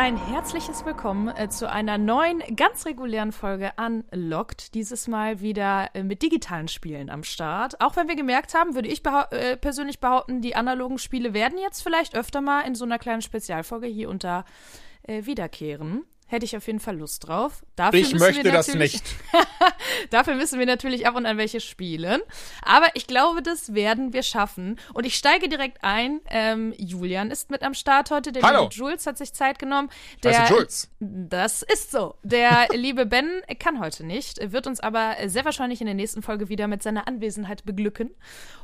[0.00, 4.72] Ein herzliches Willkommen äh, zu einer neuen, ganz regulären Folge Unlocked.
[4.72, 7.82] Dieses Mal wieder äh, mit digitalen Spielen am Start.
[7.82, 11.58] Auch wenn wir gemerkt haben, würde ich behau äh, persönlich behaupten, die analogen Spiele werden
[11.58, 14.46] jetzt vielleicht öfter mal in so einer kleinen Spezialfolge hier unter
[15.02, 16.04] äh, wiederkehren.
[16.30, 17.64] Hätte ich auf jeden Fall Lust drauf.
[17.74, 19.16] Dafür Ich müssen möchte wir das natürlich- nicht.
[20.10, 22.20] Dafür müssen wir natürlich ab und an welche spielen.
[22.62, 24.78] Aber ich glaube, das werden wir schaffen.
[24.94, 26.20] Und ich steige direkt ein.
[26.28, 28.30] Ähm, Julian ist mit am Start heute.
[28.30, 28.62] Der Hallo.
[28.62, 29.90] liebe Jules hat sich Zeit genommen.
[30.22, 30.88] Der, Heiße Jules.
[31.00, 32.14] Das ist so.
[32.22, 36.48] Der liebe Ben kann heute nicht, wird uns aber sehr wahrscheinlich in der nächsten Folge
[36.48, 38.10] wieder mit seiner Anwesenheit beglücken.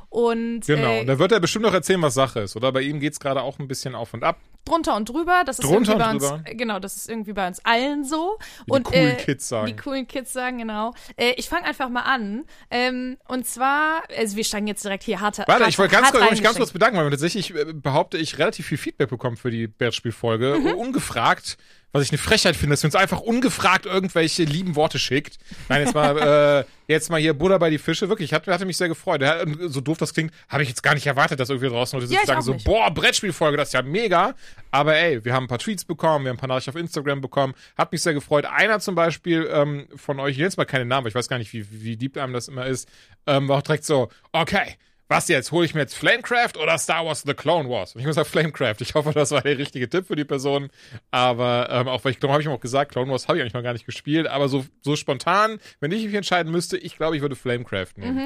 [0.09, 0.93] Und Genau.
[0.93, 2.55] äh, Und da wird er bestimmt noch erzählen, was Sache ist.
[2.55, 4.37] Oder bei ihm geht's gerade auch ein bisschen auf und ab.
[4.65, 5.43] drunter und drüber.
[5.45, 6.43] Das ist Drunter irgendwie bei uns, drüber.
[6.55, 8.37] genau, das ist irgendwie bei uns allen so.
[8.65, 9.67] Wie und die coolen äh, Kids sagen.
[9.67, 10.93] Die coolen Kids sagen, genau.
[11.17, 12.43] Äh, ich fange einfach mal an.
[12.69, 16.11] Ähm, und zwar, also wir steigen jetzt direkt hier hart Warte, hart, ich wollte ganz,
[16.11, 19.51] kurz- mich ganz kurz bedanken, weil tatsächlich äh, behaupte ich relativ viel Feedback bekommen für
[19.51, 20.57] die Brettspielfolge.
[20.59, 20.73] Mhm.
[20.73, 21.57] Ungefragt,
[21.97, 25.37] was ich eine Frechheit finde, dass ihr uns einfach ungefragt irgendwelche lieben Worte schickt.
[25.69, 28.09] Nein, jetzt mal, äh, jetzt mal hier Buddha bei die Fische.
[28.09, 29.21] Wirklich, hat, hatte mich sehr gefreut.
[29.21, 31.99] Ja, und so doof das klingt, habe ich jetzt gar nicht erwartet, dass irgendwie draußen
[31.99, 32.65] Leute Ja, sagen so, nicht.
[32.65, 34.35] boah, Brettspielfolge, das ist ja mega.
[34.71, 37.21] Aber ey, wir haben ein paar Tweets bekommen, wir haben ein paar Nachrichten auf Instagram
[37.21, 37.53] bekommen.
[37.77, 38.45] Hat mich sehr gefreut.
[38.45, 41.29] Einer zum Beispiel ähm, von euch, ich nenne jetzt mal keine Namen, weil ich weiß
[41.29, 42.87] gar nicht, wie, wie deep einem das immer ist,
[43.25, 44.75] ähm, war auch direkt so, okay,
[45.07, 45.51] was jetzt?
[45.51, 47.95] Hole ich mir jetzt Flamecraft oder Star Wars The Clone Wars?
[47.95, 48.75] Und ich muss sagen, Flamecraft.
[48.81, 50.69] Ich hoffe, das war der richtige Tipp für die Person.
[51.11, 53.53] Aber ähm, auch weil ich glaube, habe ich auch gesagt, Clone Wars habe ich eigentlich
[53.53, 54.27] noch gar nicht gespielt.
[54.27, 58.17] Aber so, so spontan, wenn ich mich entscheiden müsste, ich glaube, ich würde Flamecraft nehmen.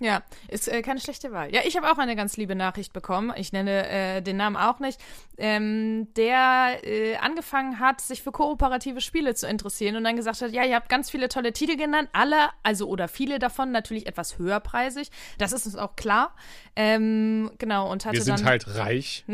[0.00, 1.54] Ja, ist äh, keine schlechte Wahl.
[1.54, 3.32] Ja, ich habe auch eine ganz liebe Nachricht bekommen.
[3.36, 5.00] Ich nenne äh, den Namen auch nicht.
[5.38, 10.52] Ähm, der äh, angefangen hat, sich für kooperative Spiele zu interessieren und dann gesagt hat,
[10.52, 14.38] ja, ihr habt ganz viele tolle Titel genannt, alle, also oder viele davon natürlich etwas
[14.38, 15.10] höherpreisig.
[15.38, 16.34] Das ist uns auch klar.
[16.76, 19.24] Ähm, genau, und hatte Wir sind dann halt reich.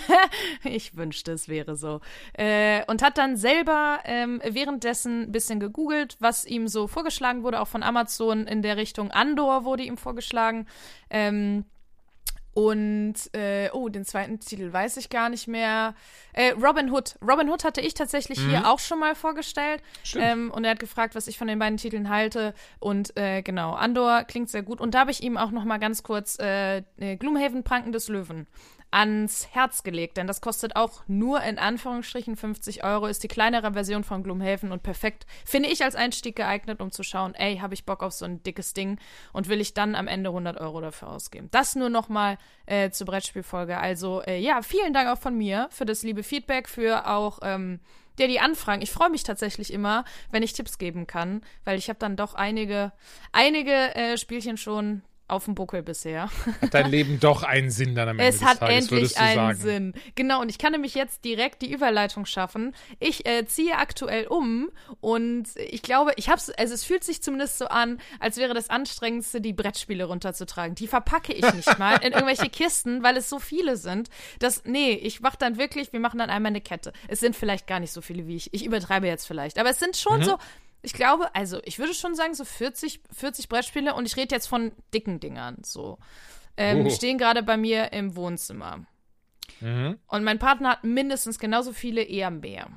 [0.64, 2.00] ich wünschte, es wäre so.
[2.32, 7.60] Äh, und hat dann selber ähm, währenddessen ein bisschen gegoogelt, was ihm so vorgeschlagen wurde,
[7.60, 10.15] auch von Amazon in der Richtung Andor wurde ihm vorgeschlagen.
[11.10, 11.64] Ähm,
[12.56, 15.94] und, äh, oh, den zweiten Titel weiß ich gar nicht mehr.
[16.32, 17.16] Äh, Robin Hood.
[17.20, 19.82] Robin Hood hatte ich tatsächlich hier auch schon mal vorgestellt.
[20.22, 22.54] Ähm, und er hat gefragt, was ich von den beiden Titeln halte.
[22.78, 24.80] Und äh, genau, Andor klingt sehr gut.
[24.80, 28.08] Und da habe ich ihm auch noch mal ganz kurz äh, äh, Gloomhaven Pranken des
[28.08, 28.46] Löwen
[28.96, 33.74] ans Herz gelegt, denn das kostet auch nur in Anführungsstrichen 50 Euro, ist die kleinere
[33.74, 37.74] Version von Gloomhaven und perfekt, finde ich als Einstieg geeignet, um zu schauen, ey, habe
[37.74, 38.98] ich Bock auf so ein dickes Ding
[39.34, 41.48] und will ich dann am Ende 100 Euro dafür ausgeben.
[41.50, 43.76] Das nur noch mal äh, zur Brettspielfolge.
[43.76, 47.80] Also äh, ja, vielen Dank auch von mir für das liebe Feedback, für auch ähm,
[48.16, 48.80] der die Anfragen.
[48.80, 52.32] Ich freue mich tatsächlich immer, wenn ich Tipps geben kann, weil ich habe dann doch
[52.32, 52.92] einige,
[53.32, 56.30] einige äh, Spielchen schon auf dem Buckel bisher.
[56.62, 59.16] Hat dein Leben doch einen Sinn dann am Ende Es des hat Tages, endlich würdest
[59.16, 59.58] du einen sagen.
[59.58, 59.94] Sinn.
[60.14, 62.74] Genau, und ich kann nämlich jetzt direkt die Überleitung schaffen.
[63.00, 64.70] Ich äh, ziehe aktuell um
[65.00, 68.70] und ich glaube, ich hab's, also es fühlt sich zumindest so an, als wäre das
[68.70, 70.74] Anstrengendste, die Brettspiele runterzutragen.
[70.74, 74.08] Die verpacke ich nicht mal in irgendwelche Kisten, weil es so viele sind.
[74.38, 76.92] Das, nee, ich mach dann wirklich, wir machen dann einmal eine Kette.
[77.08, 78.52] Es sind vielleicht gar nicht so viele wie ich.
[78.54, 79.58] Ich übertreibe jetzt vielleicht.
[79.58, 80.00] Aber es sind Mhm.
[80.00, 80.38] schon so,
[80.86, 84.46] ich glaube, also ich würde schon sagen, so 40, 40 Brettspiele und ich rede jetzt
[84.46, 85.58] von dicken Dingern.
[85.64, 85.98] So.
[86.56, 86.84] Ähm, Oh.
[86.84, 88.86] Die stehen gerade bei mir im Wohnzimmer.
[89.60, 89.98] Mhm.
[90.06, 92.68] Und mein Partner hat mindestens genauso viele, eher mehr.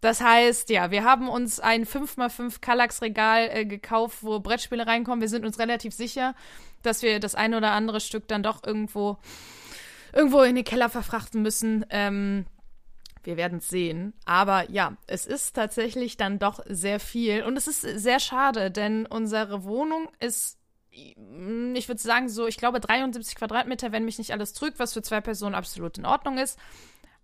[0.00, 5.20] Das heißt, ja, wir haben uns ein 5x5 Kallax-Regal äh, gekauft, wo Brettspiele reinkommen.
[5.20, 6.36] Wir sind uns relativ sicher,
[6.84, 9.18] dass wir das eine oder andere Stück dann doch irgendwo,
[10.12, 11.84] irgendwo in den Keller verfrachten müssen.
[11.90, 12.46] Ähm,
[13.26, 14.14] wir werden es sehen.
[14.24, 17.42] Aber ja, es ist tatsächlich dann doch sehr viel.
[17.42, 20.58] Und es ist sehr schade, denn unsere Wohnung ist,
[20.90, 25.02] ich würde sagen, so, ich glaube, 73 Quadratmeter, wenn mich nicht alles trügt, was für
[25.02, 26.58] zwei Personen absolut in Ordnung ist.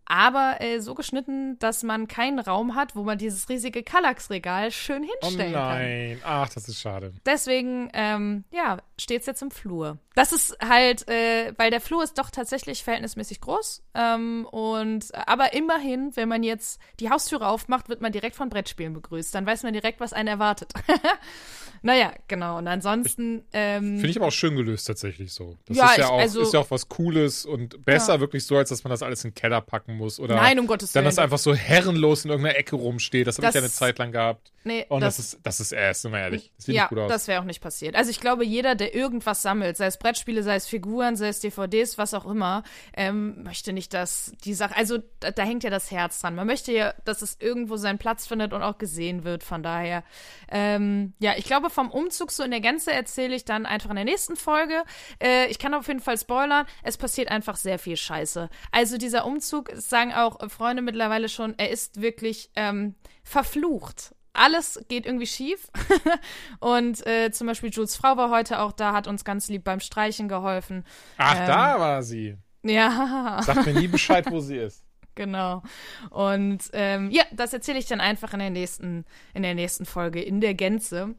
[0.05, 5.05] Aber äh, so geschnitten, dass man keinen Raum hat, wo man dieses riesige Kallax-Regal schön
[5.05, 5.79] Oh hinstellen kann.
[5.79, 6.21] nein.
[6.25, 7.13] Ach, das ist schade.
[7.25, 9.99] Deswegen, ähm, ja, steht's jetzt im Flur.
[10.15, 13.83] Das ist halt, äh, weil der Flur ist doch tatsächlich verhältnismäßig groß.
[13.95, 18.93] Ähm, und aber immerhin, wenn man jetzt die Haustüre aufmacht, wird man direkt von Brettspielen
[18.93, 19.35] begrüßt.
[19.35, 20.73] Dann weiß man direkt, was einen erwartet.
[21.83, 22.59] naja, genau.
[22.59, 25.57] Und ansonsten, ähm, Finde ich aber auch schön gelöst tatsächlich so.
[25.67, 28.21] Das Ja, ist ja ich- auch, also- ist ja auch was Cooles und besser Ja.
[28.21, 30.19] wirklich so, als dass man das alles in den Keller packen muss.
[30.21, 31.11] Oder Nein, um Gottes dann Willen.
[31.11, 33.27] das einfach so herrenlos in irgendeiner Ecke rumsteht.
[33.27, 34.53] Das habe ich ja eine Zeit lang gehabt.
[34.65, 36.53] Nee, Und das, das- ist, das ist ass, sind wir ehrlich.
[36.57, 37.09] Das sieht ja, nicht gut aus.
[37.11, 37.97] das wäre auch nicht passiert.
[37.97, 41.41] Also ich glaube, jeder, der irgendwas sammelt, sei es Brettspiele, sei es Figuren, sei es
[41.41, 42.63] DVDs, was auch immer,
[42.97, 46.37] ähm, möchte nicht, dass die Sache, also da, da hängt ja das Herz dran.
[46.37, 49.43] Man möchte ja, dass es irgendwo seinen Platz findet und auch gesehen wird.
[49.43, 50.05] Von daher,
[50.49, 53.97] ähm, ja, ich glaube, vom Umzug so in der Gänze erzähle ich dann einfach in
[53.97, 54.85] der nächsten Folge.
[55.23, 58.49] Äh, ich kann auf jeden Fall spoilern, es passiert einfach sehr viel Scheiße.
[58.71, 65.07] Also dieser Umzug, sagen auch Freunde mittlerweile schon, er ist wirklich ähm, verflucht alles geht
[65.07, 65.69] irgendwie schief.
[66.61, 69.81] und äh, zum Beispiel Jules Frau war heute auch da, hat uns ganz lieb beim
[69.81, 70.85] Streichen geholfen.
[71.19, 72.37] Ach, ähm, da war sie.
[72.63, 74.85] Ja, Sagt mir nie Bescheid, wo sie ist.
[75.15, 75.63] genau.
[76.11, 79.05] Und ähm, ja, das erzähle ich dann einfach in der nächsten,
[79.35, 81.15] in der nächsten Folge in der Gänze.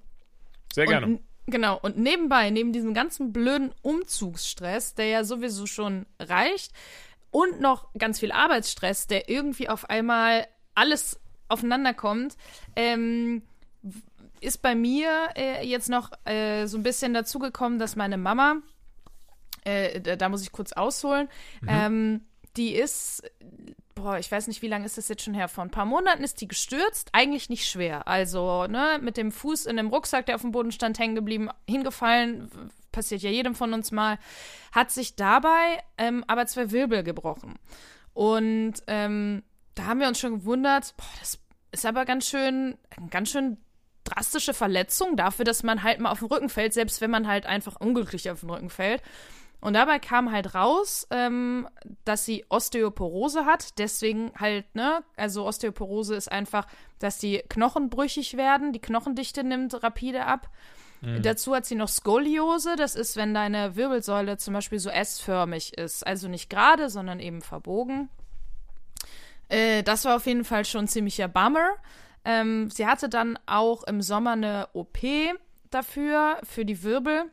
[0.73, 1.05] Sehr gerne.
[1.05, 1.79] Und, genau.
[1.79, 6.73] Und nebenbei, neben diesem ganzen blöden Umzugsstress, der ja sowieso schon reicht,
[7.31, 12.37] und noch ganz viel Arbeitsstress, der irgendwie auf einmal alles aufeinander kommt,
[12.75, 13.41] ähm,
[14.39, 18.57] ist bei mir äh, jetzt noch äh, so ein bisschen dazugekommen, dass meine Mama,
[19.63, 21.27] äh, da, da muss ich kurz ausholen,
[21.67, 22.21] ähm,
[22.55, 23.23] die ist,
[23.95, 25.47] boah, ich weiß nicht, wie lange ist das jetzt schon her?
[25.47, 28.07] Vor ein paar Monaten ist die gestürzt, eigentlich nicht schwer.
[28.07, 31.49] Also, ne, mit dem Fuß in dem Rucksack, der auf dem Boden stand, hängen geblieben,
[31.67, 32.49] hingefallen,
[32.91, 34.17] passiert ja jedem von uns mal,
[34.71, 37.59] hat sich dabei ähm, aber zwei Wirbel gebrochen.
[38.13, 39.43] Und ähm,
[39.75, 41.39] da haben wir uns schon gewundert, boah, das
[41.71, 42.77] ist aber ganz schön,
[43.09, 43.57] ganz schön
[44.03, 47.45] drastische Verletzung dafür, dass man halt mal auf den Rücken fällt, selbst wenn man halt
[47.45, 49.01] einfach unglücklich auf den Rücken fällt.
[49.63, 51.67] Und dabei kam halt raus, ähm,
[52.03, 53.79] dass sie Osteoporose hat.
[53.79, 56.67] Deswegen halt, ne, also Osteoporose ist einfach,
[56.99, 60.49] dass die Knochen brüchig werden, die Knochendichte nimmt rapide ab.
[61.21, 62.77] Dazu hat sie noch Skoliose.
[62.77, 66.07] Das ist, wenn deine Wirbelsäule zum Beispiel so S-förmig ist.
[66.07, 68.07] Also nicht gerade, sondern eben verbogen.
[69.49, 71.71] Äh, das war auf jeden Fall schon ein ziemlicher Bummer.
[72.23, 74.99] Ähm, sie hatte dann auch im Sommer eine OP
[75.71, 77.25] dafür, für die Wirbel.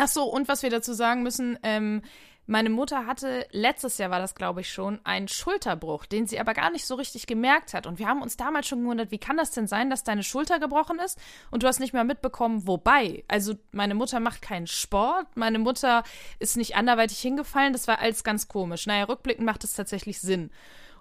[0.00, 2.02] Ach so, und was wir dazu sagen müssen, ähm,
[2.50, 6.52] meine Mutter hatte, letztes Jahr war das, glaube ich, schon, einen Schulterbruch, den sie aber
[6.52, 7.86] gar nicht so richtig gemerkt hat.
[7.86, 10.58] Und wir haben uns damals schon gewundert, wie kann das denn sein, dass deine Schulter
[10.58, 11.16] gebrochen ist
[11.52, 13.22] und du hast nicht mehr mitbekommen, wobei.
[13.28, 16.02] Also meine Mutter macht keinen Sport, meine Mutter
[16.40, 18.84] ist nicht anderweitig hingefallen, das war alles ganz komisch.
[18.86, 20.50] Naja, rückblickend macht es tatsächlich Sinn.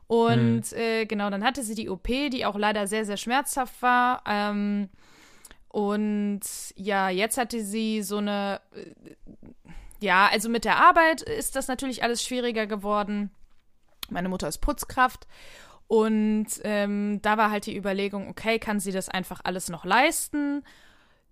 [0.05, 4.23] Und äh, genau, dann hatte sie die OP, die auch leider sehr, sehr schmerzhaft war.
[4.27, 4.89] Ähm,
[5.69, 6.41] und
[6.75, 9.15] ja, jetzt hatte sie so eine, äh,
[10.01, 13.31] ja, also mit der Arbeit ist das natürlich alles schwieriger geworden.
[14.09, 15.27] Meine Mutter ist Putzkraft.
[15.87, 20.63] Und ähm, da war halt die Überlegung, okay, kann sie das einfach alles noch leisten?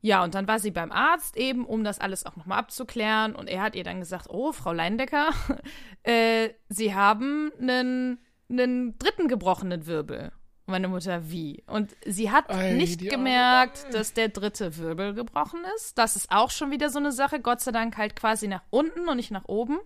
[0.02, 3.36] Ja, und dann war sie beim Arzt eben, um das alles auch nochmal abzuklären.
[3.36, 5.30] Und er hat ihr dann gesagt, oh, Frau Leindecker,
[6.04, 8.20] äh, Sie haben einen,
[8.50, 10.32] einen dritten gebrochenen Wirbel.
[10.68, 11.64] Und meine Mutter, wie?
[11.68, 13.94] Und sie hat Ei, nicht arme gemerkt, Mama.
[13.94, 15.98] dass der dritte Wirbel gebrochen ist.
[15.98, 17.40] Das ist auch schon wieder so eine Sache.
[17.40, 19.80] Gott sei Dank halt quasi nach unten und nicht nach oben.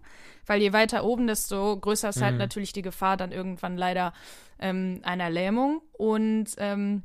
[0.47, 4.11] Weil je weiter oben, desto größer ist halt natürlich die Gefahr dann irgendwann leider
[4.57, 5.83] ähm, einer Lähmung.
[5.93, 7.03] Und ähm,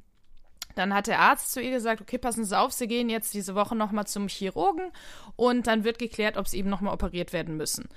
[0.74, 3.54] dann hat der Arzt zu ihr gesagt, okay, passen Sie auf, Sie gehen jetzt diese
[3.54, 4.90] Woche nochmal zum Chirurgen
[5.34, 7.88] und dann wird geklärt, ob Sie eben nochmal operiert werden müssen.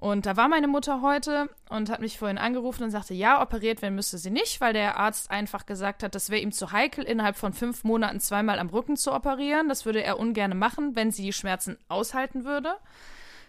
[0.00, 3.82] Und da war meine Mutter heute und hat mich vorhin angerufen und sagte, ja, operiert
[3.82, 7.02] werden müsste sie nicht, weil der Arzt einfach gesagt hat, das wäre ihm zu heikel,
[7.02, 9.68] innerhalb von fünf Monaten zweimal am Rücken zu operieren.
[9.68, 12.76] Das würde er ungern machen, wenn sie die Schmerzen aushalten würde.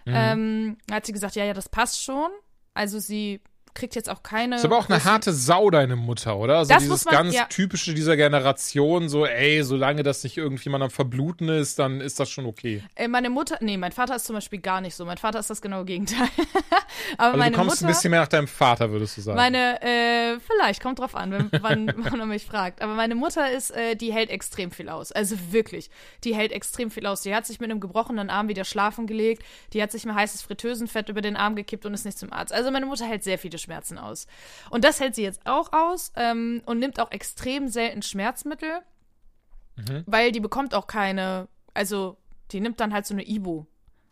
[0.08, 2.32] Ähm, hat sie gesagt, ja, ja, das passt schon.
[2.74, 3.42] Also sie
[3.74, 4.56] kriegt jetzt auch keine.
[4.58, 6.58] Ist aber auch eine harte Sau, deine Mutter, oder?
[6.60, 7.46] Also Das dieses man- ganz ja.
[7.46, 12.30] typische dieser Generation, so, ey, solange das nicht irgendjemand am Verbluten ist, dann ist das
[12.30, 12.84] schon okay.
[12.96, 15.06] Äh, meine Mutter, nee, mein Vater ist zum Beispiel gar nicht so.
[15.06, 16.28] Mein Vater ist das genaue Gegenteil.
[17.18, 19.38] Aber Also meine du kommst Mutter, ein bisschen mehr nach deinem Vater, würdest du sagen.
[19.38, 22.82] meine, äh, vielleicht, kommt drauf an, wenn, wann, wann man mich fragt.
[22.82, 25.12] Aber meine Mutter ist, äh, die hält extrem viel aus.
[25.12, 25.90] Also wirklich,
[26.24, 27.22] die hält extrem viel aus.
[27.22, 29.44] Die hat sich mit einem gebrochenen Arm wieder schlafen gelegt.
[29.74, 32.54] Die hat sich mal heißes Fritteusenfett über den Arm gekippt und ist nicht zum Arzt.
[32.54, 34.28] Also meine Mutter hält sehr viele Schmerzen aus.
[34.70, 38.82] Und das hält sie jetzt auch aus ähm, und nimmt auch extrem selten Schmerzmittel,
[40.06, 42.18] weil die bekommt auch keine, also
[42.52, 43.66] die nimmt dann halt so eine Ibu.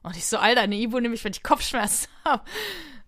[0.03, 2.43] Und ich so, Alter, eine Ibu nehme ich, wenn ich Kopfschmerzen habe.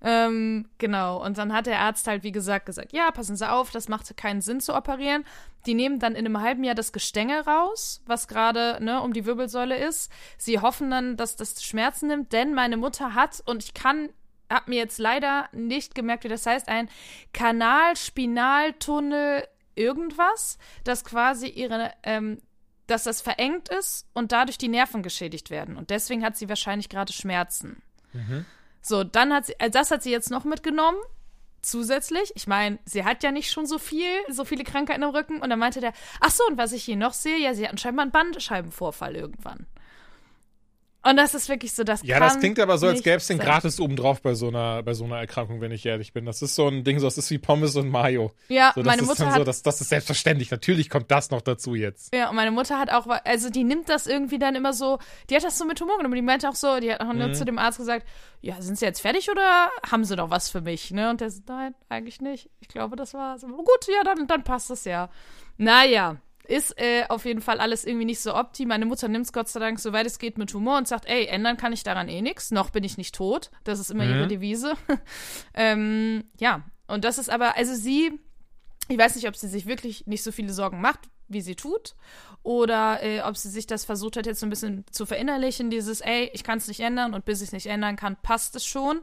[0.01, 1.23] Ähm, genau.
[1.23, 4.15] Und dann hat der Arzt halt, wie gesagt, gesagt, ja, passen Sie auf, das macht
[4.17, 5.25] keinen Sinn zu operieren.
[5.65, 9.25] Die nehmen dann in einem halben Jahr das Gestänge raus, was gerade, ne, um die
[9.25, 10.11] Wirbelsäule ist.
[10.37, 14.09] Sie hoffen dann, dass das Schmerzen nimmt, denn meine Mutter hat, und ich kann,
[14.49, 16.89] hab mir jetzt leider nicht gemerkt, wie das heißt, ein
[17.33, 22.41] Kanal-Spinaltunnel irgendwas, das quasi ihre, ähm,
[22.87, 25.77] dass das verengt ist und dadurch die Nerven geschädigt werden.
[25.77, 27.83] Und deswegen hat sie wahrscheinlich gerade Schmerzen.
[28.81, 30.97] So, dann hat sie, also das hat sie jetzt noch mitgenommen.
[31.61, 35.41] zusätzlich, ich meine, sie hat ja nicht schon so viel, so viele Krankheiten im Rücken.
[35.41, 37.77] Und dann meinte der, ach so, und was ich hier noch sehe, ja, sie hatten
[37.77, 39.67] scheinbar einen Bandscheibenvorfall irgendwann.
[41.01, 43.37] Und das ist wirklich so, das Ja, das klingt aber so, als gäbe es den
[43.37, 43.45] sein.
[43.45, 46.25] gratis obendrauf bei so einer, bei so einer Erkrankung, wenn ich ehrlich bin.
[46.25, 48.31] Das ist so ein Ding, so, das ist wie Pommes und Mayo.
[48.49, 50.51] Ja, So, das meine ist Mutter dann hat so, das, das ist selbstverständlich.
[50.51, 52.13] Natürlich kommt das noch dazu jetzt.
[52.13, 55.35] Ja, und meine Mutter hat auch, also die nimmt das irgendwie dann immer so, die
[55.37, 56.15] hat das so mit Humor genommen.
[56.15, 58.05] Die meinte auch so, die hat auch nur zu dem Arzt gesagt,
[58.41, 60.91] ja, sind Sie jetzt fertig oder haben Sie noch was für mich?
[60.91, 61.09] Ne?
[61.09, 62.49] Und der so, nein, eigentlich nicht.
[62.59, 63.43] Ich glaube, das war's.
[63.45, 65.09] Aber Gut, ja, dann, dann passt das ja.
[65.57, 66.17] Naja,
[66.49, 68.65] ist äh, auf jeden Fall alles irgendwie nicht so opti.
[68.65, 71.25] Meine Mutter nimmt es Gott sei Dank, soweit es geht, mit Humor und sagt, ey,
[71.27, 72.51] ändern kann ich daran eh nichts.
[72.51, 73.51] Noch bin ich nicht tot.
[73.63, 74.73] Das ist immer ihre Devise.
[75.53, 78.19] ähm, ja, und das ist aber, also sie
[78.89, 81.95] ich weiß nicht, ob sie sich wirklich nicht so viele Sorgen macht, wie sie tut,
[82.43, 86.01] oder äh, ob sie sich das versucht hat, jetzt so ein bisschen zu verinnerlichen, dieses,
[86.01, 88.65] ey, ich kann es nicht ändern und bis ich es nicht ändern kann, passt es
[88.65, 89.01] schon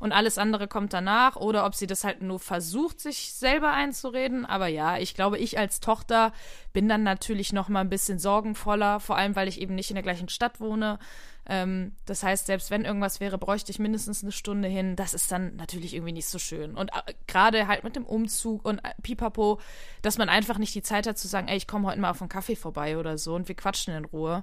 [0.00, 4.44] und alles andere kommt danach, oder ob sie das halt nur versucht, sich selber einzureden.
[4.44, 6.32] Aber ja, ich glaube, ich als Tochter
[6.72, 9.94] bin dann natürlich noch mal ein bisschen sorgenvoller, vor allem, weil ich eben nicht in
[9.94, 10.98] der gleichen Stadt wohne.
[11.46, 14.96] Ähm, das heißt, selbst wenn irgendwas wäre, bräuchte ich mindestens eine Stunde hin.
[14.96, 16.74] Das ist dann natürlich irgendwie nicht so schön.
[16.74, 19.60] Und äh, gerade halt mit dem Umzug und äh, Pipapo,
[20.02, 22.22] dass man einfach nicht die Zeit hat zu sagen, ey, ich komme heute mal auf
[22.22, 24.42] einen Kaffee vorbei oder so und wir quatschen in Ruhe.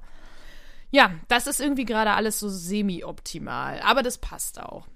[0.92, 3.80] Ja, das ist irgendwie gerade alles so semi-optimal.
[3.82, 4.88] Aber das passt auch.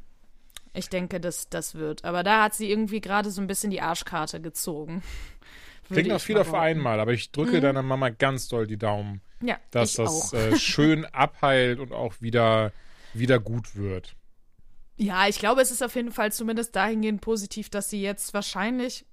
[0.73, 2.03] Ich denke, das, das wird.
[2.03, 5.01] Aber da hat sie irgendwie gerade so ein bisschen die Arschkarte gezogen.
[5.89, 9.57] Klingt noch viel auf einmal, aber ich drücke deiner Mama ganz doll die Daumen, Ja,
[9.71, 12.71] dass das äh, schön abheilt und auch wieder,
[13.13, 14.15] wieder gut wird.
[14.97, 19.05] Ja, ich glaube, es ist auf jeden Fall zumindest dahingehend positiv, dass sie jetzt wahrscheinlich,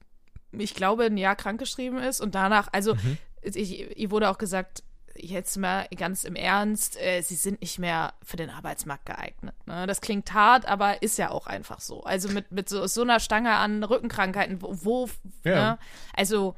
[0.53, 3.19] ich glaube, ein Jahr krankgeschrieben ist und danach, also Mhm.
[3.43, 4.85] ich, ihr wurde auch gesagt,
[5.15, 9.55] jetzt mal ganz im Ernst, äh, sie sind nicht mehr für den Arbeitsmarkt geeignet.
[9.67, 9.87] Ne?
[9.87, 12.03] Das klingt hart, aber ist ja auch einfach so.
[12.05, 15.09] Also mit, mit so, so einer Stange an Rückenkrankheiten, wo, wo
[15.45, 15.55] Ja.
[15.73, 15.79] ne?
[16.15, 16.55] also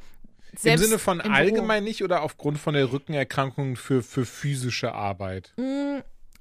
[0.56, 4.24] Im selbst Sinne von im Büro- allgemein nicht oder aufgrund von der Rückenerkrankung für, für
[4.24, 5.52] physische Arbeit?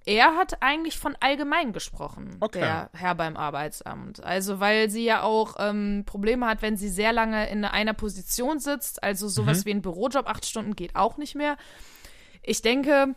[0.06, 2.60] Er hat eigentlich von allgemein gesprochen, Okay.
[2.60, 4.22] der Herr beim Arbeitsamt.
[4.22, 8.60] Also, weil sie ja auch ähm, Probleme hat, wenn sie sehr lange in einer Position
[8.60, 9.02] sitzt.
[9.02, 9.66] Also, sowas Mhm.
[9.66, 11.56] wie ein Bürojob, acht Stunden geht auch nicht mehr.
[12.42, 13.16] Ich denke,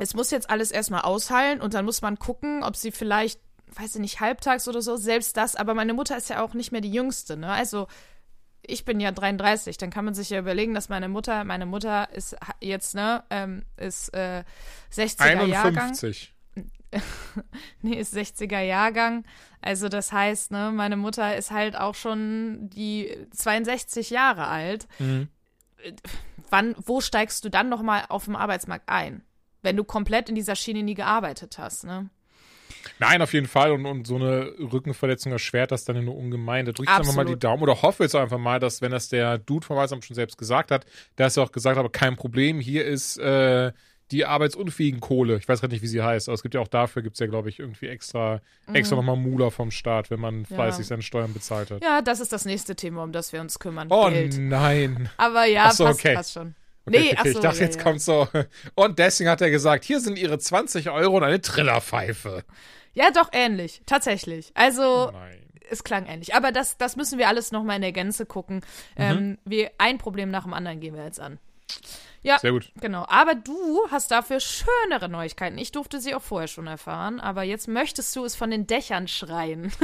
[0.00, 3.40] es muss jetzt alles erstmal ausheilen und dann muss man gucken, ob sie vielleicht,
[3.76, 5.54] weiß ich nicht, halbtags oder so, selbst das.
[5.54, 7.52] Aber meine Mutter ist ja auch nicht mehr die Jüngste, ne?
[7.52, 7.86] Also,
[8.70, 12.08] ich bin ja 33, dann kann man sich ja überlegen, dass meine Mutter, meine Mutter
[12.12, 14.44] ist jetzt, ne, ähm, ist äh,
[14.92, 15.88] 60er Jahrgang.
[15.88, 16.34] 51.
[17.82, 19.24] Nee, ist 60er Jahrgang.
[19.60, 24.88] Also das heißt, ne, meine Mutter ist halt auch schon die 62 Jahre alt.
[24.98, 25.28] Mhm.
[26.50, 29.22] Wann, wo steigst du dann noch mal auf dem Arbeitsmarkt ein?
[29.62, 32.10] Wenn du komplett in dieser Schiene nie gearbeitet hast, ne?
[32.98, 33.72] Nein, auf jeden Fall.
[33.72, 36.66] Und, und so eine Rückenverletzung erschwert das dann nur ungemein.
[36.66, 37.38] Da drückst du einfach mal die.
[37.38, 40.36] Daumen oder hoffe jetzt einfach mal, dass, wenn das der Dude vom Weißamt schon selbst
[40.38, 40.84] gesagt hat,
[41.16, 43.72] dass er auch gesagt hat, aber kein Problem, hier ist äh,
[44.10, 45.36] die arbeitsunfähigen Kohle.
[45.36, 47.20] Ich weiß gerade nicht, wie sie heißt, aber es gibt ja auch dafür, gibt es
[47.20, 48.40] ja, glaube ich, irgendwie extra,
[48.72, 50.56] extra nochmal Mula vom Staat, wenn man Ja.
[50.56, 51.82] fleißig seine Steuern bezahlt hat.
[51.82, 53.86] Ja, das ist das nächste Thema, um das wir uns kümmern.
[53.90, 54.36] Oh Geld.
[54.38, 55.08] nein.
[55.16, 56.14] Aber ja, so, passt, okay.
[56.14, 56.54] passt schon.
[56.86, 57.82] Okay, nee, okay, ach so, ich dachte, ja, jetzt ja.
[57.82, 58.28] kommt so.
[58.74, 62.44] Und deswegen hat er gesagt, hier sind ihre 20 Euro und eine Trillerpfeife.
[62.94, 63.82] Ja, doch, ähnlich.
[63.86, 64.50] Tatsächlich.
[64.54, 65.38] Also, Nein.
[65.70, 66.34] es klang ähnlich.
[66.34, 68.56] Aber das, das müssen wir alles noch mal in der Gänze gucken.
[68.96, 69.02] Mhm.
[69.02, 71.38] Ähm, wir, ein Problem nach dem anderen gehen wir jetzt an.
[72.22, 72.70] Ja, Sehr gut.
[72.80, 73.06] genau.
[73.08, 75.56] Aber du hast dafür schönere Neuigkeiten.
[75.56, 79.08] Ich durfte sie auch vorher schon erfahren, aber jetzt möchtest du es von den Dächern
[79.08, 79.72] schreien.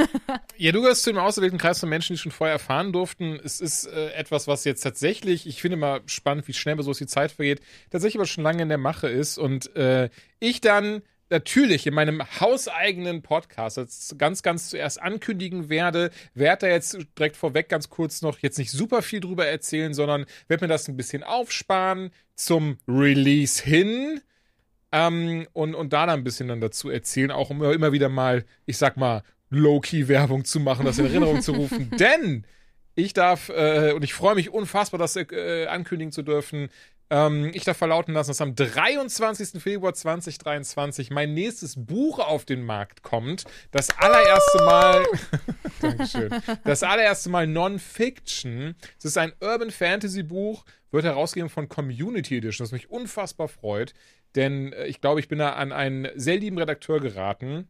[0.59, 3.39] Ja, du gehörst zu dem auserwählten Kreis von Menschen, die schon vorher erfahren durften.
[3.43, 7.05] Es ist äh, etwas, was jetzt tatsächlich, ich finde mal spannend, wie schnell so die
[7.05, 9.37] Zeit vergeht, tatsächlich aber schon lange in der Mache ist.
[9.37, 16.11] Und äh, ich dann natürlich in meinem hauseigenen Podcast als ganz, ganz zuerst ankündigen werde,
[16.33, 20.25] werde da jetzt direkt vorweg ganz kurz noch jetzt nicht super viel drüber erzählen, sondern
[20.47, 24.21] werde mir das ein bisschen aufsparen zum Release hin.
[24.91, 28.45] Ähm, und, und da dann ein bisschen dann dazu erzählen, auch um immer wieder mal,
[28.65, 31.89] ich sag mal, Low-Key-Werbung zu machen, das in Erinnerung zu rufen.
[31.99, 32.45] Denn
[32.95, 36.69] ich darf, äh, und ich freue mich unfassbar, das äh, ankündigen zu dürfen,
[37.09, 39.61] ähm, ich darf verlauten lassen, dass am 23.
[39.61, 43.45] Februar 2023 mein nächstes Buch auf den Markt kommt.
[43.71, 45.05] Das allererste Mal,
[45.81, 46.29] Dankeschön,
[46.63, 48.75] das allererste Mal Non-Fiction.
[48.97, 53.93] Es ist ein Urban Fantasy Buch, wird herausgegeben von Community Edition, das mich unfassbar freut.
[54.35, 57.67] Denn äh, ich glaube, ich bin da an einen sehr lieben Redakteur geraten.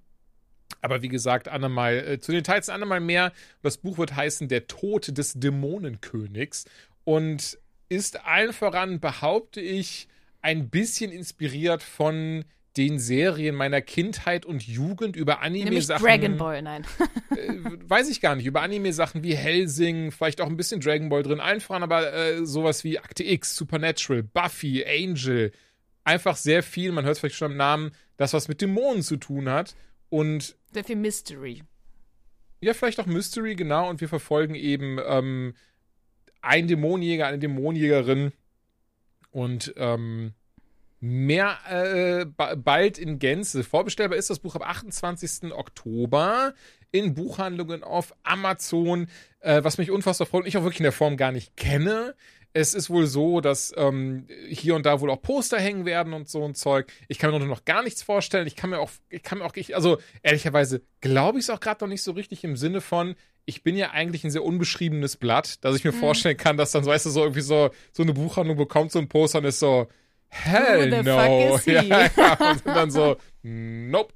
[0.81, 3.31] Aber wie gesagt, andermal, äh, zu den Details andermal mehr.
[3.61, 6.65] Das Buch wird heißen Der Tod des Dämonenkönigs
[7.03, 7.57] und
[7.89, 10.07] ist allen voran, behaupte ich,
[10.41, 12.45] ein bisschen inspiriert von
[12.77, 16.05] den Serien meiner Kindheit und Jugend über Anime-Sachen.
[16.05, 16.85] Dragon Ball, nein.
[17.37, 18.45] Äh, weiß ich gar nicht.
[18.47, 22.45] Über Anime-Sachen wie Helsing, vielleicht auch ein bisschen Dragon Ball drin, allen voran, aber äh,
[22.45, 25.51] sowas wie Akte X, Supernatural, Buffy, Angel.
[26.03, 29.17] Einfach sehr viel, man hört es vielleicht schon am Namen, das was mit Dämonen zu
[29.17, 29.75] tun hat.
[30.09, 31.63] Und Sehr viel Mystery.
[32.61, 33.89] ja, vielleicht auch Mystery, genau.
[33.89, 35.53] Und wir verfolgen eben ähm,
[36.47, 38.31] einen Dämonenjäger, eine Dämonenjägerin
[39.31, 40.33] und ähm,
[40.99, 43.63] mehr äh, ba bald in Gänze.
[43.63, 45.51] Vorbestellbar ist das Buch am 28.
[45.53, 46.53] Oktober
[46.91, 49.07] in Buchhandlungen auf Amazon,
[49.41, 52.15] äh, was mich unfassbar freut und ich auch wirklich in der Form gar nicht kenne.
[52.59, 56.27] Es ist wohl so, dass ähm, hier und da wohl auch Poster hängen werden und
[56.27, 56.91] so ein Zeug.
[57.07, 58.47] Ich kann mir noch gar nichts vorstellen.
[58.47, 61.59] Ich kann mir auch, ich kann mir auch, ich, also ehrlicherweise glaube ich es auch
[61.59, 63.13] gerade noch nicht so richtig im Sinne von,
[63.45, 66.83] ich bin ja eigentlich ein sehr unbeschriebenes Blatt, dass ich mir vorstellen kann, dass dann,
[66.83, 69.87] weißt du, so irgendwie so, so eine Buchhandlung bekommt so ein Poster und ist so,
[70.27, 71.19] hell Who the no.
[71.19, 71.87] fuck is he?
[71.87, 74.13] Ja, ja, und dann so, nope.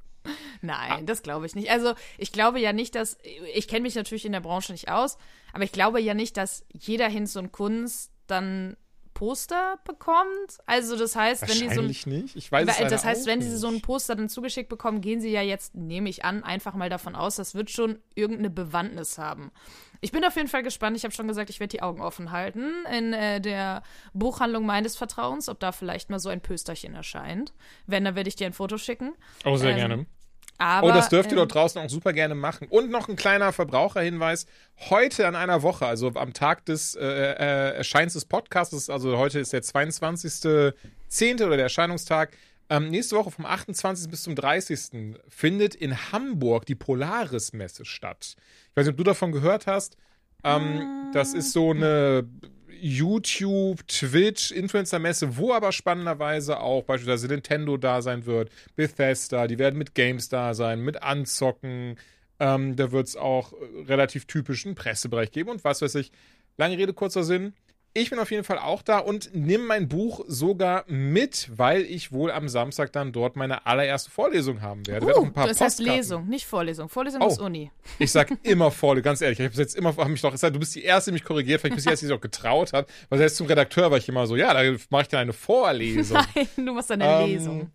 [0.62, 1.70] Nein, das glaube ich nicht.
[1.70, 3.18] Also ich glaube ja nicht, dass
[3.54, 5.18] ich kenne mich natürlich in der Branche nicht aus,
[5.54, 8.78] aber ich glaube ja nicht, dass jeder Hinz und Kunst dann
[9.14, 10.58] Poster bekommt.
[10.66, 12.36] Also das heißt, wenn die so ein, nicht.
[12.36, 15.30] Ich weiß Weil, das heißt, wenn sie so ein Poster dann zugeschickt bekommen, gehen sie
[15.30, 19.52] ja jetzt, nehme ich an, einfach mal davon aus, das wird schon irgendeine Bewandtnis haben.
[20.00, 20.98] Ich bin auf jeden Fall gespannt.
[20.98, 23.84] Ich habe schon gesagt, ich werde die Augen offen halten in äh, der
[24.14, 27.54] Buchhandlung meines Vertrauens, ob da vielleicht mal so ein Pösterchen erscheint.
[27.86, 29.14] Wenn, dann werde ich dir ein Foto schicken.
[29.46, 30.06] Oh, sehr ähm, gerne.
[30.62, 32.68] Aber, Oh, das dürft ihr ähm, dort draußen auch super gerne machen.
[32.70, 34.46] Und noch ein kleiner Verbraucherhinweis.
[34.92, 39.40] Heute an einer Woche, also am Tag des äh, äh, Erscheins des Podcasts, also heute
[39.40, 41.44] ist der 22.10.
[41.44, 42.38] oder der Erscheinungstag.
[42.70, 44.08] Ähm, nächste Woche vom 28.
[44.12, 45.16] bis zum 30.
[45.28, 48.36] findet in Hamburg die Polaris-Messe statt.
[48.70, 49.98] Ich weiß nicht, ob du davon gehört hast.
[50.44, 52.30] Ähm, das ist so eine
[52.82, 59.78] YouTube, Twitch, Influencer-Messe, wo aber spannenderweise auch beispielsweise Nintendo da sein wird, Bethesda, die werden
[59.78, 61.98] mit Games da sein, mit Anzocken.
[62.40, 63.54] Ähm, da wird es auch
[63.88, 66.12] relativ typischen Pressebereich geben und was weiß ich.
[66.58, 67.54] Lange Rede, kurzer Sinn.
[67.94, 72.14] Ich bin auf jeden Fall auch da und nimm mein Buch sogar mit, weil ich
[72.14, 75.08] wohl am Samstag dann dort meine allererste Vorlesung haben werde.
[75.08, 76.88] Uh, ein paar das heißt Lesung, nicht Vorlesung.
[76.88, 77.28] Vorlesung Oh.
[77.28, 77.70] ist Uni.
[78.00, 79.40] ich sag immer Vorlesung, ganz ehrlich.
[79.42, 81.60] Ich habe jetzt immer, hab mich doch gesagt, du bist die Erste, die mich korrigiert,
[81.60, 82.88] vielleicht bist du die Erste, die sich auch getraut hat.
[83.10, 86.18] Weil selbst zum Redakteur war ich immer so, ja, da mache ich dann eine Vorlesung.
[86.36, 87.72] Nein, du machst eine Ähm, Lesung.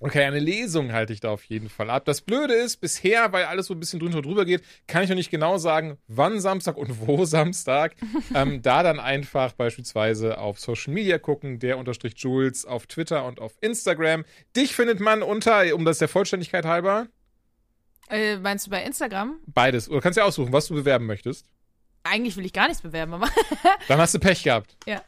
[0.00, 2.04] Okay, eine Lesung halte ich da auf jeden Fall ab.
[2.04, 5.08] Das Blöde ist, bisher, weil alles so ein bisschen drunter und drüber geht, kann ich
[5.08, 7.96] noch nicht genau sagen, wann Samstag und wo Samstag.
[8.32, 13.40] ähm, da dann einfach beispielsweise auf Social Media gucken, der unterstrich Jules auf Twitter und
[13.40, 14.24] auf Instagram.
[14.54, 17.08] Dich findet man unter, um das der Vollständigkeit halber,
[18.08, 19.38] Äh, meinst du bei Instagram?
[19.46, 19.88] beides.
[19.90, 21.46] Oder kannst ja aussuchen, was du bewerben möchtest.
[22.04, 23.28] Eigentlich will ich gar nichts bewerben, aber.
[23.88, 24.76] Dann hast du Pech gehabt.
[24.86, 25.02] ja.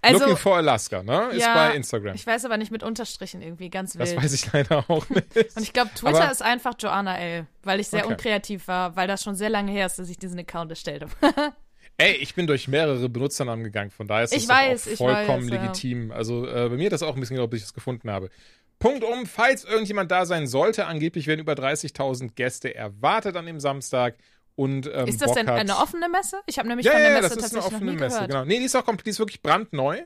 [0.00, 1.30] Also, Looking for Alaska, ne?
[1.32, 2.14] Ist ja, bei Instagram.
[2.14, 4.22] ich weiß aber nicht mit Unterstrichen irgendwie, ganz Das wild.
[4.22, 5.56] weiß ich leider auch nicht.
[5.56, 8.12] Und ich glaube, Twitter Aber- ist einfach Joanna L., weil ich sehr Okay.
[8.12, 11.52] unkreativ war, weil das schon sehr lange her ist, dass ich diesen Account erstellt habe.
[11.96, 14.96] Ey, ich bin durch mehrere Benutzernamen gegangen, von daher ist das Ich doch weiß, auch
[14.98, 15.62] vollkommen weiß, ja.
[15.62, 16.12] legitim.
[16.12, 18.30] Also äh, bei mir hat das auch ein bisschen gedauert, bis ich es gefunden habe.
[18.78, 23.58] Punkt um, falls irgendjemand da sein sollte, angeblich werden über 30.000 Gäste erwartet an dem
[23.58, 24.14] Samstag.
[24.58, 26.40] Und, ähm, ist das Bock denn eine offene Messe?
[26.46, 28.22] Ich habe nämlich Ja, von der ja, Messe das ist eine offene Messe, gehört.
[28.22, 28.26] Mhm.
[28.26, 28.44] genau.
[28.44, 30.00] Nee, die ist auch komplett, die ist wirklich brandneu.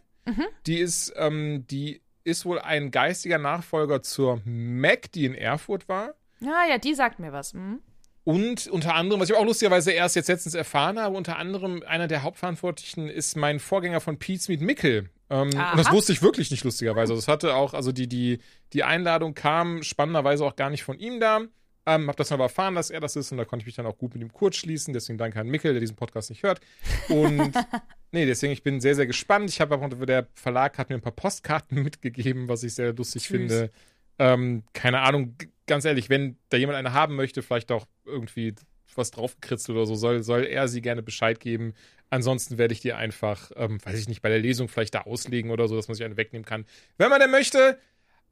[0.66, 6.16] Die ist, ähm, die ist wohl ein geistiger Nachfolger zur Mac, die in Erfurt war.
[6.40, 7.54] Ja, ja, die sagt mir was.
[7.54, 7.80] Hm?
[8.24, 12.06] Und unter anderem, was ich auch lustigerweise erst jetzt letztens erfahren habe, unter anderem einer
[12.06, 15.08] der Hauptverantwortlichen ist mein Vorgänger von Pete's Meet Mickel.
[15.30, 17.14] Ähm, und das wusste ich wirklich nicht lustigerweise.
[17.14, 18.40] Also das hatte auch, also die, die,
[18.74, 21.40] die Einladung kam spannenderweise auch gar nicht von ihm da.
[21.84, 23.74] Ähm, hab das dann aber erfahren, dass er das ist und da konnte ich mich
[23.74, 24.94] dann auch gut mit ihm kurz schließen.
[24.94, 26.60] Deswegen danke an Mickel, der diesen Podcast nicht hört.
[27.08, 27.52] Und
[28.12, 29.50] nee, deswegen, ich bin sehr, sehr gespannt.
[29.50, 33.22] Ich habe auch, der Verlag hat mir ein paar Postkarten mitgegeben, was ich sehr lustig
[33.22, 33.30] Süß.
[33.30, 33.70] finde.
[34.18, 38.54] Ähm, keine Ahnung, ganz ehrlich, wenn da jemand eine haben möchte, vielleicht auch irgendwie
[38.94, 41.74] was draufgekritzelt oder so, soll, soll er sie gerne Bescheid geben.
[42.10, 45.50] Ansonsten werde ich die einfach, ähm, weiß ich nicht, bei der Lesung vielleicht da auslegen
[45.50, 46.66] oder so, dass man sich eine wegnehmen kann,
[46.98, 47.78] wenn man denn möchte.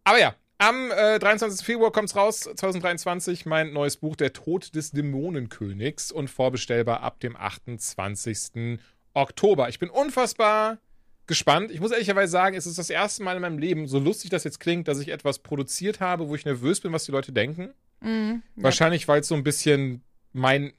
[0.05, 1.65] Aber ja, am äh, 23.
[1.65, 7.35] Februar kommt's raus, 2023, mein neues Buch Der Tod des Dämonenkönigs und vorbestellbar ab dem
[7.35, 8.79] 28.
[9.15, 9.71] Oktober.
[9.71, 10.79] Ich bin unfassbar
[11.27, 11.71] gespannt.
[11.71, 14.45] Ich muss ehrlicherweise sagen, es ist das erste Mal in meinem Leben, so lustig das
[14.45, 17.73] jetzt klingt, dass ich etwas produziert habe, wo ich nervös bin, was die Leute denken.
[18.01, 18.43] Mhm.
[18.57, 18.65] Ja.
[18.65, 20.75] Wahrscheinlich, weil es so ein bisschen mein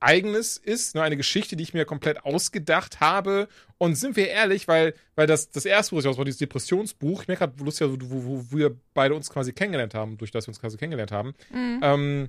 [0.00, 3.48] eigenes ist, nur eine Geschichte, die ich mir komplett ausgedacht habe.
[3.78, 7.28] Und sind wir ehrlich, weil, weil das, das erste Buch, das war dieses Depressionsbuch, ich
[7.28, 10.48] merke gerade lustig, wo, wo, wo wir beide uns quasi kennengelernt haben, durch das wir
[10.48, 11.34] uns quasi kennengelernt haben.
[11.52, 11.80] Mhm.
[11.82, 12.28] Ähm,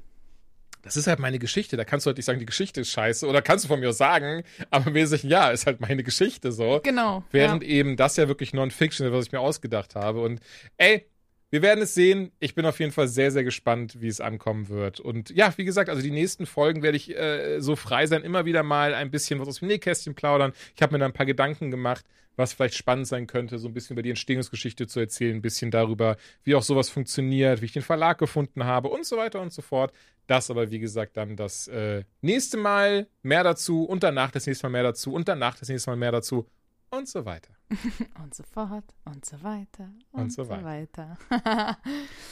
[0.81, 1.75] das ist halt meine Geschichte.
[1.75, 3.27] Da kannst du halt nicht sagen, die Geschichte ist scheiße.
[3.27, 6.51] Oder kannst du von mir aus sagen, aber im Wesentlichen, ja, ist halt meine Geschichte
[6.51, 6.79] so.
[6.83, 7.23] Genau.
[7.31, 7.69] Während ja.
[7.69, 10.21] eben das ja wirklich Non-Fiction ist, was ich mir ausgedacht habe.
[10.21, 10.39] Und
[10.77, 11.05] ey,
[11.49, 12.31] wir werden es sehen.
[12.39, 14.99] Ich bin auf jeden Fall sehr, sehr gespannt, wie es ankommen wird.
[14.99, 18.45] Und ja, wie gesagt, also die nächsten Folgen werde ich äh, so frei sein, immer
[18.45, 20.53] wieder mal ein bisschen was aus dem Nähkästchen plaudern.
[20.75, 22.05] Ich habe mir da ein paar Gedanken gemacht,
[22.35, 25.71] was vielleicht spannend sein könnte, so ein bisschen über die Entstehungsgeschichte zu erzählen, ein bisschen
[25.71, 29.53] darüber, wie auch sowas funktioniert, wie ich den Verlag gefunden habe und so weiter und
[29.53, 29.93] so fort.
[30.27, 34.67] Das aber, wie gesagt, dann das äh, nächste Mal mehr dazu und danach das nächste
[34.67, 36.47] Mal mehr dazu und danach das nächste Mal mehr dazu
[36.89, 37.53] und so weiter.
[38.23, 41.17] und so fort und so weiter und, und so, so, weiter.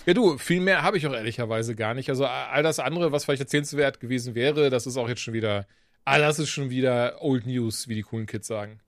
[0.06, 2.10] ja, du, viel mehr habe ich auch ehrlicherweise gar nicht.
[2.10, 5.68] Also all das andere, was vielleicht erzählenswert gewesen wäre, das ist auch jetzt schon wieder,
[6.06, 8.80] all das ist schon wieder Old News, wie die coolen Kids sagen.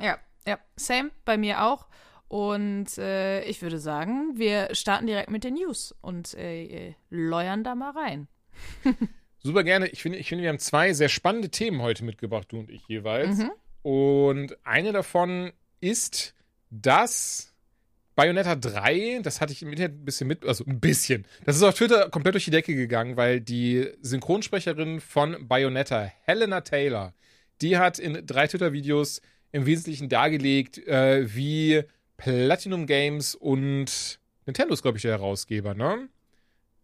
[0.00, 1.86] Ja, ja, same, bei mir auch.
[2.28, 7.74] Und äh, ich würde sagen, wir starten direkt mit den News und äh, leuern da
[7.74, 8.28] mal rein.
[9.38, 9.88] Super gerne.
[9.88, 12.88] Ich finde, ich finde, wir haben zwei sehr spannende Themen heute mitgebracht, du und ich
[12.88, 13.38] jeweils.
[13.38, 13.52] Mhm.
[13.84, 16.34] Und eine davon ist,
[16.70, 17.52] dass
[18.16, 21.26] Bayonetta 3, das hatte ich im Internet ein bisschen mit, also ein bisschen.
[21.44, 26.62] Das ist auf Twitter komplett durch die Decke gegangen, weil die Synchronsprecherin von Bayonetta, Helena
[26.62, 27.12] Taylor,
[27.60, 29.20] die hat in drei Twitter-Videos
[29.52, 31.82] im Wesentlichen dargelegt, äh, wie
[32.16, 36.08] Platinum Games und Nintendo ist, glaube ich, der Herausgeber, ne?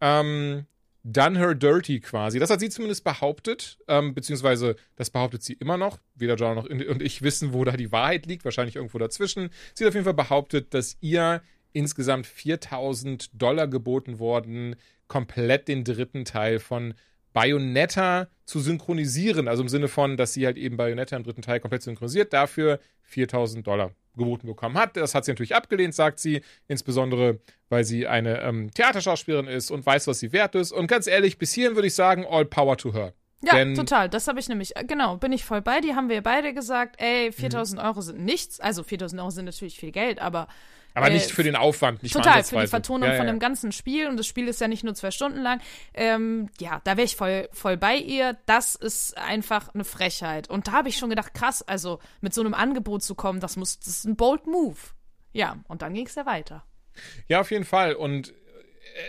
[0.01, 0.67] Ähm,
[1.03, 2.39] Done Her Dirty quasi.
[2.39, 5.99] Das hat sie zumindest behauptet, ähm, beziehungsweise das behauptet sie immer noch.
[6.15, 9.49] Weder John noch und ich wissen, wo da die Wahrheit liegt, wahrscheinlich irgendwo dazwischen.
[9.73, 11.41] Sie hat auf jeden Fall behauptet, dass ihr
[11.73, 14.75] insgesamt 4000 Dollar geboten worden,
[15.07, 16.93] komplett den dritten Teil von
[17.33, 19.47] Bayonetta zu synchronisieren.
[19.47, 22.79] Also im Sinne von, dass sie halt eben Bayonetta im dritten Teil komplett synchronisiert, dafür
[23.03, 24.97] 4000 Dollar geboten bekommen hat.
[24.97, 27.39] Das hat sie natürlich abgelehnt, sagt sie, insbesondere
[27.71, 30.73] weil sie eine ähm, Theaterschauspielerin ist und weiß, was sie wert ist.
[30.73, 33.13] Und ganz ehrlich, bis hierhin würde ich sagen, all power to her.
[33.43, 34.09] Ja, Denn, total.
[34.09, 35.95] Das habe ich nämlich, äh, genau, bin ich voll bei dir.
[35.95, 37.87] Haben wir beide gesagt, ey, 4000 mhm.
[37.87, 38.59] Euro sind nichts.
[38.59, 40.47] Also 4000 Euro sind natürlich viel Geld, aber
[40.93, 43.17] aber äh, nicht für den Aufwand, nicht Total, für die Vertonung ja, ja.
[43.17, 44.07] von dem ganzen Spiel.
[44.07, 45.61] Und das Spiel ist ja nicht nur zwei Stunden lang.
[45.93, 48.37] Ähm, ja, da wäre ich voll, voll bei ihr.
[48.45, 50.49] Das ist einfach eine Frechheit.
[50.49, 53.57] Und da habe ich schon gedacht, krass, also mit so einem Angebot zu kommen, das
[53.57, 54.77] muss, das ist ein bold Move.
[55.33, 56.65] Ja, und dann ging es ja weiter.
[57.27, 57.93] Ja, auf jeden Fall.
[57.93, 58.33] Und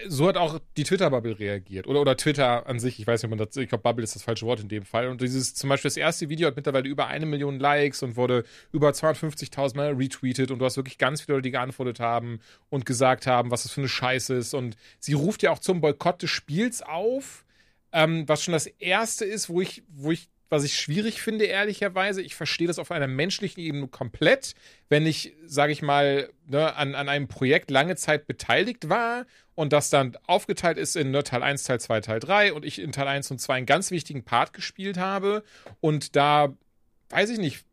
[0.08, 1.86] so hat auch die Twitter-Bubble reagiert.
[1.86, 2.98] Oder, oder Twitter an sich.
[2.98, 4.84] Ich weiß nicht, ob man das, ich glaube, Bubble ist das falsche Wort in dem
[4.84, 5.08] Fall.
[5.08, 8.44] Und dieses, zum Beispiel das erste Video hat mittlerweile über eine Million Likes und wurde
[8.72, 10.50] über 250.000 Mal retweetet.
[10.50, 13.72] Und du hast wirklich ganz viele Leute, die geantwortet haben und gesagt haben, was das
[13.72, 14.54] für eine Scheiße ist.
[14.54, 17.44] Und sie ruft ja auch zum Boykott des Spiels auf.
[17.92, 22.20] Ähm, was schon das erste ist, wo ich, wo ich was ich schwierig finde, ehrlicherweise.
[22.20, 24.54] Ich verstehe das auf einer menschlichen Ebene komplett.
[24.90, 29.72] Wenn ich, sage ich mal, ne, an, an einem Projekt lange Zeit beteiligt war und
[29.72, 32.92] das dann aufgeteilt ist in ne, Teil 1, Teil 2, Teil 3 und ich in
[32.92, 35.42] Teil 1 und 2 einen ganz wichtigen Part gespielt habe
[35.80, 36.52] und da,
[37.10, 37.64] weiß ich nicht,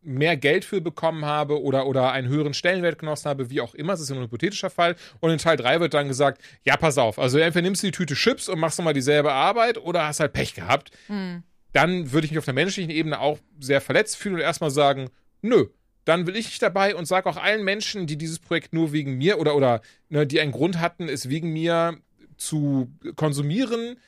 [0.00, 3.92] mehr Geld für bekommen habe oder, oder einen höheren Stellenwert genossen habe, wie auch immer,
[3.92, 4.94] das ist ein hypothetischer Fall.
[5.20, 7.92] Und in Teil 3 wird dann gesagt, ja, pass auf, also entweder nimmst du die
[7.92, 10.92] Tüte Chips und machst nochmal dieselbe Arbeit oder hast halt Pech gehabt.
[11.08, 14.70] Mhm dann würde ich mich auf der menschlichen Ebene auch sehr verletzt fühlen und erstmal
[14.70, 15.10] sagen,
[15.42, 15.66] nö,
[16.08, 19.18] dann will ich nicht dabei und sage auch allen Menschen, die dieses Projekt nur wegen
[19.18, 21.98] mir oder, oder ne, die einen Grund hatten, es wegen mir
[22.38, 23.98] zu konsumieren,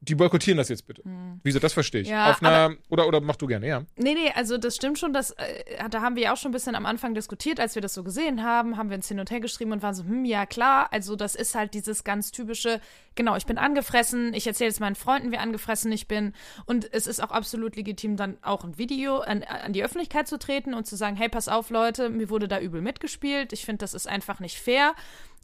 [0.00, 1.02] die boykottieren das jetzt bitte.
[1.02, 1.40] Hm.
[1.42, 2.08] Wieso, das verstehe ich.
[2.08, 3.82] Ja, Auf einer, oder, oder mach du gerne, ja.
[3.96, 6.52] Nee, nee, also das stimmt schon, das, äh, da haben wir ja auch schon ein
[6.52, 9.30] bisschen am Anfang diskutiert, als wir das so gesehen haben, haben wir uns hin und
[9.30, 12.80] her geschrieben und waren so, hm, ja klar, also das ist halt dieses ganz typische,
[13.16, 16.32] genau, ich bin angefressen, ich erzähle jetzt meinen Freunden, wie angefressen ich bin
[16.64, 20.38] und es ist auch absolut legitim, dann auch ein Video an, an die Öffentlichkeit zu
[20.38, 23.78] treten und zu sagen, hey, pass auf, Leute, mir wurde da übel mitgespielt, ich finde,
[23.78, 24.94] das ist einfach nicht fair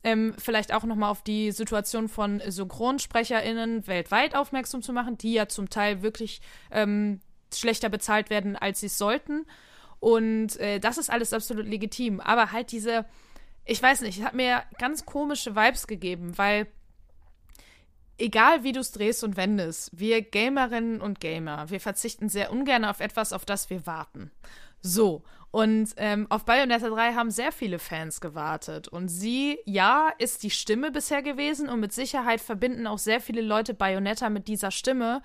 [0.04, 5.48] ähm, vielleicht auch nochmal auf die Situation von SynchronsprecherInnen weltweit aufmerksam zu machen, die ja
[5.48, 6.40] zum Teil wirklich
[6.70, 7.20] ähm,
[7.52, 9.46] schlechter bezahlt werden, als sie es sollten.
[10.00, 12.20] Und äh, das ist alles absolut legitim.
[12.20, 13.06] Aber halt diese,
[13.64, 16.66] ich weiß nicht, hat mir ganz komische Vibes gegeben, weil
[18.18, 22.84] egal wie du es drehst und wendest, wir Gamerinnen und Gamer, wir verzichten sehr ungern
[22.84, 24.30] auf etwas, auf das wir warten.
[24.82, 25.22] So,
[25.54, 28.88] und ähm, auf Bayonetta 3 haben sehr viele Fans gewartet.
[28.88, 33.40] Und sie, ja, ist die Stimme bisher gewesen und mit Sicherheit verbinden auch sehr viele
[33.40, 35.22] Leute Bayonetta mit dieser Stimme.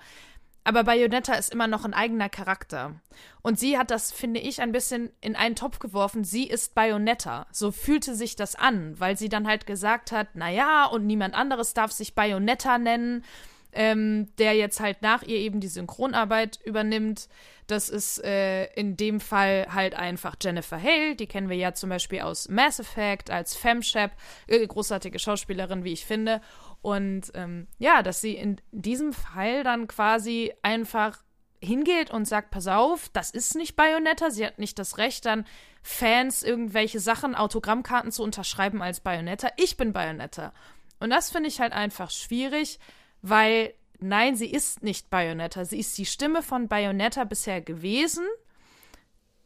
[0.62, 2.94] Aber Bayonetta ist immer noch ein eigener Charakter.
[3.42, 6.22] Und sie hat das, finde ich, ein bisschen in einen Topf geworfen.
[6.22, 7.48] Sie ist Bayonetta.
[7.50, 11.34] So fühlte sich das an, weil sie dann halt gesagt hat, na ja, und niemand
[11.34, 13.24] anderes darf sich Bayonetta nennen
[13.72, 17.28] ähm, der jetzt halt nach ihr eben die Synchronarbeit übernimmt.
[17.66, 21.90] Das ist äh, in dem Fall halt einfach Jennifer Hale, die kennen wir ja zum
[21.90, 24.12] Beispiel aus Mass Effect als Femshap,
[24.48, 26.40] äh, großartige Schauspielerin, wie ich finde.
[26.82, 31.22] Und ähm, ja, dass sie in diesem Fall dann quasi einfach
[31.62, 35.44] hingeht und sagt, pass auf, das ist nicht Bayonetta, sie hat nicht das Recht, dann
[35.82, 39.48] Fans irgendwelche Sachen, Autogrammkarten zu unterschreiben als Bayonetta.
[39.56, 40.52] Ich bin Bayonetta.
[41.00, 42.78] Und das finde ich halt einfach schwierig,
[43.22, 45.64] weil nein, sie ist nicht Bayonetta.
[45.64, 48.26] Sie ist die Stimme von Bayonetta bisher gewesen,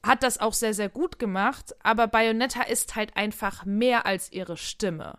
[0.02, 4.56] hat das auch sehr, sehr gut gemacht, aber Bayonetta ist halt einfach mehr als ihre
[4.56, 5.18] Stimme.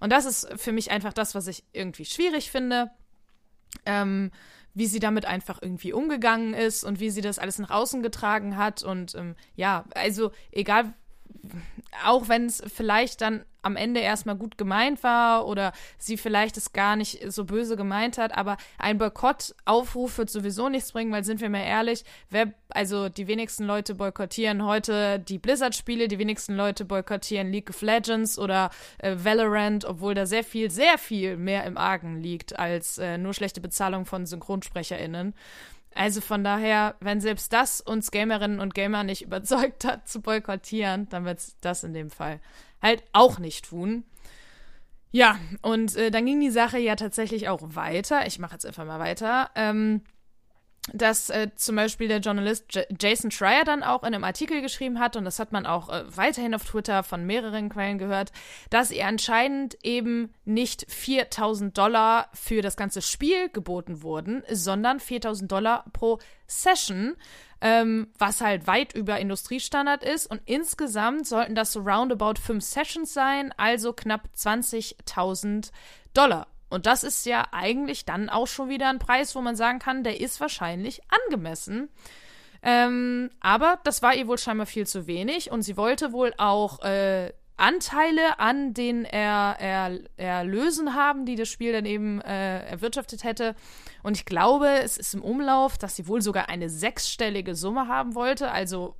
[0.00, 2.90] Und das ist für mich einfach das, was ich irgendwie schwierig finde.
[3.84, 4.30] Ähm,
[4.78, 8.56] wie sie damit einfach irgendwie umgegangen ist und wie sie das alles nach außen getragen
[8.56, 8.84] hat.
[8.84, 10.94] Und ähm, ja, also egal,
[12.04, 16.72] auch wenn es vielleicht dann am Ende erstmal gut gemeint war oder sie vielleicht es
[16.72, 21.40] gar nicht so böse gemeint hat, aber ein Boykottaufruf wird sowieso nichts bringen, weil sind
[21.40, 26.84] wir mal ehrlich, wer, also die wenigsten Leute boykottieren heute die Blizzard-Spiele, die wenigsten Leute
[26.84, 31.76] boykottieren League of Legends oder äh, Valorant, obwohl da sehr viel, sehr viel mehr im
[31.76, 35.34] Argen liegt als äh, nur schlechte Bezahlung von SynchronsprecherInnen.
[35.98, 41.08] Also von daher, wenn selbst das uns Gamerinnen und Gamer nicht überzeugt hat, zu boykottieren,
[41.08, 42.40] dann wird das in dem Fall
[42.80, 44.04] halt auch nicht tun.
[45.10, 48.28] Ja, und äh, dann ging die Sache ja tatsächlich auch weiter.
[48.28, 49.50] Ich mache jetzt einfach mal weiter.
[49.56, 50.02] Ähm,
[50.92, 54.98] dass äh, zum Beispiel der Journalist J Jason Schreier dann auch in einem Artikel geschrieben
[54.98, 58.32] hat, und das hat man auch äh, weiterhin auf Twitter von mehreren Quellen gehört,
[58.70, 65.50] dass ihr anscheinend eben nicht 4000 Dollar für das ganze Spiel geboten wurden, sondern 4000
[65.50, 67.16] Dollar pro Session,
[67.60, 70.26] ähm, was halt weit über Industriestandard ist.
[70.26, 75.70] Und insgesamt sollten das so roundabout fünf Sessions sein, also knapp 20.000
[76.14, 76.46] Dollar.
[76.68, 80.04] Und das ist ja eigentlich dann auch schon wieder ein Preis, wo man sagen kann,
[80.04, 81.88] der ist wahrscheinlich angemessen.
[82.62, 86.82] Ähm, aber das war ihr wohl scheinbar viel zu wenig und sie wollte wohl auch
[86.82, 93.24] äh, Anteile an den er, er, Erlösen haben, die das Spiel dann eben äh, erwirtschaftet
[93.24, 93.56] hätte.
[94.02, 98.14] Und ich glaube, es ist im Umlauf, dass sie wohl sogar eine sechsstellige Summe haben
[98.14, 98.50] wollte.
[98.52, 98.94] Also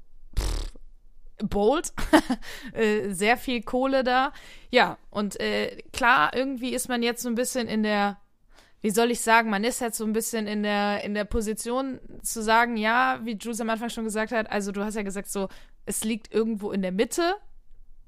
[1.44, 1.92] bold,
[2.72, 4.32] äh, sehr viel Kohle da.
[4.70, 8.18] Ja, und äh, klar, irgendwie ist man jetzt so ein bisschen in der,
[8.80, 12.00] wie soll ich sagen, man ist jetzt so ein bisschen in der, in der Position
[12.22, 15.30] zu sagen, ja, wie Jules am Anfang schon gesagt hat, also du hast ja gesagt,
[15.30, 15.48] so,
[15.86, 17.34] es liegt irgendwo in der Mitte,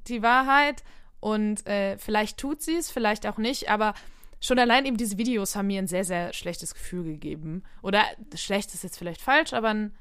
[0.07, 0.83] die Wahrheit.
[1.21, 3.95] Und äh, vielleicht tut sie es, vielleicht auch nicht, aber
[4.41, 7.63] schon allein eben diese Videos haben mir ein sehr, sehr schlechtes Gefühl gegeben.
[7.83, 9.95] Oder schlecht ist jetzt vielleicht falsch, aber ein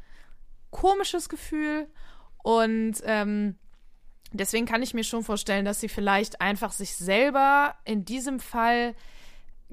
[0.71, 1.87] komisches Gefühl.
[2.43, 3.55] Und ähm,
[4.31, 8.95] deswegen kann ich mir schon vorstellen, dass sie vielleicht einfach sich selber in diesem Fall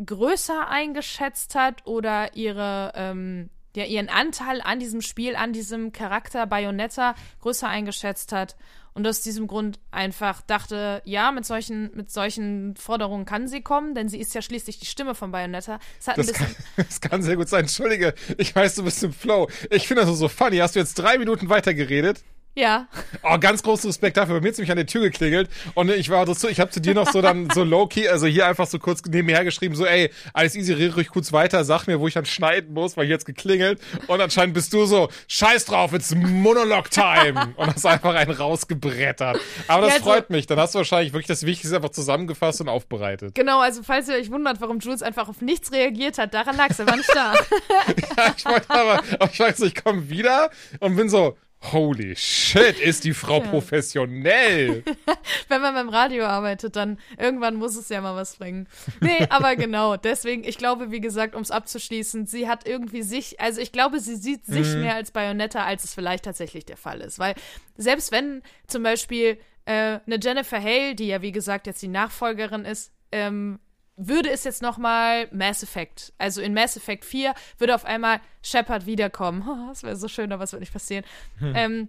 [0.05, 6.47] größer eingeschätzt hat oder ihre ähm, ja, ihren Anteil an diesem Spiel, an diesem Charakter
[6.47, 8.57] Bayonetta größer eingeschätzt hat
[8.95, 13.95] und aus diesem Grund einfach dachte, ja, mit solchen, mit solchen Forderungen kann sie kommen,
[13.95, 15.79] denn sie ist ja schließlich die Stimme von Bayonetta.
[16.03, 17.65] Das, das, kann, das kann sehr gut sein.
[17.65, 19.49] Entschuldige, ich weiß, du bist im Flow.
[19.71, 20.57] Ich finde das so funny.
[20.57, 22.25] Hast du jetzt drei Minuten weiter geredet?
[22.57, 22.89] Ja.
[23.23, 24.37] Oh, ganz großen Respekt dafür.
[24.37, 26.81] Bei mir hat mich an der Tür geklingelt und ich war so, ich habe zu
[26.81, 30.11] dir noch so dann so low-key, also hier einfach so kurz nebenher geschrieben, so ey,
[30.33, 33.15] alles easy, rede ruhig kurz weiter, sag mir, wo ich dann schneiden muss, weil hier
[33.15, 38.31] jetzt geklingelt und anscheinend bist du so, scheiß drauf, it's Monolog-Time und hast einfach einen
[38.31, 39.39] rausgebrettert.
[39.69, 42.63] Aber das ja, also, freut mich, dann hast du wahrscheinlich wirklich das Wichtigste einfach zusammengefasst
[42.63, 43.35] und aufbereitet.
[43.35, 46.79] Genau, also falls ihr euch wundert, warum Jules einfach auf nichts reagiert hat, daran lag's,
[46.79, 47.35] er war nicht da.
[48.17, 50.49] ja, ich wollte aber, aber ich weiß, ich komme wieder
[50.81, 53.49] und bin so, Holy shit, ist die Frau ja.
[53.49, 54.85] professionell.
[55.49, 58.69] Wenn man beim Radio arbeitet, dann irgendwann muss es ja mal was bringen.
[59.01, 63.41] Nee, aber genau, deswegen, ich glaube, wie gesagt, um es abzuschließen, sie hat irgendwie sich,
[63.41, 64.83] also ich glaube, sie sieht sich mhm.
[64.83, 67.19] mehr als Bayonetta, als es vielleicht tatsächlich der Fall ist.
[67.19, 67.35] Weil
[67.77, 72.65] selbst wenn zum Beispiel äh, eine Jennifer Hale, die ja wie gesagt jetzt die Nachfolgerin
[72.65, 73.59] ist, ähm,
[73.97, 78.21] würde es jetzt noch mal Mass Effect, also in Mass Effect 4 würde auf einmal
[78.43, 79.45] Shepard wiederkommen.
[79.49, 81.05] Oh, das wäre so schön, aber es wird nicht passieren.
[81.39, 81.53] Hm.
[81.55, 81.89] Ähm,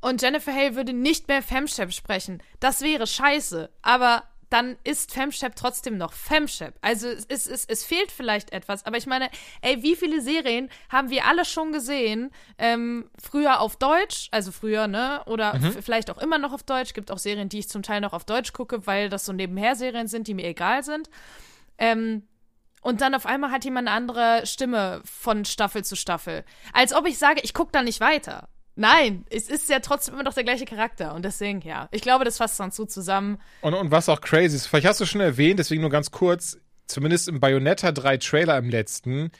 [0.00, 2.42] und Jennifer Hale würde nicht mehr Femshep sprechen.
[2.60, 3.70] Das wäre scheiße.
[3.82, 6.74] Aber dann ist Femshep trotzdem noch Femshep.
[6.80, 9.28] Also es, es, es, es fehlt vielleicht etwas, aber ich meine,
[9.60, 12.30] ey, wie viele Serien haben wir alle schon gesehen?
[12.56, 15.22] Ähm, früher auf Deutsch, also früher, ne?
[15.26, 15.82] Oder mhm.
[15.82, 16.94] vielleicht auch immer noch auf Deutsch.
[16.94, 19.76] Gibt auch Serien, die ich zum Teil noch auf Deutsch gucke, weil das so nebenher
[19.76, 21.10] Serien sind, die mir egal sind.
[21.76, 22.22] Ähm,
[22.80, 26.44] und dann auf einmal hat jemand eine andere Stimme von Staffel zu Staffel.
[26.72, 28.48] Als ob ich sage, ich gucke da nicht weiter.
[28.78, 31.12] Nein, es ist ja trotzdem immer noch der gleiche Charakter.
[31.12, 33.38] Und deswegen, ja, ich glaube, das fasst dann so zusammen.
[33.60, 36.58] Und, und was auch crazy ist, vielleicht hast du schon erwähnt, deswegen nur ganz kurz,
[36.86, 39.32] zumindest im Bayonetta 3 Trailer im letzten,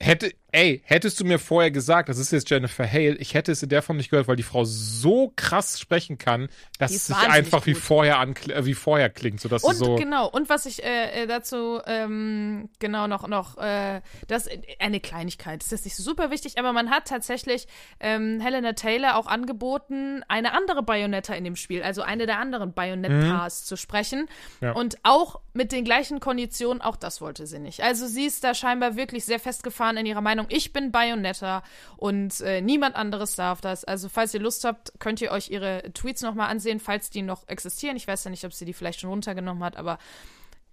[0.00, 3.64] Hätte, ey, hättest du mir vorher gesagt, das ist jetzt Jennifer Hale, ich hätte es
[3.64, 7.16] in der Form nicht gehört, weil die Frau so krass sprechen kann, dass es sich
[7.16, 9.96] einfach wie vorher ankl äh, wie vorher klingt, sodass Und so.
[9.96, 15.00] genau, und was ich äh, äh, dazu ähm, genau noch, noch äh, das äh, eine
[15.00, 17.66] Kleinigkeit, das ist nicht so super wichtig, aber man hat tatsächlich
[17.98, 22.72] ähm, Helena Taylor auch angeboten, eine andere Bayonetta in dem Spiel, also eine der anderen
[22.72, 24.28] Bayonet-Pars zu sprechen.
[24.60, 24.66] Mhm.
[24.66, 24.72] Ja.
[24.72, 27.82] Und auch mit den gleichen Konditionen, auch das wollte sie nicht.
[27.82, 31.62] Also sie ist da scheinbar wirklich sehr festgefahren in ihrer Meinung, ich bin Bayonetta
[31.96, 33.84] und äh, niemand anderes darf das.
[33.84, 37.48] Also falls ihr Lust habt, könnt ihr euch ihre Tweets nochmal ansehen, falls die noch
[37.48, 37.96] existieren.
[37.96, 39.98] Ich weiß ja nicht, ob sie die vielleicht schon runtergenommen hat, aber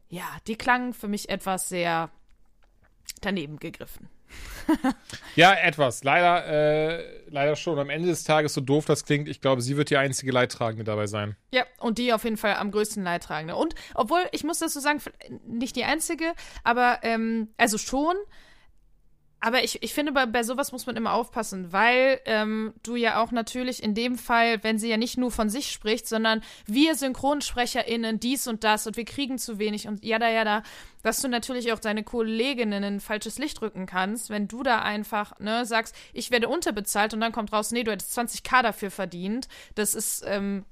[0.09, 2.09] ja, die klangen für mich etwas sehr
[3.21, 4.09] daneben gegriffen.
[5.35, 6.03] Ja, etwas.
[6.05, 7.77] Leider, äh, leider schon.
[7.77, 10.85] Am Ende des Tages, so doof das klingt, ich glaube, sie wird die einzige Leidtragende
[10.85, 11.35] dabei sein.
[11.51, 13.55] Ja, und die auf jeden Fall am größten Leidtragende.
[13.57, 15.01] Und obwohl, ich muss dazu sagen,
[15.45, 18.15] nicht die einzige, aber ähm, also schon.
[19.45, 23.21] Aber ich, ich finde, bei, bei sowas muss man immer aufpassen, weil ähm, du ja
[23.21, 26.95] auch natürlich in dem Fall, wenn sie ja nicht nur von sich spricht, sondern wir
[26.95, 30.63] SynchronsprecherInnen dies und das und wir kriegen zu wenig und jada jada,
[31.03, 34.81] dass du natürlich auch deine Kolleginnen in ein falsches Licht rücken kannst, wenn du da
[34.81, 38.89] einfach ne, sagst, ich werde unterbezahlt und dann kommt raus, nee, du hättest 20k dafür
[38.89, 39.47] verdient.
[39.75, 40.65] Das ist, ähm,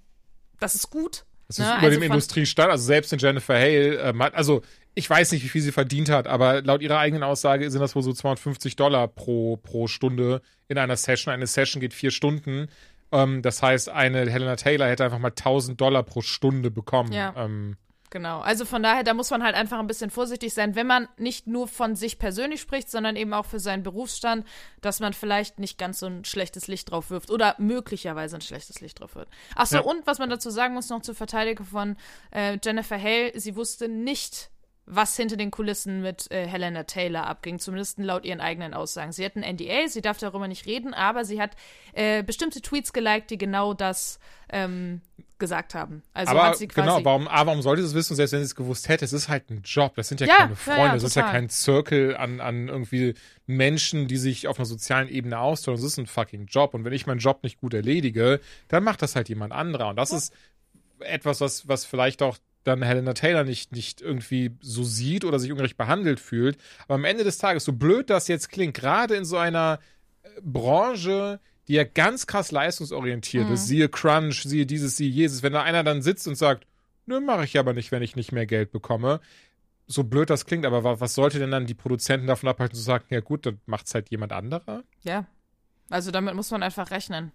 [0.60, 1.26] das ist gut.
[1.48, 1.74] Das ist ne?
[1.78, 4.64] über Also dem Industriestand, also selbst in Jennifer Hale, ähm, hat, also
[4.95, 7.95] ich weiß nicht, wie viel sie verdient hat, aber laut ihrer eigenen Aussage sind das
[7.95, 11.34] wohl so 250 Dollar pro, pro Stunde in einer Session.
[11.34, 12.67] Eine Session geht vier Stunden.
[13.12, 17.12] Ähm, das heißt, eine Helena Taylor hätte einfach mal 1000 Dollar pro Stunde bekommen.
[17.12, 17.34] Ja.
[17.38, 17.77] Ähm,
[18.13, 18.41] Genau.
[18.41, 21.47] Also von daher, da muss man halt einfach ein bisschen vorsichtig sein, wenn man nicht
[21.47, 24.45] nur von sich persönlich spricht, sondern eben auch für seinen Berufsstand,
[24.82, 28.82] dass man vielleicht nicht ganz so ein schlechtes Licht drauf wirft oder möglicherweise ein schlechtes
[28.82, 29.32] Licht drauf wirft.
[29.56, 29.82] Ach so, Ja.
[29.82, 31.97] und was man dazu sagen muss noch zur Verteidigung von
[32.29, 34.51] äh, Jennifer Hale, sie wusste nicht,
[34.86, 39.12] was hinter den Kulissen mit äh, Helena Taylor abging, zumindest laut ihren eigenen Aussagen.
[39.12, 41.52] Sie hat ein NDA, sie darf darüber nicht reden, aber sie hat
[41.93, 44.19] äh, bestimmte Tweets geliked, die genau das
[44.50, 45.02] ähm,
[45.39, 46.04] gesagt haben.
[46.13, 48.39] Also aber hat sie quasi genau, warum, aber warum sollte sie es wissen, selbst wenn
[48.39, 49.06] sie es gewusst hätte?
[49.06, 49.96] Es ist halt ein Job.
[49.96, 52.67] Das sind ja, Ja, keine ja, Freunde, ja, das ist ja kein Circle an, an
[52.67, 53.15] irgendwie
[53.46, 55.82] Menschen, die sich auf einer sozialen Ebene austauschen.
[55.82, 56.74] Das ist ein fucking Job.
[56.74, 59.89] Und wenn ich meinen Job nicht gut erledige, dann macht das halt jemand anderer.
[59.89, 60.34] Und das ist
[61.00, 65.52] etwas, was, was vielleicht auch dann Helena Taylor nicht, nicht irgendwie so sieht oder sich
[65.52, 66.58] ungerecht behandelt fühlt.
[66.86, 69.80] Aber am Ende des Tages, so blöd das jetzt klingt, gerade in so einer
[70.23, 75.54] äh, Branche, die ja ganz krass leistungsorientiert ist, siehe Crunch, siehe dieses, siehe Jesus, wenn
[75.54, 76.67] da einer dann sitzt und sagt,
[77.06, 79.19] nö, mache ich aber nicht, wenn ich nicht mehr Geld bekomme.
[79.88, 82.82] So blöd das klingt, aber wa- was sollte denn dann die Produzenten davon abhalten zu
[82.82, 84.84] sagen, ja gut, dann macht's halt jemand anderer?
[85.04, 85.26] Ja.
[85.89, 87.32] Also damit muss man einfach rechnen.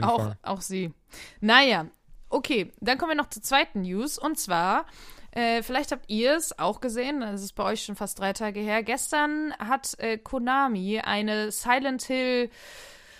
[0.00, 0.38] Auch, Fall.
[0.42, 0.92] auch sie.
[1.40, 1.86] Naja,
[2.28, 2.72] okay.
[2.80, 4.18] Dann kommen wir noch zur zweiten News.
[4.18, 4.86] Und zwar,
[5.32, 8.60] äh, vielleicht habt ihr es auch gesehen, das ist bei euch schon fast drei Tage
[8.60, 8.82] her.
[8.82, 12.50] Gestern hat äh, Konami eine Silent Hill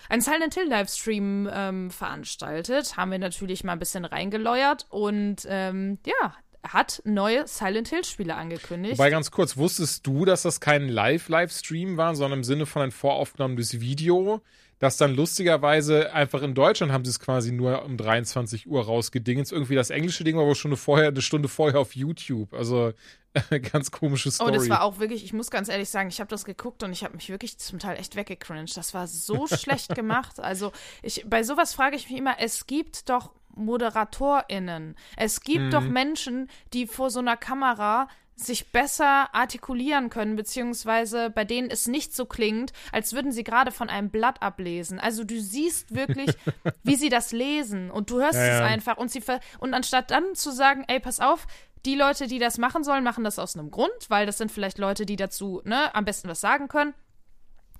[0.08, 2.96] einen Silent Hill Livestream ähm, veranstaltet.
[2.96, 8.34] Haben wir natürlich mal ein bisschen reingeläuert und ähm, ja, hat neue Silent Hill Spiele
[8.34, 8.98] angekündigt.
[8.98, 12.90] Wobei ganz kurz, wusstest du, dass das kein Live-Livestream war, sondern im Sinne von ein
[12.90, 14.40] voraufgenommenes Video,
[14.78, 19.50] das dann lustigerweise einfach in Deutschland haben sie es quasi nur um 23 Uhr rausgedingens.
[19.50, 22.54] Irgendwie das englische Ding war wohl schon eine, vorher, eine Stunde vorher auf YouTube.
[22.54, 22.92] Also
[23.72, 24.50] ganz komische Story.
[24.50, 26.92] Oh, das war auch wirklich, ich muss ganz ehrlich sagen, ich habe das geguckt und
[26.92, 28.76] ich habe mich wirklich zum Teil echt weggecringed.
[28.76, 30.38] Das war so schlecht gemacht.
[30.38, 34.94] Also, ich, bei sowas frage ich mich immer, es gibt doch ModeratorInnen.
[35.16, 38.08] Es gibt doch Menschen, die vor so einer Kamera
[38.40, 43.72] sich besser artikulieren können, beziehungsweise bei denen es nicht so klingt, als würden sie gerade
[43.72, 45.00] von einem Blatt ablesen.
[45.00, 46.30] Also du siehst wirklich,
[46.84, 48.64] wie sie das lesen und du hörst Ja, es ja.
[48.66, 51.46] einfach und sie ver und anstatt dann zu sagen, ey, pass auf,
[51.84, 54.78] die Leute, die das machen sollen, machen das aus einem Grund, weil das sind vielleicht
[54.78, 56.94] Leute, die dazu ne, am besten was sagen können.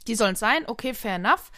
[0.06, 1.50] Die sollen es sein, okay, fair enough.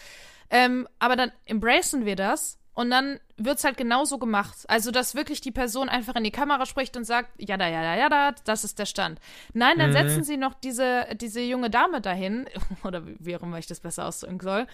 [0.50, 4.58] Ähm, aber dann embracen wir das und dann wird's halt genauso gemacht.
[4.68, 7.82] Also, dass wirklich die Person einfach in die Kamera spricht und sagt, ja da, ja
[7.82, 9.20] da, ja da, das ist der Stand.
[9.52, 12.46] Nein, dann setzen sie noch diese, diese junge Dame dahin,
[12.84, 14.66] oder wie auch immer ich das besser ausdrücken soll,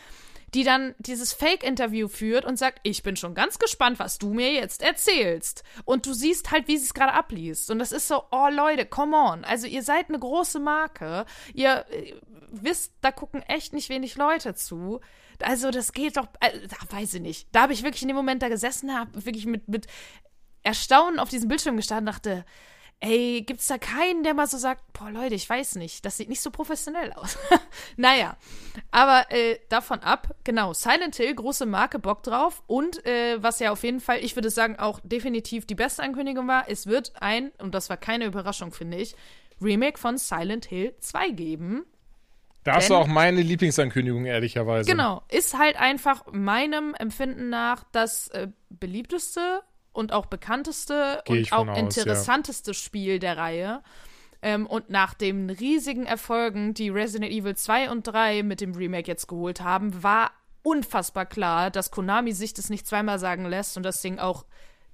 [0.54, 4.52] die dann dieses Fake-Interview führt und sagt, ich bin schon ganz gespannt, was du mir
[4.52, 5.64] jetzt erzählst.
[5.85, 7.70] Und du siehst halt, wie sie es gerade abliest.
[7.70, 9.44] Und das ist so, oh Leute, come on.
[9.44, 11.24] Also ihr seid eine große Marke.
[11.54, 12.14] Ihr äh,
[12.50, 15.00] wisst, da gucken echt nicht wenig Leute zu.
[15.42, 17.49] Also das geht doch, äh, da weiß ich nicht.
[17.53, 19.87] Da habe ich wirklich in dem Moment da gesessen, habe wirklich mit, mit
[20.62, 22.44] Erstaunen auf diesen Bildschirm gestanden und dachte,
[23.01, 26.29] ey, gibt's da keinen, der mal so sagt, boah, Leute, ich weiß nicht, das sieht
[26.29, 27.37] nicht so professionell aus.
[27.96, 28.37] naja,
[28.90, 33.71] aber äh, davon ab, genau, Silent Hill, große Marke, Bock drauf und äh, was ja
[33.71, 37.50] auf jeden Fall, ich würde sagen, auch definitiv die beste Ankündigung war, es wird ein,
[37.58, 39.15] und das war keine Überraschung, finde ich,
[39.60, 41.85] Remake von Silent Hill 2 geben.
[42.75, 44.90] Das ist auch meine Lieblingsankündigung, ehrlicherweise.
[44.90, 49.62] Genau, ist halt einfach meinem Empfinden nach das äh, beliebteste
[49.92, 51.83] und auch bekannteste Geh und auch aus, ja.
[51.83, 53.83] interessanteste Spiel der Reihe.
[54.42, 59.08] Ähm, und nach den riesigen Erfolgen, die Resident Evil 2 und 3 mit dem Remake
[59.08, 60.31] jetzt geholt haben, war
[60.62, 64.44] unfassbar klar, dass Konami sich das nicht zweimal sagen lässt und das Ding auch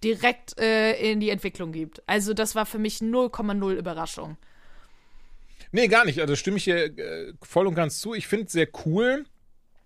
[0.05, 2.03] direkt äh, in die Entwicklung gibt.
[2.07, 4.37] Also das war für mich 0,0 Überraschung.
[5.73, 6.21] Nee, gar nicht.
[6.21, 8.15] Also stimme ich hier äh, voll und ganz zu.
[8.15, 9.25] Ich finde es sehr cool.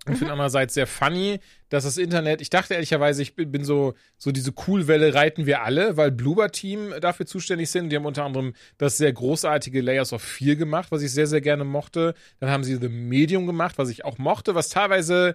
[0.07, 0.17] Mhm.
[0.17, 4.31] finde andererseits sehr funny, dass das Internet, ich dachte ehrlicherweise, ich bin, bin so, so
[4.31, 7.91] diese Cool-Welle reiten wir alle, weil Bloober Team dafür zuständig sind.
[7.91, 11.41] Die haben unter anderem das sehr großartige Layers of 4 gemacht, was ich sehr, sehr
[11.41, 12.15] gerne mochte.
[12.41, 15.35] Dann haben sie The Medium gemacht, was ich auch mochte, was teilweise,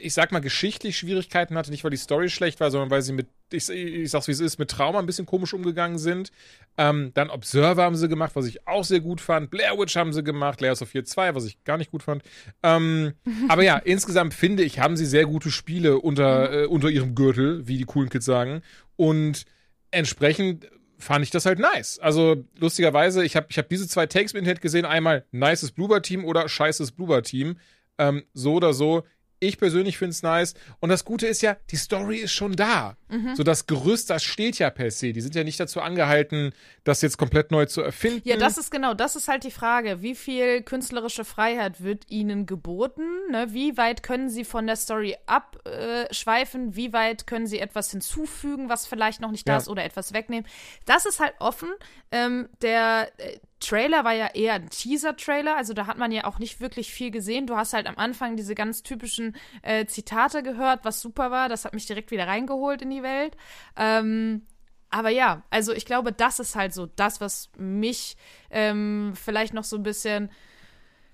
[0.00, 1.70] ich sag mal, geschichtlich Schwierigkeiten hatte.
[1.70, 4.40] Nicht, weil die Story schlecht war, sondern weil sie mit, ich, ich sag's wie es
[4.40, 6.32] ist, mit Trauma ein bisschen komisch umgegangen sind.
[6.78, 9.50] Ähm, dann Observer haben sie gemacht, was ich auch sehr gut fand.
[9.50, 12.22] Blair Witch haben sie gemacht, Layers of 4 2, was ich gar nicht gut fand.
[12.62, 13.12] Ähm,
[13.48, 17.66] aber ja, insgesamt finde ich, haben sie sehr gute Spiele unter, äh, unter ihrem Gürtel,
[17.66, 18.62] wie die coolen Kids sagen.
[18.96, 19.44] Und
[19.90, 20.68] entsprechend
[20.98, 21.98] fand ich das halt nice.
[21.98, 24.84] Also lustigerweise, ich habe ich hab diese zwei Takes im Internet gesehen.
[24.84, 27.56] Einmal nices Bloober-Team oder scheißes Bloober-Team.
[27.98, 29.04] Ähm, so oder so.
[29.40, 30.54] Ich persönlich finde es nice.
[30.80, 32.96] Und das Gute ist ja, die Story ist schon da.
[33.08, 33.34] Mhm.
[33.34, 35.12] So das Gerüst, das steht ja per se.
[35.14, 36.52] Die sind ja nicht dazu angehalten,
[36.84, 38.20] das jetzt komplett neu zu erfinden.
[38.28, 40.02] Ja, das ist genau, das ist halt die Frage.
[40.02, 43.02] Wie viel künstlerische Freiheit wird ihnen geboten?
[43.30, 43.46] Ne?
[43.50, 46.76] Wie weit können sie von der Story abschweifen?
[46.76, 49.58] Wie weit können sie etwas hinzufügen, was vielleicht noch nicht da Ja.
[49.58, 50.46] ist oder etwas wegnehmen?
[50.86, 51.68] Das ist halt offen.
[52.12, 56.38] Ähm, der äh, Trailer war ja eher ein Teaser-Trailer, also da hat man ja auch
[56.38, 57.46] nicht wirklich viel gesehen.
[57.46, 61.48] Du hast halt am Anfang diese ganz typischen äh, Zitate gehört, was super war.
[61.48, 63.36] Das hat mich direkt wieder reingeholt in die Welt.
[63.76, 64.46] Ähm,
[64.88, 68.16] aber ja, also ich glaube, das ist halt so das, was mich
[68.50, 70.30] ähm, vielleicht noch so ein bisschen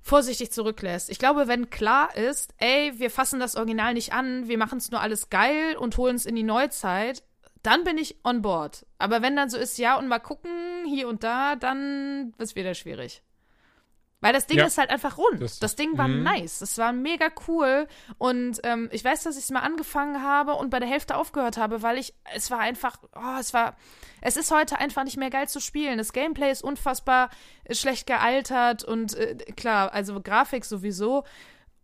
[0.00, 1.10] vorsichtig zurücklässt.
[1.10, 4.92] Ich glaube, wenn klar ist, ey, wir fassen das Original nicht an, wir machen es
[4.92, 7.24] nur alles geil und holen es in die Neuzeit,
[7.62, 8.86] dann bin ich on board.
[8.98, 10.50] Aber wenn dann so ist, ja, und mal gucken,
[10.86, 13.22] hier und da, dann wird es wieder schwierig.
[14.22, 14.64] Weil das Ding Ja.
[14.64, 15.42] ist halt einfach rund.
[15.42, 16.22] Das- Das, Ding war mhm.
[16.22, 16.62] nice.
[16.62, 17.86] Es war mega cool.
[18.18, 21.58] Und ähm, ich weiß, dass ich es mal angefangen habe und bei der Hälfte aufgehört
[21.58, 23.76] habe, weil ich, es war einfach, oh, es war,
[24.22, 25.98] es ist heute einfach nicht mehr geil zu spielen.
[25.98, 27.28] Das Gameplay ist unfassbar
[27.70, 31.24] schlecht gealtert und äh, klar, also Grafik sowieso.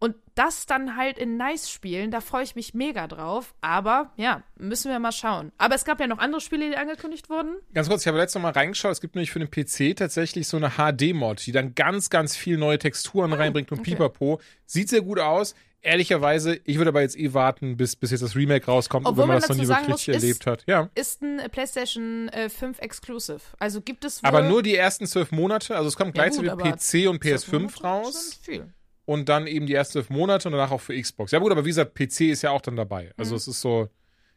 [0.03, 3.55] Und das dann halt in Nice spielen, da freue ich mich mega drauf.
[3.61, 5.53] Aber ja, müssen wir mal schauen.
[5.59, 7.55] Aber es gab ja noch andere Spiele, die angekündigt wurden.
[7.73, 10.57] Ganz kurz, ich habe letztes Mal reingeschaut, es gibt nämlich für den PC tatsächlich so
[10.57, 13.93] eine HD-Mod, die dann ganz, ganz viel neue Texturen reinbringt und okay.
[13.93, 14.41] pipapo.
[14.67, 15.55] Sieht sehr gut aus.
[15.83, 19.29] Ehrlicherweise, ich würde aber jetzt eh warten, bis, bis jetzt das Remake rauskommt, Obwohl wenn
[19.29, 20.65] man man das noch nie wirklich muss, ist- erlebt hat.
[20.67, 20.91] Ja.
[20.97, 23.41] Ist ein PlayStation äh, 5 Exclusive.
[23.61, 26.51] Also gibt es wohl Aber nur die ersten zwölf Monate, also es kommt Ja, mit
[26.51, 28.75] aber PC und zwölf PS5 Monate raus sind Viel.
[29.05, 31.33] Und dann eben die ersten zwölf Monate und danach auch für Xbox.
[31.33, 33.13] Ja gut, aber wie gesagt, PC ist ja auch dann dabei.
[33.17, 33.89] Also es ist so,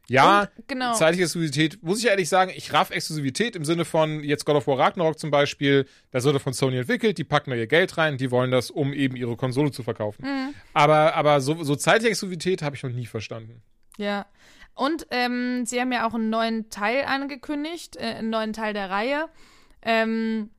[0.07, 0.47] ja, Mhm.
[0.57, 0.93] Und, genau.
[0.93, 4.68] zeitliche Exklusivität, muss ich ehrlich sagen, ich raff Exklusivität im Sinne von jetzt God of
[4.68, 8.18] War Ragnarok zum Beispiel, das wurde von Sony entwickelt, die packen da ihr Geld rein,
[8.18, 10.24] die wollen das, um eben ihre Konsole zu verkaufen.
[10.24, 10.53] Mhm.
[10.74, 13.61] Aber, aber so, so zeitliche Exklusivität habe ich noch nie verstanden.
[13.97, 14.26] Ja.
[14.74, 18.89] Und ähm, sie haben ja auch einen neuen Teil angekündigt, äh, einen neuen Teil der
[18.89, 19.30] Reihe,
[19.82, 20.49] ähm,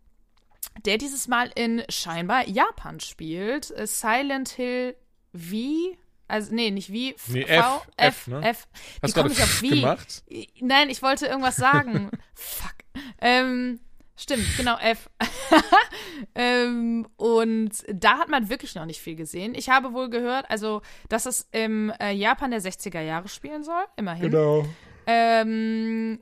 [0.85, 3.71] der dieses Mal in scheinbar Japan spielt.
[3.71, 4.97] Äh, Silent Hill
[5.35, 5.97] V.
[6.29, 7.15] Also, nee, nicht wie.
[7.17, 8.43] V, Nee, F, V, F, F, ne?
[8.43, 8.69] F.
[9.03, 9.69] Hast du ich auf wie?
[9.81, 10.25] gemacht?
[10.61, 12.11] Nein, ich wollte irgendwas sagen.
[12.35, 12.75] Fuck.
[13.21, 13.79] Ähm,
[14.17, 15.09] stimmt, genau, F.
[16.35, 19.55] ähm, und da hat man wirklich noch nicht viel gesehen.
[19.55, 23.85] Ich habe wohl gehört, also, dass es im äh, Japan der 60er Jahre spielen soll,
[23.97, 24.31] immerhin.
[24.31, 24.67] Genau.
[25.07, 26.21] Ähm,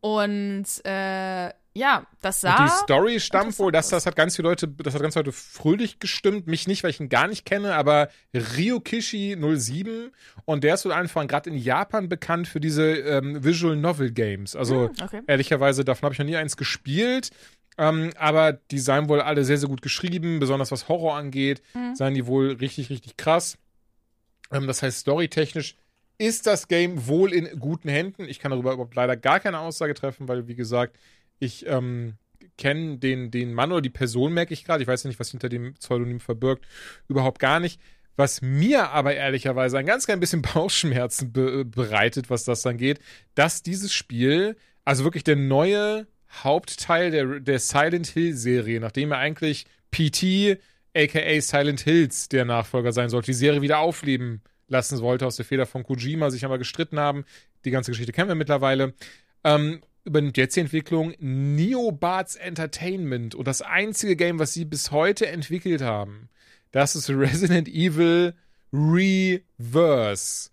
[0.00, 2.56] und äh, ja, das sah.
[2.56, 5.14] Und die Story stammt wohl, das, interessant das hat ganz viele Leute, das hat ganz
[5.14, 6.46] viele Leute fröhlich gestimmt.
[6.46, 10.12] Mich nicht, weil ich ihn gar nicht kenne, aber Ryokishi 07
[10.44, 14.56] und der ist wohl einfach gerade in Japan bekannt für diese ähm, Visual Novel Games.
[14.56, 15.22] Also Hm, okay.
[15.26, 17.30] ehrlicherweise, davon habe ich noch nie eins gespielt.
[17.76, 21.96] Ähm, aber die seien wohl alle sehr, sehr gut geschrieben, besonders was Horror angeht, Mhm.
[21.96, 23.58] seien die wohl richtig, richtig krass.
[24.52, 25.74] Ähm, das heißt, storytechnisch
[26.16, 28.28] ist das Game wohl in guten Händen.
[28.28, 30.96] Ich kann darüber überhaupt leider gar keine Aussage treffen, weil, wie gesagt,
[31.44, 32.14] ich ähm,
[32.56, 34.82] kenne den, den Mann oder die Person, merke ich gerade.
[34.82, 36.66] Ich weiß ja nicht, was hinter dem Pseudonym verbirgt.
[37.08, 37.80] Überhaupt gar nicht.
[38.16, 43.00] Was mir aber ehrlicherweise ein ganz klein bisschen Bauchschmerzen be bereitet, was das angeht,
[43.34, 46.06] dass dieses Spiel, also wirklich der neue
[46.42, 50.58] Hauptteil der, der Silent Hill-Serie, nachdem er eigentlich PT,
[50.96, 55.44] aka Silent Hills, der Nachfolger sein sollte, die Serie wieder aufleben lassen wollte, aus der
[55.44, 57.24] Feder von Kojima, sich einmal gestritten haben.
[57.64, 58.94] Die ganze Geschichte kennen wir mittlerweile.
[59.42, 65.26] Ähm, übernimmt jetzt die Entwicklung Neobards Entertainment und das einzige Game, was sie bis heute
[65.26, 66.28] entwickelt haben,
[66.72, 68.34] Das ist Resident Evil
[68.72, 70.50] Reverse.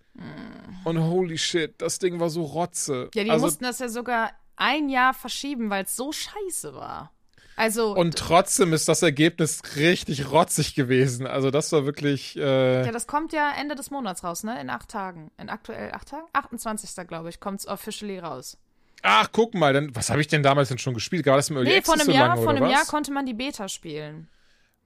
[0.84, 3.10] Und holy shit, das Ding war so rotze.
[3.16, 7.12] Ja, die also, mussten das ja sogar ein Jahr verschieben, weil es so scheiße war.
[7.58, 7.96] Also.
[7.96, 11.28] und trotzdem ist das Ergebnis richtig rotzig gewesen.
[11.28, 12.36] Also das war wirklich.
[12.38, 14.60] Äh, ja, das kommt ja Ende des Monats raus, ne?
[14.60, 15.32] In acht Tagen.
[15.38, 16.26] In aktuell acht Tagen?
[16.34, 17.08] 28.
[17.08, 18.58] glaube ich, kommt's officially raus.
[19.02, 21.26] Ach, guck mal, dann, was habe ich denn damals denn schon gespielt?
[21.26, 22.72] War das im Early Nee, Access vor einem so Jahr, lange, vor einem was?
[22.72, 24.28] Jahr konnte man die Beta spielen.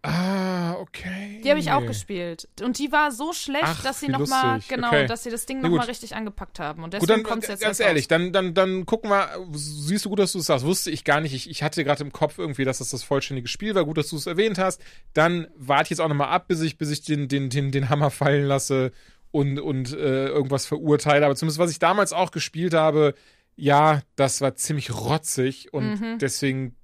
[0.08, 1.42] Ah, okay.
[1.44, 2.48] Die habe ich auch gespielt.
[2.62, 5.08] Und die war so schlecht, Ach, dass sie nochmal, genau, Okay.
[5.08, 6.84] dass sie das Ding nochmal richtig angepackt haben.
[6.84, 8.10] Und deswegen dann kommt es jetzt ganz ehrlich, raus.
[8.10, 10.64] dann, dann, dann gucken wir, siehst du gut, dass du es sagst.
[10.64, 11.34] Wusste ich gar nicht.
[11.34, 13.84] Ich, ich hatte gerade im Kopf irgendwie, dass das das vollständige Spiel war.
[13.84, 14.80] Gut, dass du es erwähnt hast.
[15.14, 17.90] Dann warte ich jetzt auch nochmal ab, bis ich, bis ich den, den, den, den
[17.90, 18.92] Hammer fallen lasse
[19.32, 21.26] und, und äh, irgendwas verurteile.
[21.26, 23.16] Aber zumindest, was ich damals auch gespielt habe,
[23.56, 25.74] ja, das war ziemlich rotzig.
[25.74, 26.18] Und Mhm.
[26.20, 26.76] deswegen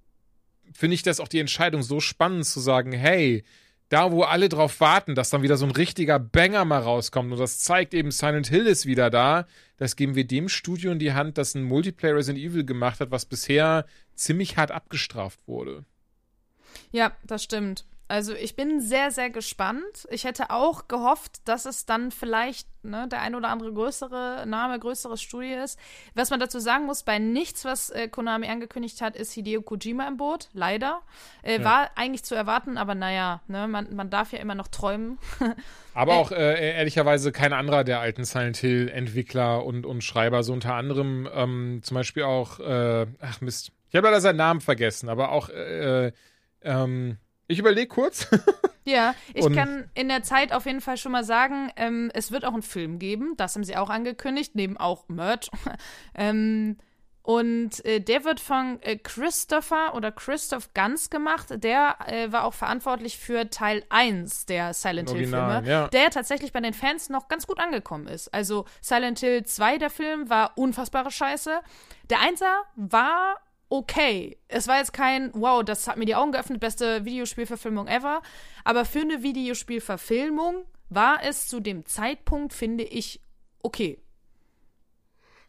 [0.73, 3.43] finde ich das auch die Entscheidung so spannend zu sagen, hey,
[3.89, 7.37] da wo alle drauf warten, dass dann wieder so ein richtiger Banger mal rauskommt und
[7.39, 9.45] das zeigt eben, Silent Hill ist wieder da,
[9.75, 13.11] das geben wir dem Studio in die Hand, das ein Multiplayer Resident Evil gemacht hat,
[13.11, 15.83] was bisher ziemlich hart abgestraft wurde.
[16.93, 17.83] Ja, das stimmt.
[18.11, 20.05] Also ich bin sehr, sehr gespannt.
[20.09, 24.77] Ich hätte auch gehofft, dass es dann vielleicht ne, der ein oder andere größere Name,
[24.79, 25.79] größeres Studio ist.
[26.13, 30.05] Was man dazu sagen muss, bei nichts, was äh, Konami angekündigt hat, ist Hideo Kojima
[30.09, 30.49] im Boot.
[30.51, 31.01] Leider.
[31.41, 31.63] Äh, Ja.
[31.63, 35.17] War eigentlich zu erwarten, aber naja, ne, man, man darf ja immer noch träumen.
[35.93, 36.17] Aber Äh.
[36.17, 40.73] auch äh, ehrlicherweise kein anderer der alten Silent Hill Entwickler und, und Schreiber, so unter
[40.75, 45.31] anderem ähm, zum Beispiel auch, äh, ach Mist, ich habe leider seinen Namen vergessen, aber
[45.31, 46.11] auch, äh,
[46.61, 47.17] ähm,
[47.51, 48.27] ich überlege kurz.
[48.83, 52.31] Ja, ich Und- kann in der Zeit auf jeden Fall schon mal sagen, ähm, es
[52.31, 53.35] wird auch einen Film geben.
[53.37, 55.51] Das haben sie auch angekündigt, neben auch Merch.
[56.15, 56.77] ähm,
[57.23, 61.47] und äh, der wird von äh, Christopher oder Christoph Ganz gemacht.
[61.51, 65.87] Der äh, war auch verantwortlich für Teil 1 der Silent Hill-Filme, ja.
[65.89, 68.33] der tatsächlich bei den Fans noch ganz gut angekommen ist.
[68.33, 71.59] Also Silent Hill 2, der Film, war unfassbare Scheiße.
[72.09, 73.37] Der 1er war
[73.71, 74.37] okay.
[74.47, 78.21] Es war jetzt kein, wow, das hat mir die Augen geöffnet, beste Videospielverfilmung ever.
[78.63, 83.21] Aber für eine Videospielverfilmung war es zu dem Zeitpunkt, finde ich,
[83.63, 83.99] okay.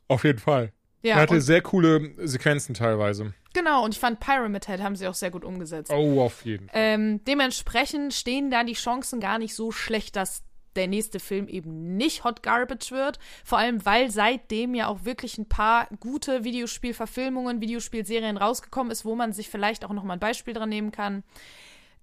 [0.09, 0.73] Auf jeden Fall.
[1.03, 3.35] Ja, er hatte sehr coole Sequenzen teilweise.
[3.55, 5.91] genau, und ich fand Pyramid Head haben sie auch sehr gut umgesetzt.
[5.93, 6.81] Oh, auf jeden Fall.
[6.81, 10.45] Ähm, dementsprechend stehen da die Chancen gar nicht so schlecht, dass
[10.77, 13.19] der nächste Film eben nicht Hot Garbage wird.
[13.45, 19.15] Vor allem, weil seitdem ja auch wirklich ein paar gute Videospielverfilmungen, Videospielserien rausgekommen ist, wo
[19.15, 21.23] man sich vielleicht auch noch mal ein Beispiel dran nehmen kann.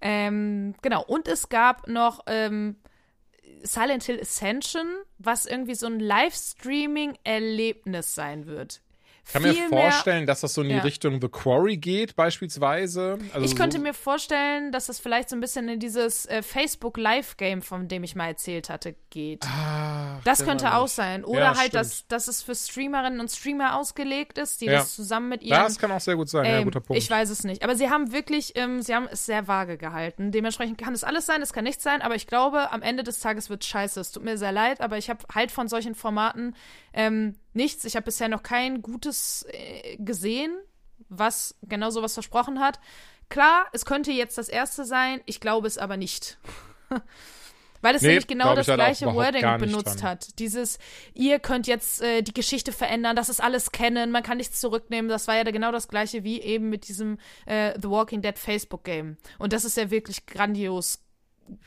[0.01, 1.03] Ähm, genau.
[1.03, 2.77] Und es gab noch ähm,
[3.63, 8.81] Silent Hill Ascension, was irgendwie so ein Livestreaming-Erlebnis sein wird.
[9.29, 10.81] Ich kann mir Viel mehr- vorstellen, dass das so in die Ja.
[10.81, 13.19] Richtung The Quarry geht, beispielsweise.
[13.31, 16.41] Also ich könnte so, mir vorstellen, dass es vielleicht so ein bisschen in dieses äh,
[16.41, 19.45] Facebook Live-Game, von dem ich mal erzählt hatte, geht.
[19.45, 21.23] Ah, das könnte auch sein.
[21.23, 21.73] Oder Ja, halt, stimmt.
[21.75, 24.79] dass, dass es für Streamerinnen und Streamer ausgelegt ist, die Ja.
[24.79, 25.59] das zusammen mit ihren.
[25.61, 26.99] Das kann auch sehr gut sein, ja, Ähm, guter Punkt.
[27.01, 27.63] Ich weiß es nicht.
[27.63, 30.31] Aber sie haben wirklich, ähm, sie haben es sehr vage gehalten.
[30.31, 33.19] Dementsprechend kann es alles sein, es kann nichts sein, aber ich glaube, am Ende des
[33.19, 33.99] Tages wird scheiße.
[33.99, 36.55] Es tut mir sehr leid, aber ich habe halt von solchen Formaten
[36.93, 37.85] ähm, nichts.
[37.85, 40.57] Ich habe bisher noch kein gutes äh, gesehen,
[41.09, 42.79] was genau sowas versprochen hat.
[43.29, 46.39] Klar, es könnte jetzt das erste sein, ich glaube es aber nicht.
[47.81, 50.09] Weil es Nee, nämlich genau das halt gleiche Wording benutzt dran.
[50.09, 50.39] hat.
[50.39, 50.79] Dieses,
[51.13, 55.07] ihr könnt jetzt äh, die Geschichte verändern, das ist alles kennen, man kann nichts zurücknehmen.
[55.07, 59.17] Das war ja genau das gleiche wie eben mit diesem äh, The Walking Dead Facebook-Game.
[59.37, 60.99] Und das ist ja wirklich grandios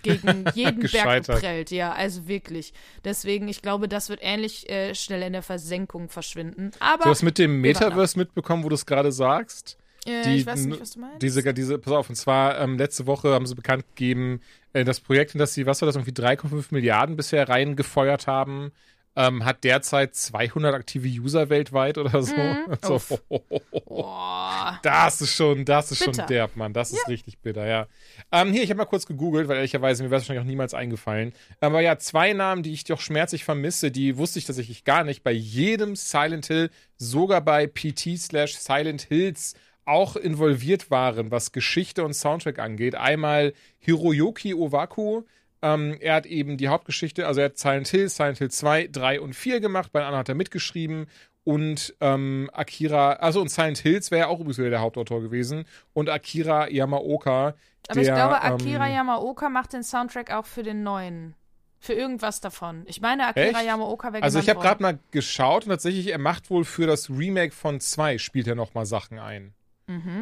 [0.03, 1.70] gegen jeden Berg geprellt.
[1.70, 2.72] Ja, also wirklich.
[3.05, 6.70] Deswegen, ich glaube, das wird ähnlich äh, schnell in der Versenkung verschwinden.
[6.80, 7.61] Aber du hast mit dem.
[7.61, 9.78] Metaverse mitbekommen, wo du es gerade sagst?
[10.05, 11.22] äh, die- ich weiß nicht, was du meinst.
[11.22, 14.41] Diese, diese, pass auf, und zwar ähm, letzte Woche haben sie bekannt gegeben,
[14.72, 18.72] äh, das Projekt, in das sie, was war das, irgendwie 3,5 Milliarden bisher reingefeuert haben,
[19.14, 22.34] ähm, hat derzeit 200 aktive User weltweit oder so.
[22.82, 23.22] so Uff.
[23.86, 24.78] Boah.
[24.82, 26.14] Das ist schon, das ist Bitter.
[26.14, 26.72] schon derb, Mann.
[26.72, 27.86] Das ist richtig bitter, ja.
[28.30, 30.74] Ähm, hier, ich habe mal kurz gegoogelt, weil ehrlicherweise mir wäre es wahrscheinlich auch niemals
[30.74, 31.32] eingefallen.
[31.60, 35.22] Aber ja, zwei Namen, die ich doch schmerzlich vermisse, die wusste ich tatsächlich gar nicht.
[35.22, 39.54] Bei jedem Silent Hill, sogar bei PT slash Silent Hills
[39.84, 42.94] auch involviert waren, was Geschichte und Soundtrack angeht.
[42.94, 45.22] Einmal Hiroyuki Owaku.
[45.62, 49.20] Ähm, er hat eben die Hauptgeschichte, also er hat Silent Hill, Silent Hill 2, 3
[49.20, 49.92] und 4 gemacht.
[49.92, 51.06] Bei den anderen hat er mitgeschrieben.
[51.44, 55.64] Und ähm, Akira, also und Silent Hills wäre ja auch übrigens wieder der Hauptautor gewesen.
[55.92, 57.54] Und Akira Yamaoka.
[57.88, 61.34] Aber ich der, glaube, Akira ähm, Yamaoka macht den Soundtrack auch für den neuen.
[61.80, 62.84] Für irgendwas davon.
[62.86, 63.66] Ich meine, Akira Echt?
[63.66, 67.10] Yamaoka wäre Also ich habe gerade mal geschaut und tatsächlich, er macht wohl für das
[67.10, 69.52] Remake von 2 spielt er noch mal Sachen ein.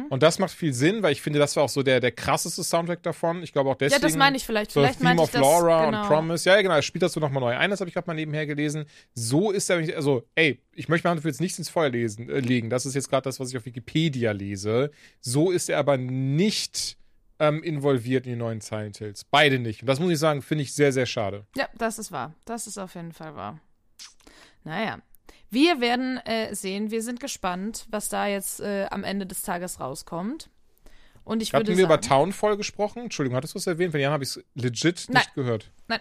[0.09, 2.63] Und das macht viel Sinn, weil ich finde, das war auch so der, der krasseste
[2.63, 3.41] Soundtrack davon.
[3.43, 4.01] Ich glaube auch Ja, deswegen.
[4.01, 4.71] das meine ich vielleicht.
[4.71, 6.01] So Vielleicht Theme of das, Laura genau.
[6.01, 6.49] und Promise.
[6.49, 6.75] Ja, ja, genau.
[6.75, 7.69] Er spielt das so nochmal neu ein.
[7.69, 8.85] Das habe ich gerade mal nebenher gelesen.
[9.13, 12.39] So ist er, also, ey, ich möchte mal dafür jetzt nichts ins Feuer lesen, äh,
[12.39, 12.69] legen.
[12.69, 14.91] Das ist jetzt gerade das, was ich auf Wikipedia lese.
[15.21, 16.97] So ist er aber nicht
[17.39, 19.23] ähm, involviert in die neuen Silent Hills.
[19.23, 19.81] Beide nicht.
[19.81, 21.45] Und das muss ich sagen, finde ich sehr, sehr schade.
[21.55, 22.33] Ja, das ist wahr.
[22.45, 23.59] Das ist auf jeden Fall wahr.
[24.63, 24.99] Naja.
[25.51, 29.79] Wir werden äh, sehen, wir sind gespannt, was da jetzt äh, am Ende des Tages
[29.81, 30.49] rauskommt.
[31.25, 33.03] Und ich Hatten würde wir über sagen, Townfall gesprochen?
[33.03, 33.93] Entschuldigung, hattest du es erwähnt?
[33.93, 35.21] Wenn ja, habe ich es legit Nein.
[35.21, 35.69] nicht gehört.
[35.87, 35.99] Nein.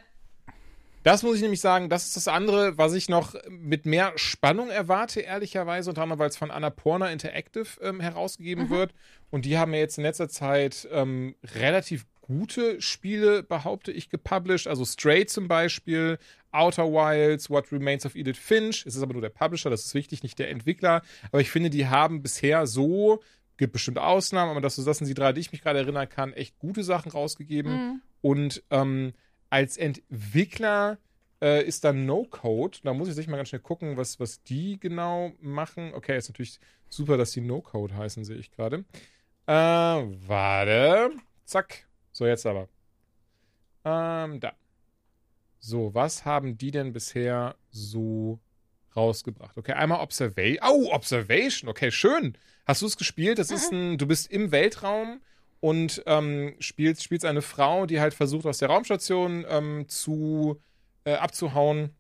[1.03, 4.69] Das muss ich nämlich sagen, das ist das andere, was ich noch mit mehr Spannung
[4.69, 8.71] erwarte, ehrlicherweise, unter anderem, weil es von Annapurna Interactive ähm, herausgegeben Mhm.
[8.71, 8.95] wird.
[9.31, 14.67] Und die haben ja jetzt in letzter Zeit ähm, relativ gute Spiele, behaupte ich, gepublished.
[14.69, 16.19] Also Stray zum Beispiel,
[16.53, 18.85] Outer Wilds, What Remains of Edith Finch.
[18.87, 21.03] Es ist aber nur der Publisher, das ist wichtig, nicht der Entwickler.
[21.33, 23.23] Aber ich finde, die haben bisher so,
[23.57, 26.33] gibt bestimmt Ausnahmen, aber das, das sind die drei, die ich mich gerade erinnern kann,
[26.33, 27.73] echt gute Sachen rausgegeben.
[27.73, 28.03] Mhm.
[28.23, 29.13] Und ähm,
[29.49, 30.99] als Entwickler
[31.43, 32.79] äh, ist dann No-Code.
[32.83, 35.93] Da muss ich sich mal ganz schnell gucken, was, was die genau machen.
[35.95, 38.85] Okay, ist natürlich super, dass die No-Code heißen, sehe ich gerade.
[39.47, 41.11] Äh, warte.
[41.45, 41.87] Zack.
[42.21, 42.69] So, jetzt aber.
[43.83, 44.53] Ähm, da.
[45.59, 48.39] So, was haben die denn bisher so
[48.95, 49.57] rausgebracht?
[49.57, 50.59] Okay, einmal Observation.
[50.63, 51.71] Oh, Observation.
[51.71, 52.37] Okay, schön.
[52.67, 53.39] Hast du es gespielt?
[53.39, 55.23] Das ist ein, du bist im Weltraum
[55.61, 60.61] und ähm, spielst, spielst eine Frau, die halt versucht, aus der Raumstation ähm, zu
[61.05, 61.95] äh, abzuhauen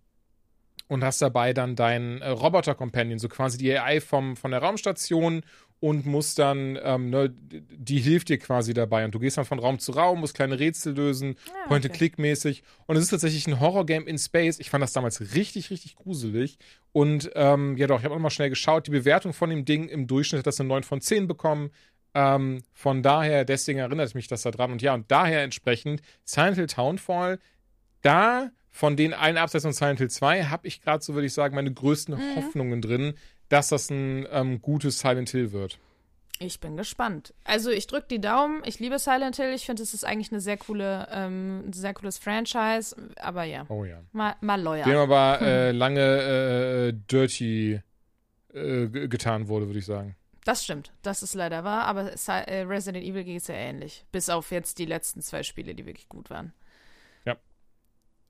[0.87, 5.45] und hast dabei dann deinen äh, Roboter-Companion, so quasi die AI vom, von der Raumstation
[5.81, 9.05] und musst dann, ähm, ne, die hilft dir quasi dabei.
[9.07, 12.63] Und du gehst dann von Raum zu Raum, musst kleine Rätsel lösen, Ah, Point-and-Click-mäßig.
[12.87, 14.59] Und es ist tatsächlich ein Horror-Game in Space.
[14.61, 16.59] Ich fand das damals richtig, richtig gruselig.
[16.93, 18.87] Und ähm, ja doch, ich habe auch mal schnell geschaut.
[18.87, 21.71] Die Bewertung von dem Ding im Durchschnitt hat das eine 9 von 10 bekommen.
[22.13, 24.73] Ähm, von daher, deswegen erinnert mich das da dran.
[24.73, 27.39] Und ja, und daher entsprechend Silent Hill Townfall,
[28.03, 31.33] da von den allen Abseits von Silent Hill 2 habe ich gerade, so würde ich
[31.33, 32.37] sagen, meine größten Mhm.
[32.37, 33.15] Hoffnungen drin,
[33.51, 35.79] dass das ein ähm, gutes Silent Hill wird.
[36.43, 37.35] Ich bin gespannt.
[37.45, 38.63] Also ich drücke die Daumen.
[38.65, 39.53] Ich liebe Silent Hill.
[39.53, 42.97] Ich finde, es ist eigentlich eine sehr coole, ähm, ein sehr cooles Franchise.
[43.21, 44.01] Aber ja, Oh ja.
[44.13, 44.89] mal, mal loyal.
[44.89, 47.81] Dem aber äh, lange äh, dirty
[48.55, 50.17] äh, ge- getan wurde, würde ich sagen.
[50.47, 50.93] Das stimmt.
[51.03, 51.85] Das ist leider wahr.
[51.85, 54.07] Aber äh, Resident Evil geht es ja ähnlich.
[54.11, 56.55] Bis auf jetzt die letzten zwei Spiele, die wirklich gut waren.
[57.27, 57.37] Ja.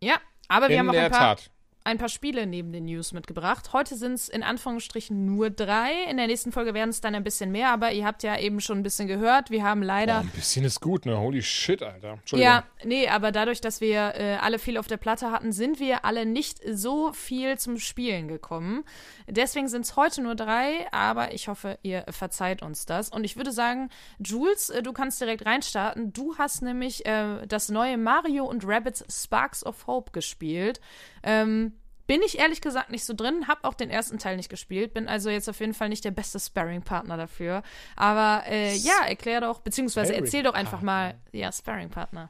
[0.03, 0.17] Ja,
[0.49, 1.51] aber wir In haben auch ein paar, Tat.
[1.85, 3.73] Ein paar Spiele neben den News mitgebracht.
[3.73, 5.93] Heute sind es in Anführungsstrichen nur drei.
[6.11, 8.61] In der nächsten Folge werden es dann ein bisschen mehr, aber ihr habt ja eben
[8.61, 9.51] schon ein bisschen gehört.
[9.51, 10.19] Wir haben leider.
[10.19, 11.19] ein bisschen ist gut, ne?
[11.19, 12.19] Holy shit, Alter.
[12.21, 12.53] Entschuldigung.
[12.53, 16.05] Ja, nee, aber dadurch, dass wir äh, alle viel auf der Platte hatten, sind wir
[16.05, 18.85] alle nicht so viel zum Spielen gekommen.
[19.27, 23.09] Deswegen sind es heute nur drei, aber ich hoffe, ihr verzeiht uns das.
[23.09, 26.13] Und ich würde sagen, Jules, äh, du kannst direkt reinstarten.
[26.13, 30.81] Du hast nämlich äh, das neue Mario und Rabbits Sparks of Hope gespielt.
[31.23, 31.73] Ähm,
[32.11, 35.07] bin ich ehrlich gesagt nicht so drin, hab auch den ersten Teil nicht gespielt, bin
[35.07, 37.63] also jetzt auf jeden Fall nicht der beste Sparring-Partner dafür.
[37.95, 42.29] Aber äh, ja, erklär doch, beziehungsweise erzähl doch einfach mal, ja, Sparring-Partner.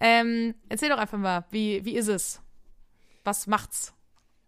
[0.00, 2.42] Ähm, erzähl doch einfach mal, wie, wie ist es?
[3.22, 3.94] Was macht's?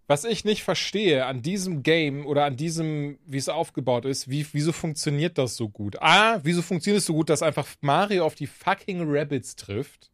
[0.09, 4.45] Was ich nicht verstehe an diesem Game oder an diesem, wie es aufgebaut ist, wie,
[4.53, 6.03] wieso funktioniert das so gut?
[6.03, 10.11] A, wieso funktioniert es so gut, dass einfach Mario auf die fucking Rabbits trifft?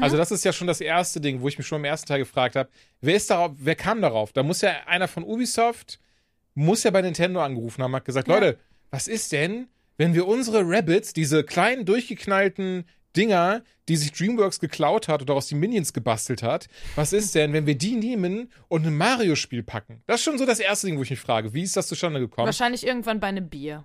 [0.00, 2.18] Also das ist ja schon das erste Ding, wo ich mich schon im ersten Teil
[2.18, 2.68] gefragt habe,
[3.00, 4.32] wer ist darauf, wer kam darauf?
[4.32, 6.00] Da muss ja einer von Ubisoft,
[6.54, 8.34] muss ja bei Nintendo angerufen haben, hat gesagt, Ja.
[8.34, 8.58] Leute,
[8.90, 12.84] was ist denn, wenn wir unsere Rabbits, diese kleinen durchgeknallten
[13.16, 17.52] Dinger, die sich DreamWorks geklaut hat oder aus die Minions gebastelt hat, was ist denn,
[17.52, 20.02] wenn wir die nehmen und ein Mario-Spiel packen?
[20.06, 22.20] Das ist schon so das erste Ding, wo ich mich frage, wie ist das zustande
[22.20, 22.46] gekommen?
[22.46, 23.84] Wahrscheinlich irgendwann bei einem Bier.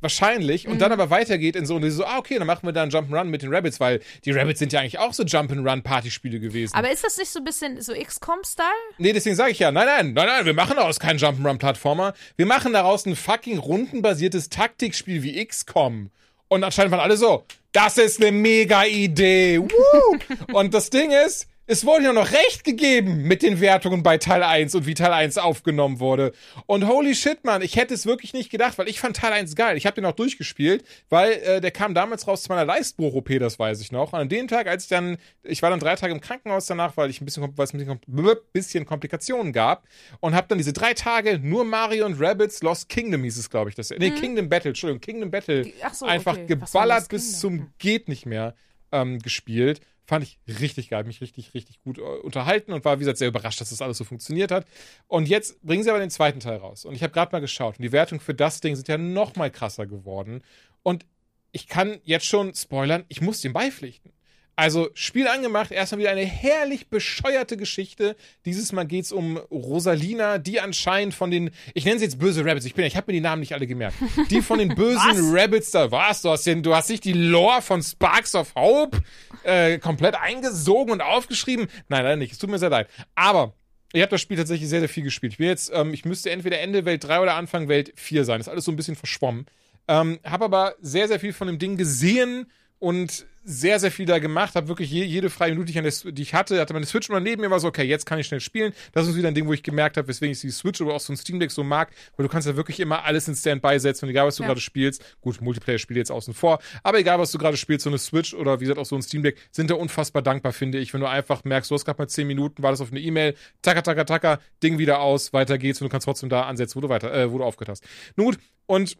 [0.00, 0.66] Wahrscheinlich.
[0.68, 0.78] Und Mhm.
[0.78, 3.24] dann aber weitergeht in so, und so, ah, okay, dann machen wir da einen Jump'n'Run
[3.24, 6.74] mit den Rabbits, weil die Rabbits sind ja eigentlich auch so Jump'n'Run-Partyspiele gewesen.
[6.74, 8.66] Aber ist das nicht so ein bisschen so XCOM-Style?
[8.98, 12.14] Nee, deswegen sage ich ja, nein, nein, nein, nein, wir machen daraus keinen Jump'n'Run-Plattformer.
[12.36, 16.10] Wir machen daraus ein fucking rundenbasiertes Taktikspiel wie XCOM.
[16.48, 19.58] Und anscheinend waren alle so, das ist eine mega Idee.
[19.58, 20.18] Woo!
[20.52, 24.42] und das Ding ist, es wurde ja noch recht gegeben mit den Wertungen bei Teil
[24.42, 26.32] 1 und wie Teil 1 aufgenommen wurde.
[26.64, 29.54] Und holy shit, Mann, ich hätte es wirklich nicht gedacht, weil ich fand Teil 1
[29.54, 29.76] geil.
[29.76, 33.58] Ich habe den auch durchgespielt, weil äh, der kam damals raus zu meiner Leistbruch-OP, das
[33.58, 34.14] weiß ich noch.
[34.14, 36.96] Und an dem Tag, als ich dann, ich war dann drei Tage im Krankenhaus danach,
[36.96, 39.86] weil ich ein bisschen, weil es ein bisschen, Komplikationen gab
[40.20, 43.68] und habe dann diese drei Tage nur Mario und Rabbits Lost Kingdom hieß es, glaube
[43.68, 43.76] ich.
[43.76, 46.46] Das, nee, Kingdom Battle, Entschuldigung, Kingdom Battle Ach so, einfach okay.
[46.46, 48.54] Geballert bis zum geht nicht mehr
[48.90, 49.80] ähm, gespielt.
[50.08, 53.28] Fand ich richtig geil, mich richtig, richtig gut äh, unterhalten und war, wie gesagt, sehr
[53.28, 54.66] überrascht, dass das alles so funktioniert hat.
[55.06, 56.86] Und jetzt bringen sie aber den zweiten Teil raus.
[56.86, 59.36] Und ich habe gerade mal geschaut und die Wertungen für das Ding sind ja noch
[59.36, 60.42] mal krasser geworden.
[60.82, 61.04] Und
[61.52, 64.10] ich kann jetzt schon spoilern, ich muss dem beipflichten.
[64.58, 68.16] Also, Spiel angemacht, erstmal wieder eine herrlich bescheuerte Geschichte.
[68.44, 72.66] Dieses Mal geht's um Rosalina, die anscheinend von den, ich nenne sie jetzt böse Rabbits,
[72.66, 73.94] ich bin, ich habe mir die Namen nicht alle gemerkt.
[74.30, 76.22] Die von den bösen Rabbits da, was?
[76.22, 79.00] Du hast, den, du hast nicht die Lore von Sparks of Hope
[79.44, 81.68] äh, komplett eingesogen und aufgeschrieben.
[81.88, 82.32] Nein, leider nicht.
[82.32, 82.88] Es tut mir sehr leid.
[83.14, 83.54] Aber
[83.92, 85.34] ich habe das Spiel tatsächlich sehr, sehr viel gespielt.
[85.34, 88.40] Ich bin jetzt, ähm, ich müsste entweder Ende Welt 3 oder Anfang Welt 4 sein.
[88.40, 89.46] Das ist alles so ein bisschen verschwommen.
[89.86, 94.18] Ähm, habe aber sehr, sehr viel von dem Ding gesehen und sehr, sehr viel da
[94.18, 96.84] gemacht, habe wirklich je, jede freie Minute, die ich, der, die ich hatte, hatte meine
[96.84, 98.74] Switch immer neben mir, war so, okay, jetzt kann ich schnell spielen.
[98.92, 101.00] Das ist wieder ein Ding, wo ich gemerkt habe, weswegen ich die Switch oder auch
[101.00, 103.80] so ein Steam Deck so mag, weil du kannst ja wirklich immer alles in Standby
[103.80, 104.48] setzen und egal, was du ja.
[104.48, 107.98] gerade spielst, gut, Multiplayer-Spiele jetzt außen vor, aber egal, was du gerade spielst, so eine
[107.98, 110.92] Switch oder wie gesagt auch so ein Steam Deck, sind da unfassbar dankbar, finde ich,
[110.92, 113.34] wenn du einfach merkst, du hast gerade mal 10 Minuten, war das auf eine E-Mail,
[113.62, 116.80] taka, taka, taka, Ding wieder aus, weiter geht's und du kannst trotzdem da ansetzen, wo
[116.82, 117.84] du weiter, äh, wo du aufgehört hast.
[118.16, 118.98] Nun gut, und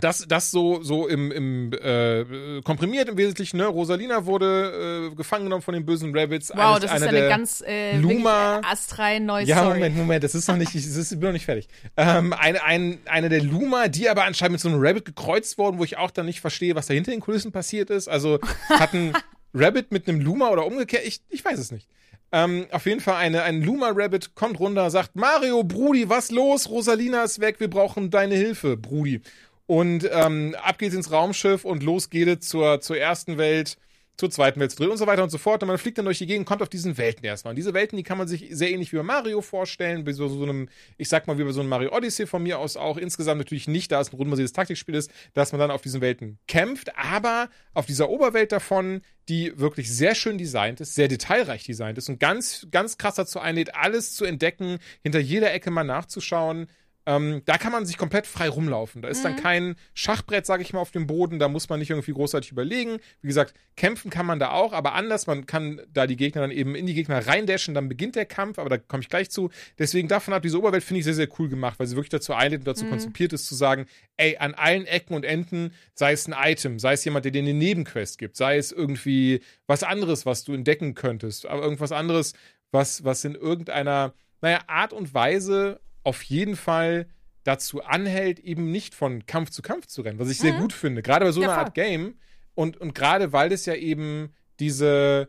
[0.00, 3.66] das, das so, so im, im äh, komprimiert im Wesentlichen, ne?
[3.66, 6.50] Rosalina wurde äh, gefangen genommen von den bösen Rabbits.
[6.54, 9.74] Wow, das ist eine ganz äh, Luma, astrein neue Ja, Story.
[9.74, 11.68] Moment, Moment, das ist noch nicht, das ist, ich bin noch nicht fertig.
[11.96, 15.78] Ähm, eine, ein, eine der Luma, die aber anscheinend mit so einem Rabbit gekreuzt worden,
[15.78, 18.08] wo ich auch dann nicht verstehe, was da hinter den Kulissen passiert ist.
[18.08, 18.40] Also
[18.70, 19.12] hat ein
[19.54, 21.88] Rabbit mit einem Luma oder umgekehrt, ich, ich weiß es nicht.
[22.34, 26.68] Ähm, auf jeden Fall eine, ein Luma-Rabbit kommt runter, sagt, Mario, Brudi, was los?
[26.68, 29.20] Rosalina ist weg, wir brauchen deine Hilfe, Brudi.
[29.66, 33.78] Und ähm, ab geht's ins Raumschiff und los geht es zur, zur ersten Welt,
[34.16, 35.62] zur zweiten Welt drin und so weiter und so fort.
[35.62, 37.52] Und man fliegt dann durch die Gegend, kommt auf diesen Welten erstmal.
[37.52, 40.28] Und diese Welten, die kann man sich sehr ähnlich wie bei Mario vorstellen, wie so,
[40.28, 42.98] so einem, ich sag mal, wie bei so einem Mario Odyssey von mir aus auch.
[42.98, 46.38] Insgesamt natürlich nicht, da es ein rundbasiertes Taktikspiel ist, dass man dann auf diesen Welten
[46.46, 51.96] kämpft, aber auf dieser Oberwelt davon, die wirklich sehr schön designt ist, sehr detailreich designt
[51.96, 56.68] ist und ganz, ganz krass dazu einlädt, alles zu entdecken, hinter jeder Ecke mal nachzuschauen
[57.06, 59.02] ähm, da kann man sich komplett frei rumlaufen.
[59.02, 59.22] Da ist mhm.
[59.24, 61.38] dann kein Schachbrett, sage ich mal, auf dem Boden.
[61.38, 62.98] Da muss man nicht irgendwie großartig überlegen.
[63.20, 65.26] Wie gesagt, kämpfen kann man da auch, aber anders.
[65.26, 67.74] Man kann da die Gegner dann eben in die Gegner reindashen.
[67.74, 69.50] Dann beginnt der Kampf, aber da komme ich gleich zu.
[69.78, 72.32] Deswegen davon ab, diese Oberwelt finde ich sehr, sehr cool gemacht, weil sie wirklich dazu
[72.32, 72.90] einlädt und dazu mhm.
[72.90, 73.86] konzipiert ist, zu sagen,
[74.16, 77.42] ey, an allen Ecken und Enden, sei es ein Item, sei es jemand, der dir
[77.42, 82.32] eine Nebenquest gibt, sei es irgendwie was anderes, was du entdecken könntest, aber irgendwas anderes,
[82.70, 87.08] was, was in irgendeiner, naja, Art und Weise auf jeden Fall
[87.42, 90.42] dazu anhält, eben nicht von Kampf zu Kampf zu rennen, was ich mhm.
[90.42, 91.02] sehr gut finde.
[91.02, 91.64] Gerade bei so ja, einer voll.
[91.64, 92.14] Art Game.
[92.54, 95.28] Und, und gerade weil das ja eben diese,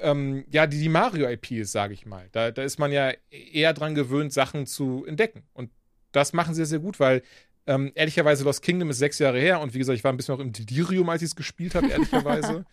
[0.00, 2.28] ähm, ja, die, die Mario-IP ist, sage ich mal.
[2.32, 5.44] Da, da ist man ja eher dran gewöhnt, Sachen zu entdecken.
[5.52, 5.70] Und
[6.12, 7.22] das machen sie sehr gut, weil
[7.66, 10.34] ähm, ehrlicherweise Lost Kingdom ist sechs Jahre her und wie gesagt, ich war ein bisschen
[10.34, 12.64] auch im Delirium, als ich es gespielt habe, ehrlicherweise.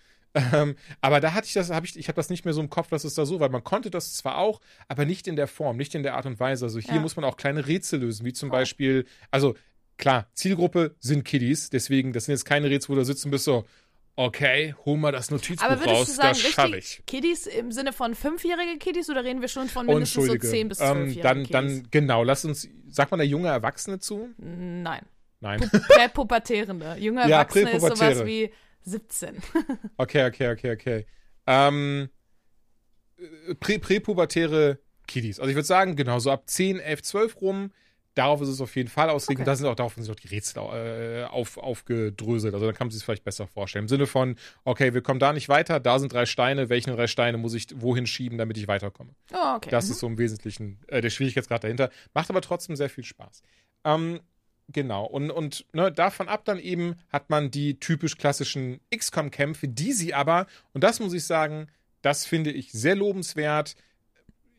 [0.53, 2.69] Ähm, aber da hatte ich das, habe ich, ich habe das nicht mehr so im
[2.69, 3.49] Kopf, dass es da so war.
[3.49, 6.39] Man konnte das zwar auch, aber nicht in der Form, nicht in der Art und
[6.39, 6.65] Weise.
[6.65, 7.01] Also hier ja.
[7.01, 8.51] muss man auch kleine Rätsel lösen, wie zum oh.
[8.51, 9.55] Beispiel, also
[9.97, 13.65] klar, Zielgruppe sind Kiddies, deswegen, das sind jetzt keine Rätsel, wo du sitzen bist so,
[14.15, 17.03] okay, hol mal das Notizbuch aber raus, sagen, das schaffe ich.
[17.05, 20.77] Kiddies im Sinne von fünfjährige Kiddies oder reden wir schon von mindestens so 10 bis
[20.79, 24.29] 12 ähm, dann, dann, genau, lass uns, sagt man da junge Erwachsene zu?
[24.37, 25.03] Nein.
[25.39, 25.59] Nein.
[25.87, 26.95] Präpubertierende.
[26.97, 28.51] Junge ja, Erwachsene ist sowas wie
[28.87, 29.35] 17.
[29.97, 31.05] okay, okay, okay, okay.
[31.45, 32.09] Ähm,
[33.59, 35.39] prä präpubertäre Kiddies.
[35.39, 37.71] Also ich würde sagen, genau, so ab 10, 11, 12 rum,
[38.15, 39.41] darauf ist es auf jeden Fall ausgelegt.
[39.41, 39.43] Okay.
[39.43, 42.53] Und da sind auch, darauf sind auch die Rätsel äh, auf, aufgedröselt.
[42.53, 43.85] Also dann kann man sich vielleicht besser vorstellen.
[43.85, 47.07] Im Sinne von, okay, wir kommen da nicht weiter, da sind drei Steine, welche drei
[47.07, 49.11] Steine muss ich wohin schieben, damit ich weiterkomme?
[49.33, 49.69] Oh, okay.
[49.69, 49.91] Das mhm.
[49.91, 51.89] ist so im Wesentlichen äh, der Schwierigkeitsgrad dahinter.
[52.13, 53.41] Macht aber trotzdem sehr viel Spaß.
[53.83, 54.19] Ähm,
[54.69, 59.93] Genau, und, und ne, davon ab dann eben hat man die typisch klassischen XCOM-Kämpfe, die
[59.93, 61.67] sie aber, und das muss ich sagen,
[62.01, 63.75] das finde ich sehr lobenswert.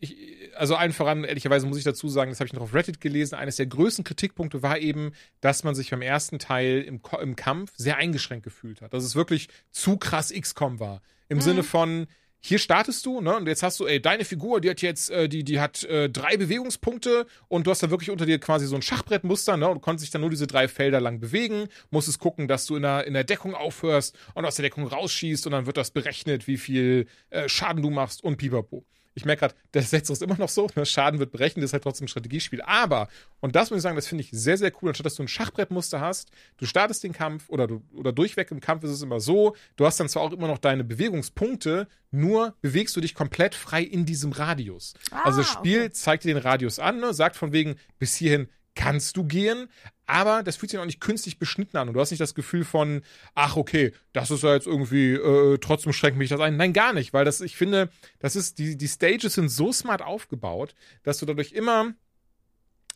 [0.00, 0.16] Ich,
[0.56, 3.34] also allen voran, ehrlicherweise muss ich dazu sagen, das habe ich noch auf Reddit gelesen,
[3.34, 7.72] eines der größten Kritikpunkte war eben, dass man sich beim ersten Teil im, im Kampf
[7.76, 8.94] sehr eingeschränkt gefühlt hat.
[8.94, 11.02] Dass es wirklich zu krass XCOM war.
[11.28, 11.42] Im mhm.
[11.42, 12.06] Sinne von,
[12.41, 13.36] hier startest du, ne?
[13.36, 16.09] Und jetzt hast du, ey, deine Figur, die hat jetzt, äh, die, die hat äh,
[16.09, 19.68] drei Bewegungspunkte und du hast da wirklich unter dir quasi so ein Schachbrettmuster, ne?
[19.68, 22.82] Und konntest dich dann nur diese drei Felder lang bewegen, musstest gucken, dass du in
[22.82, 26.47] der, in der Deckung aufhörst und aus der Deckung rausschießt und dann wird das berechnet,
[26.47, 28.84] wie viel äh, Schaden du machst und pipapo.
[29.18, 31.82] Ich merke gerade, der Setzer ist immer noch so, der Schaden wird berechnet, ist halt
[31.82, 32.62] trotzdem ein Strategiespiel.
[32.62, 33.08] Aber,
[33.40, 35.28] und das muss ich sagen, das finde ich sehr, sehr cool, anstatt dass du ein
[35.28, 39.18] Schachbrettmuster hast, du startest den Kampf oder, du, oder durchweg im Kampf ist es immer
[39.18, 43.56] so, du hast dann zwar auch immer noch deine Bewegungspunkte, nur bewegst du dich komplett
[43.56, 44.94] frei in diesem Radius.
[45.10, 45.90] Ah, also das Spiel okay.
[45.90, 49.68] zeigt dir den Radius an, ne, sagt von wegen, bis hierhin kannst du gehen,
[50.09, 52.64] aber das fühlt sich auch nicht künstlich beschnitten an und du hast nicht das Gefühl
[52.64, 53.02] von,
[53.34, 56.56] ach okay, das ist ja jetzt irgendwie, äh, trotzdem schränkt mich das ein.
[56.56, 60.00] Nein, gar nicht, weil das, ich finde, das ist, die, die Stages sind so smart
[60.00, 61.92] aufgebaut, dass du dadurch immer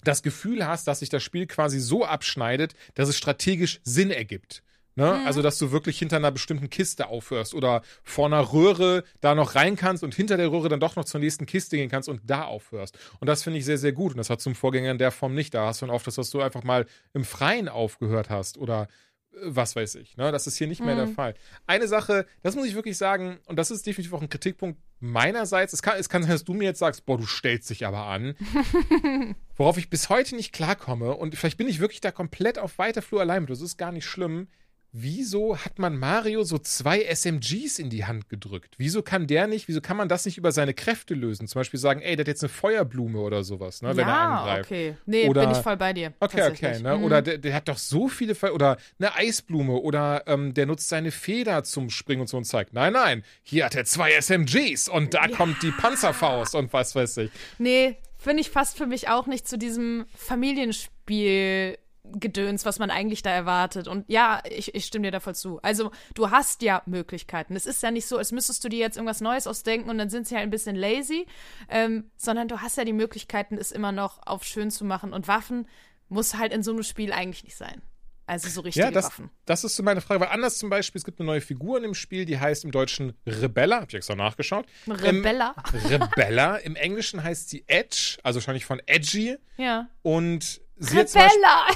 [0.04, 4.62] das Gefühl hast, dass sich das Spiel quasi so abschneidet, dass es strategisch Sinn ergibt.
[4.95, 5.07] Ne?
[5.07, 5.26] Mhm.
[5.26, 9.55] Also, dass du wirklich hinter einer bestimmten Kiste aufhörst oder vor einer Röhre da noch
[9.55, 12.20] rein kannst und hinter der Röhre dann doch noch zur nächsten Kiste gehen kannst und
[12.24, 12.99] da aufhörst.
[13.20, 14.12] Und das finde ich sehr, sehr gut.
[14.12, 15.55] Und das hat zum Vorgänger in der Form nicht.
[15.55, 18.88] Da hast du dann oft, dass du einfach mal im Freien aufgehört hast oder
[19.32, 20.18] äh, was weiß ich.
[20.18, 20.30] Ne?
[20.30, 21.14] Das ist hier nicht mehr der mhm.
[21.14, 21.34] Fall.
[21.66, 25.72] Eine Sache, das muss ich wirklich sagen, und das ist definitiv auch ein Kritikpunkt meinerseits.
[25.72, 28.05] Es kann, es kann sein, dass du mir jetzt sagst, boah, du stellst dich aber
[28.05, 28.34] an.
[29.57, 31.14] worauf ich bis heute nicht klarkomme.
[31.14, 33.51] Und vielleicht bin ich wirklich da komplett auf weiter Flur allein mit.
[33.51, 34.49] Das ist gar nicht schlimm
[34.93, 38.74] wieso hat man Mario so zwei SMGs in die Hand gedrückt?
[38.76, 41.49] Wieso kann der nicht, wieso kann man das nicht über seine Kräfte lösen?
[41.49, 44.38] Zum Beispiel sagen, ey, der hat jetzt eine Feuerblume oder sowas, ne, wenn ja, er
[44.38, 44.70] angreift.
[44.70, 44.97] okay.
[45.07, 46.12] Nee, oder, bin ich voll bei dir.
[46.20, 46.99] Okay, okay, ne?
[46.99, 47.05] Mhm.
[47.05, 50.88] Oder der, der, hat doch so viele, Fe oder eine Eisblume oder ähm, der nutzt
[50.88, 54.88] seine Feder zum Springen und so und zeigt, nein, nein, hier hat er zwei SMGs
[54.88, 55.36] und da ja.
[55.36, 57.30] kommt die Panzerfaust und was weiß ich.
[57.59, 63.22] Nee, finde ich fast für mich auch nicht zu diesem Familienspiel Gedöns, was man eigentlich
[63.22, 63.86] da erwartet.
[63.86, 65.61] Und ja, ich, ich stimme dir da voll zu.
[65.62, 67.55] Also, du hast ja Möglichkeiten.
[67.55, 70.11] Es ist ja nicht so, als müsstest du dir jetzt irgendwas Neues ausdenken und dann
[70.11, 71.26] sind sie halt ein bisschen lazy,
[71.68, 75.12] ähm, sondern du hast ja die Möglichkeiten, es immer noch auf schön zu machen.
[75.12, 75.68] Und Waffen
[76.09, 77.82] muss halt in so einem Spiel eigentlich nicht sein.
[78.26, 79.30] Also so richtige ja, das, Waffen.
[79.44, 81.82] Das ist so meine Frage, weil anders zum Beispiel, es gibt eine neue Figur in
[81.82, 84.64] dem Spiel, die heißt im Deutschen Rebella, hab ich extra nachgeschaut.
[84.88, 85.55] Rebella?
[85.72, 86.57] Im, Rebella.
[86.57, 89.36] Im Englischen heißt sie Edge, also wahrscheinlich von Edgy.
[89.59, 89.88] Ja.
[90.03, 91.66] Und sie Rebella!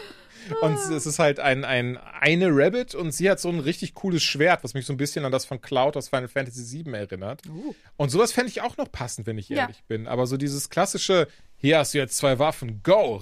[0.61, 4.23] und es ist halt ein, ein eine Rabbit und sie hat so ein richtig cooles
[4.23, 7.41] Schwert, was mich so ein bisschen an das von Cloud aus Final Fantasy VII erinnert.
[7.47, 7.75] Uh.
[7.95, 9.63] Und sowas fände ich auch noch passend, wenn ich ja.
[9.63, 10.07] ehrlich bin.
[10.07, 13.21] Aber so dieses klassische, hier hast du jetzt zwei Waffen, go!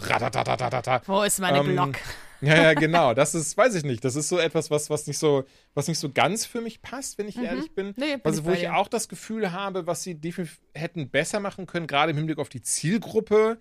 [1.08, 1.96] Wo ist meine ähm, Glock?
[2.42, 3.14] Ja, ja, genau.
[3.14, 4.04] Das ist, weiß ich nicht.
[4.04, 7.18] Das ist so etwas, was, was nicht so, was nicht so ganz für mich passt,
[7.18, 7.46] wenn ich mhm.
[7.46, 7.94] ehrlich bin.
[7.98, 11.40] Nee, bin also, ich wo ich auch das Gefühl habe, was sie definitiv hätten besser
[11.40, 13.58] machen können, gerade im Hinblick auf die Zielgruppe.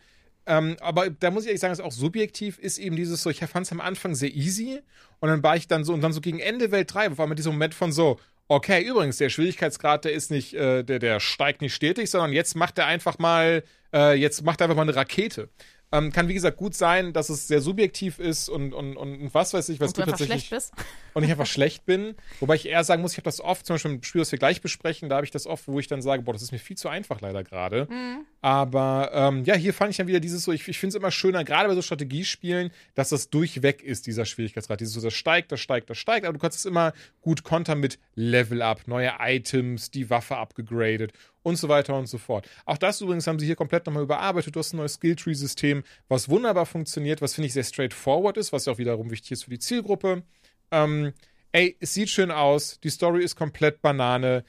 [0.47, 3.41] Ähm, aber da muss ich ehrlich sagen, ist auch subjektiv, ist eben dieses so, ich
[3.41, 4.81] fand es am Anfang sehr easy
[5.21, 7.39] und dann war ich dann so, und dann so gegen Ende Welt 3, war mit
[7.39, 8.19] diesem Moment von so,
[8.49, 12.57] okay, übrigens, der Schwierigkeitsgrad, der ist nicht, äh, der, der steigt nicht stetig, sondern jetzt
[12.57, 15.49] macht er einfach mal, äh, jetzt macht er einfach mal eine Rakete.
[15.93, 19.55] Ähm, kann, wie gesagt, gut sein, dass es sehr subjektiv ist und, und, und was
[19.55, 20.73] weiß ich, was und du einfach schlecht bist.
[21.13, 22.17] Und ich einfach schlecht bin.
[22.41, 24.39] Wobei ich eher sagen muss, ich habe das oft, zum Beispiel im Spiel, das wir
[24.41, 26.59] gleich besprechen, da habe ich das oft, wo ich dann sage, boah, das ist mir
[26.59, 27.87] viel zu einfach leider gerade.
[27.89, 28.27] Mhm.
[28.45, 31.11] Aber ähm, ja, hier fand ich dann wieder dieses so, ich, ich finde es immer
[31.11, 34.83] schöner, gerade bei so Strategiespielen, dass das durchweg ist, dieser Schwierigkeitsgrad.
[34.83, 36.93] Dieses so, das steigt, das steigt, das steigt, aber du kannst es immer
[37.23, 42.47] gut kontern mit Level-Up, neue Items, die Waffe abgegradet und so weiter und so fort.
[42.67, 44.55] Auch das übrigens haben sie hier komplett nochmal überarbeitet.
[44.55, 48.67] Du hast ein neues Skilltree-System, was wunderbar funktioniert, was finde ich sehr straightforward ist, was
[48.67, 50.23] ja auch wiederum wichtig ist für die Zielgruppe.
[50.71, 51.15] Ähm,
[51.53, 54.45] ey, es sieht schön aus, die Story ist komplett Banane.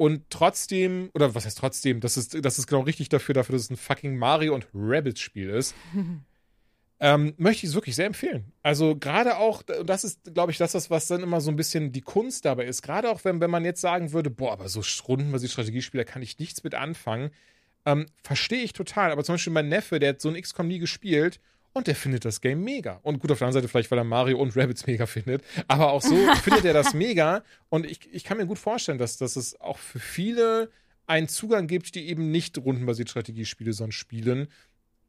[0.00, 3.64] Und trotzdem, oder was heißt trotzdem, das ist, das ist genau richtig dafür, dafür, dass
[3.64, 5.74] es ein fucking Mario und Rabbits Spiel ist.
[7.00, 8.50] ähm, möchte ich es wirklich sehr empfehlen.
[8.62, 12.00] Also gerade auch, das ist, glaube ich, das, was dann immer so ein bisschen die
[12.00, 12.80] Kunst dabei ist.
[12.80, 16.38] Gerade auch, wenn, wenn man jetzt sagen würde, boah, aber so rundenbasierte Strategiespieler kann ich
[16.38, 17.30] nichts mit anfangen.
[17.84, 19.12] Ähm, Verstehe ich total.
[19.12, 21.40] Aber zum Beispiel mein Neffe, der hat so ein XCOM nie gespielt
[21.72, 22.98] und der findet das Game mega.
[23.02, 25.42] Und gut, auf der anderen Seite vielleicht, weil er Mario und Rabbits mega findet.
[25.68, 27.44] Aber auch so findet er das mega.
[27.68, 30.70] Und ich, ich kann mir gut vorstellen, dass, dass es auch für viele
[31.06, 34.48] einen Zugang gibt, die eben nicht rundenbasierte Strategiespiele, sondern spielen.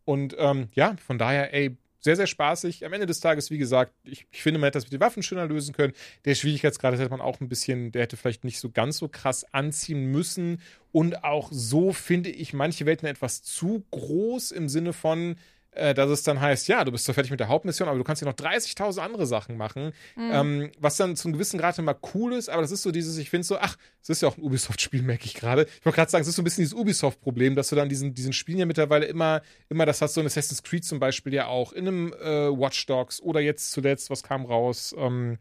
[0.05, 2.83] Und ähm, ja, von daher, ey, sehr, sehr spaßig.
[2.85, 5.21] Am Ende des Tages, wie gesagt, ich, ich finde, man hätte das mit den Waffen
[5.21, 5.93] schöner lösen können.
[6.25, 9.45] Der Schwierigkeitsgrad hätte man auch ein bisschen, der hätte vielleicht nicht so ganz so krass
[9.53, 10.61] anziehen müssen.
[10.91, 15.35] Und auch so finde ich manche Welten etwas zu groß im Sinne von,
[15.71, 18.03] äh, dass es dann heißt, ja, du bist zwar fertig mit der Hauptmission, aber du
[18.03, 20.31] kannst ja noch 30.000 andere Sachen machen, mhm.
[20.31, 23.17] ähm, was dann zu einem gewissen Grad immer cool ist, aber das ist so dieses,
[23.17, 25.63] ich finde so, ach, es ist ja auch ein Ubisoft-Spiel, merke ich gerade.
[25.63, 28.13] Ich wollte gerade sagen, es ist so ein bisschen dieses Ubisoft-Problem, dass du dann diesen,
[28.13, 31.47] diesen Spielen ja mittlerweile immer, immer das hast, so ein Assassin's Creed zum Beispiel ja
[31.47, 35.37] auch, in einem äh, Watch Dogs oder jetzt zuletzt, was kam raus, ähm,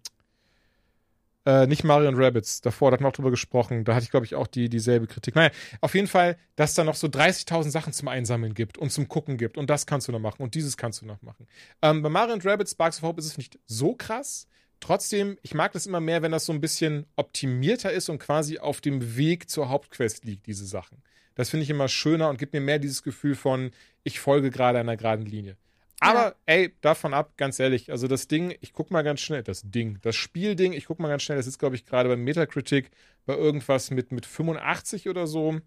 [1.46, 2.60] äh, nicht Mario und Rabbits.
[2.60, 3.84] Davor, da hatten wir auch drüber gesprochen.
[3.84, 5.34] Da hatte ich, glaube ich, auch die, dieselbe Kritik.
[5.34, 9.08] Naja, auf jeden Fall, dass da noch so 30.000 Sachen zum Einsammeln gibt und zum
[9.08, 9.56] Gucken gibt.
[9.56, 11.46] Und das kannst du noch machen und dieses kannst du noch machen.
[11.82, 14.46] Ähm, bei Mario und Rabbits, Sparks of Hope ist es nicht so krass.
[14.80, 18.58] Trotzdem, ich mag das immer mehr, wenn das so ein bisschen optimierter ist und quasi
[18.58, 21.02] auf dem Weg zur Hauptquest liegt, diese Sachen.
[21.34, 23.70] Das finde ich immer schöner und gibt mir mehr dieses Gefühl von,
[24.04, 25.56] ich folge gerade einer geraden Linie.
[26.00, 26.34] Aber ja.
[26.46, 29.98] ey, davon ab, ganz ehrlich, also das Ding, ich guck mal ganz schnell, das Ding,
[30.00, 32.90] das Spielding, ich guck mal ganz schnell, das ist, glaube ich, gerade beim Metacritic
[33.26, 35.60] bei irgendwas mit, mit 85 oder so.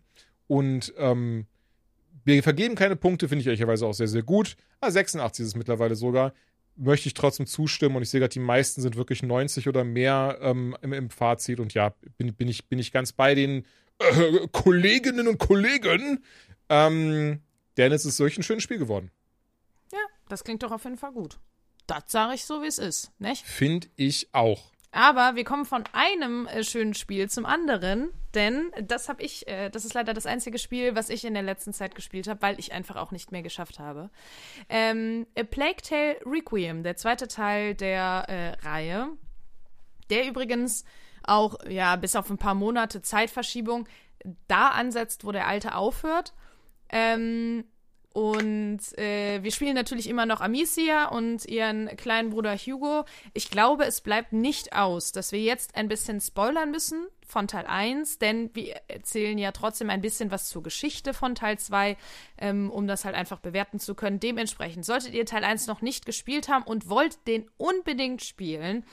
[0.48, 1.46] Und ähm,
[2.26, 4.56] Wir vergeben keine Punkte, finde ich ehrlicherweise auch sehr, sehr gut.
[4.82, 6.34] Ah, 86 ist es mittlerweile sogar.
[6.76, 10.40] Möchte ich trotzdem zustimmen und ich sehe gerade, die meisten sind wirklich 90 oder mehr
[10.42, 13.66] ähm, im, im, Fazit und ja, bin, bin, ich, bin ich ganz bei den
[14.00, 16.24] äh, Kolleginnen und Kollegen.
[16.70, 17.42] Ähm,
[17.78, 19.12] denn es ist solch ein schönes Spiel geworden.
[20.30, 21.40] Das klingt doch auf jeden Fall gut.
[21.88, 23.46] Das sage ich so, wie es ist, nicht?
[23.46, 24.72] Finde ich auch.
[24.96, 29.70] Aber wir kommen von einem äh, schönen Spiel zum anderen, denn das habe ich, äh,
[29.70, 32.60] das ist leider das einzige Spiel, was ich in der letzten Zeit gespielt habe, weil
[32.60, 34.12] ich einfach auch nicht mehr geschafft habe.
[34.70, 39.10] Ähm, A Plague Tale Requiem, der zweite Teil der äh, Reihe,
[40.12, 40.86] der übrigens
[41.24, 43.88] auch, ja, bis auf ein paar Monate Zeitverschiebung
[44.48, 46.34] da ansetzt, wo der alte aufhört.
[46.90, 47.66] Ähm,
[48.14, 53.06] und äh, wir spielen natürlich immer noch Amicia und ihren kleinen Bruder Hugo.
[53.34, 57.66] Ich glaube, es bleibt nicht aus, dass wir jetzt ein bisschen spoilern müssen von Teil
[57.66, 61.98] 1, denn wir erzählen ja trotzdem ein bisschen was zur Geschichte von Teil 2,
[62.38, 64.20] ähm, um das halt einfach bewerten zu können.
[64.20, 68.86] Dementsprechend, solltet ihr Teil 1 noch nicht gespielt haben und wollt den unbedingt spielen,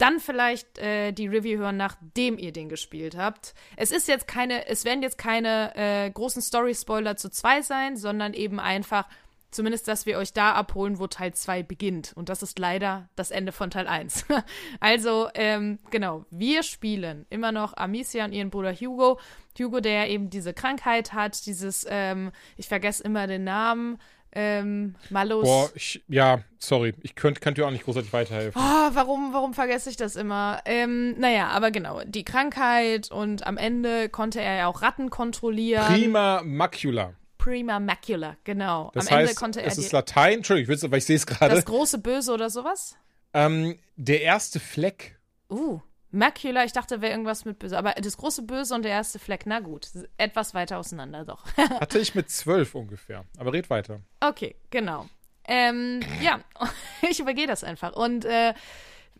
[0.00, 3.54] dann vielleicht äh, die Review hören, nachdem ihr den gespielt habt.
[3.76, 8.32] Es ist jetzt keine, es werden jetzt keine äh, großen Story-Spoiler zu 2 sein, sondern
[8.34, 9.06] eben einfach,
[9.50, 12.12] zumindest, dass wir euch da abholen, wo Teil 2 beginnt.
[12.14, 14.26] Und das ist leider das Ende von Teil 1.
[14.80, 19.18] also, ähm, genau, wir spielen immer noch Amicia und ihren Bruder Hugo.
[19.58, 23.98] Hugo, der eben diese Krankheit hat, dieses, ähm, ich vergesse immer den Namen,
[24.32, 25.44] ähm, Malus.
[25.44, 28.60] Boah, ich, ja, sorry, ich könnte könnt dir auch nicht großartig weiterhelfen.
[28.60, 30.60] Oh, warum, warum vergesse ich das immer?
[30.64, 35.86] Ähm, naja, aber genau, die Krankheit und am Ende konnte er ja auch Ratten kontrollieren.
[35.86, 37.14] Prima Macula.
[37.38, 38.90] Prima Macula, genau.
[38.94, 41.26] Das am heißt, Ende konnte er es ist Latein, Entschuldigung, ich, weil ich sehe es
[41.26, 41.54] gerade.
[41.54, 42.96] Das große Böse oder sowas?
[43.32, 45.18] Ähm, der erste Fleck.
[45.50, 45.80] Uh,
[46.12, 47.78] Macula, ich dachte, wäre irgendwas mit Böse.
[47.78, 49.88] Aber das große Böse und der erste Fleck, na gut.
[50.16, 51.44] Etwas weiter auseinander doch.
[51.56, 53.24] Hatte ich mit zwölf ungefähr.
[53.38, 54.00] Aber red weiter.
[54.20, 55.08] Okay, genau.
[55.44, 56.40] Ähm, ja,
[57.08, 57.94] ich übergehe das einfach.
[57.94, 58.54] Und äh,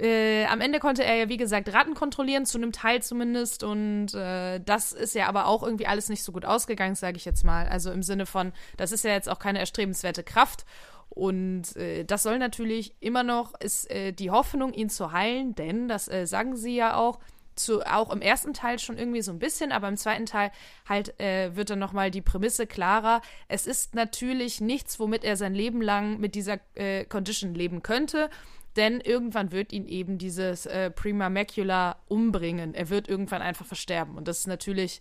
[0.01, 3.63] äh, am Ende konnte er ja, wie gesagt, Ratten kontrollieren, zu einem Teil zumindest.
[3.63, 7.25] Und äh, das ist ja aber auch irgendwie alles nicht so gut ausgegangen, sage ich
[7.25, 7.69] jetzt mal.
[7.69, 10.65] Also im Sinne von, das ist ja jetzt auch keine erstrebenswerte Kraft.
[11.11, 15.89] Und äh, das soll natürlich immer noch, ist äh, die Hoffnung, ihn zu heilen, denn,
[15.89, 17.19] das äh, sagen sie ja auch,
[17.57, 20.51] zu, auch im ersten Teil schon irgendwie so ein bisschen, aber im zweiten Teil
[20.89, 23.21] halt äh, wird dann nochmal die Prämisse klarer.
[23.49, 28.31] Es ist natürlich nichts, womit er sein Leben lang mit dieser äh, Condition leben könnte.
[28.77, 32.73] Denn irgendwann wird ihn eben dieses äh, Prima Macula umbringen.
[32.75, 34.17] Er wird irgendwann einfach versterben.
[34.17, 35.01] Und das ist natürlich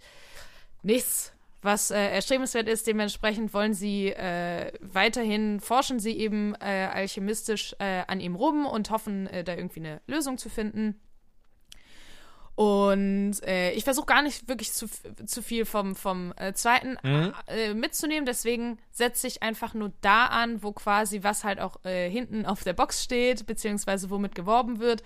[0.81, 2.87] nichts, was äh, erstrebenswert ist.
[2.87, 8.89] Dementsprechend wollen sie äh, weiterhin, forschen sie eben äh, alchemistisch äh, an ihm rum und
[8.91, 10.99] hoffen, äh, da irgendwie eine Lösung zu finden.
[12.59, 14.87] Und äh, ich versuche gar nicht wirklich zu,
[15.25, 17.33] zu viel vom, vom äh, zweiten Mhm.
[17.47, 18.25] äh, mitzunehmen.
[18.25, 22.65] Deswegen setze ich einfach nur da an, wo quasi was halt auch äh, hinten auf
[22.65, 25.03] der Box steht, beziehungsweise womit geworben wird.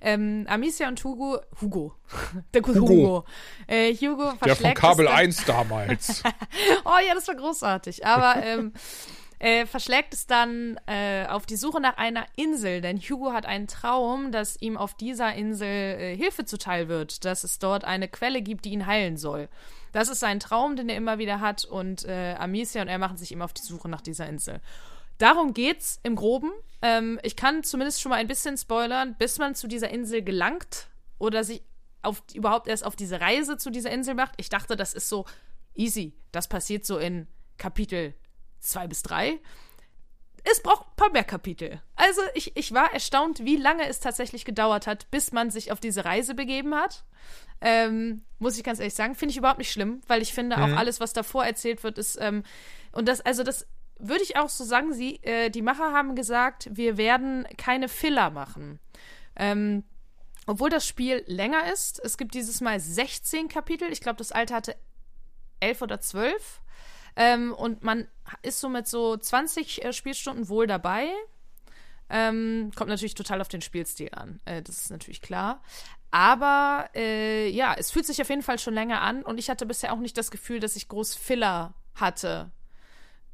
[0.00, 1.94] Ähm, Amicia und Hugo, Hugo,
[2.54, 2.92] der gute Hugo.
[2.92, 3.24] Hugo,
[3.68, 6.22] äh, Hugo Der von Kabel es dann- 1 damals.
[6.84, 8.04] Oh ja, das war großartig.
[8.04, 8.72] Aber ähm,
[9.38, 13.66] äh, verschlägt es dann äh, auf die Suche nach einer Insel, denn Hugo hat einen
[13.66, 18.42] Traum, dass ihm auf dieser Insel äh, Hilfe zuteil wird, dass es dort eine Quelle
[18.42, 19.48] gibt, die ihn heilen soll.
[19.92, 23.16] Das ist sein Traum, den er immer wieder hat und äh, Amicia und er machen
[23.16, 24.60] sich immer auf die Suche nach dieser Insel.
[25.18, 26.50] Darum geht's im Groben.
[26.82, 30.88] Ähm, ich kann zumindest schon mal ein bisschen spoilern, bis man zu dieser Insel gelangt
[31.18, 31.62] oder sich
[32.02, 34.34] auf, überhaupt erst auf diese Reise zu dieser Insel macht.
[34.36, 35.24] Ich dachte, das ist so
[35.74, 36.14] easy.
[36.32, 37.26] Das passiert so in
[37.56, 38.14] Kapitel
[38.66, 39.40] zwei bis drei.
[40.44, 41.82] Es braucht ein paar mehr Kapitel.
[41.96, 45.80] Also ich, ich war erstaunt, wie lange es tatsächlich gedauert hat, bis man sich auf
[45.80, 47.04] diese Reise begeben hat.
[47.60, 50.76] Ähm, muss ich ganz ehrlich sagen, finde ich überhaupt nicht schlimm, weil ich finde auch
[50.76, 52.44] alles, was davor erzählt wird, ist ähm,
[52.92, 53.66] und das also das
[53.98, 54.92] würde ich auch so sagen.
[54.92, 58.78] Sie, äh, die Macher haben gesagt, wir werden keine Filler machen.
[59.36, 59.84] Ähm,
[60.46, 63.90] obwohl das Spiel länger ist, es gibt dieses Mal 16 Kapitel.
[63.90, 64.76] Ich glaube, das alte hatte
[65.60, 66.60] 11 oder 12.
[67.16, 68.06] Ähm, und man
[68.42, 71.08] ist so mit so 20 äh, Spielstunden wohl dabei.
[72.08, 74.40] Ähm, kommt natürlich total auf den Spielstil an.
[74.44, 75.62] Äh, das ist natürlich klar.
[76.10, 79.66] Aber äh, ja, es fühlt sich auf jeden Fall schon länger an und ich hatte
[79.66, 82.52] bisher auch nicht das Gefühl, dass ich groß Filler hatte.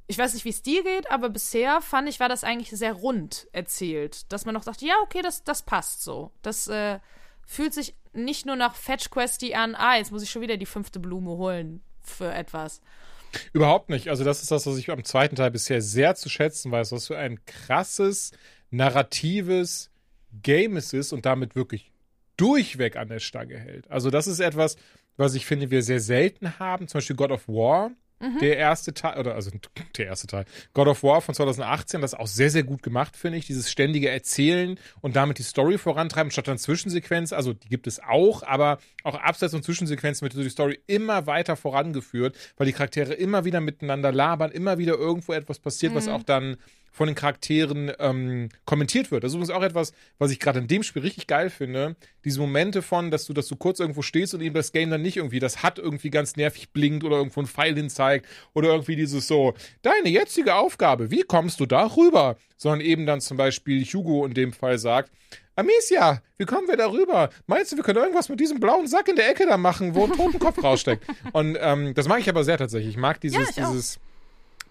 [0.07, 2.93] Ich weiß nicht, wie es dir geht, aber bisher fand ich, war das eigentlich sehr
[2.93, 4.33] rund erzählt.
[4.33, 6.33] Dass man noch dachte, ja, okay, das, das passt so.
[6.43, 6.99] Das äh,
[7.47, 10.67] fühlt sich nicht nur nach Fetch Questy an, ah, jetzt muss ich schon wieder die
[10.67, 12.81] fünfte Blume holen für etwas.
[13.53, 14.09] Überhaupt nicht.
[14.09, 17.07] Also, das ist das, was ich am zweiten Teil bisher sehr zu schätzen weiß, was
[17.07, 18.33] für ein krasses,
[18.71, 19.91] narratives
[20.43, 21.93] Game es ist und damit wirklich
[22.37, 23.91] durchweg an der Stange hält.
[23.91, 24.77] Also, das ist etwas,
[25.17, 26.89] was ich finde, wir sehr selten haben.
[26.89, 27.93] Zum Beispiel God of War
[28.41, 29.51] der erste Teil, oder also
[29.97, 30.45] der erste Teil,
[30.75, 33.47] God of War von 2018, das auch sehr, sehr gut gemacht, finde ich.
[33.47, 38.01] Dieses ständige Erzählen und damit die Story vorantreiben, statt dann Zwischensequenz, also die gibt es
[38.01, 43.15] auch, aber auch Abseits- und Zwischensequenzen wird die Story immer weiter vorangeführt, weil die Charaktere
[43.15, 46.57] immer wieder miteinander labern, immer wieder irgendwo etwas passiert, was auch dann
[46.93, 49.25] von den Charakteren ähm, kommentiert wird.
[49.25, 51.97] Das ist übrigens auch etwas, was ich gerade in dem Spiel richtig geil finde.
[52.25, 55.01] Diese Momente von, dass du, dass du kurz irgendwo stehst und eben das Game dann
[55.01, 58.69] nicht irgendwie, das hat irgendwie ganz nervig blinkt oder irgendwo ein Pfeil hin zeigt oder
[58.69, 62.37] irgendwie dieses so, deine jetzige Aufgabe, wie kommst du da rüber?
[62.59, 65.11] Sondern eben dann zum Beispiel Hugo in dem Fall sagt,
[65.57, 67.31] Amicia, wie kommen wir da rüber?
[67.47, 70.05] Meinst du, wir können irgendwas mit diesem blauen Sack in der Ecke da machen, wo
[70.05, 71.07] ein Totenkopf raussteckt?
[71.33, 72.91] Und ähm, das mag ich aber sehr tatsächlich.
[72.95, 73.73] Ich mag dieses, Ja, ich auch.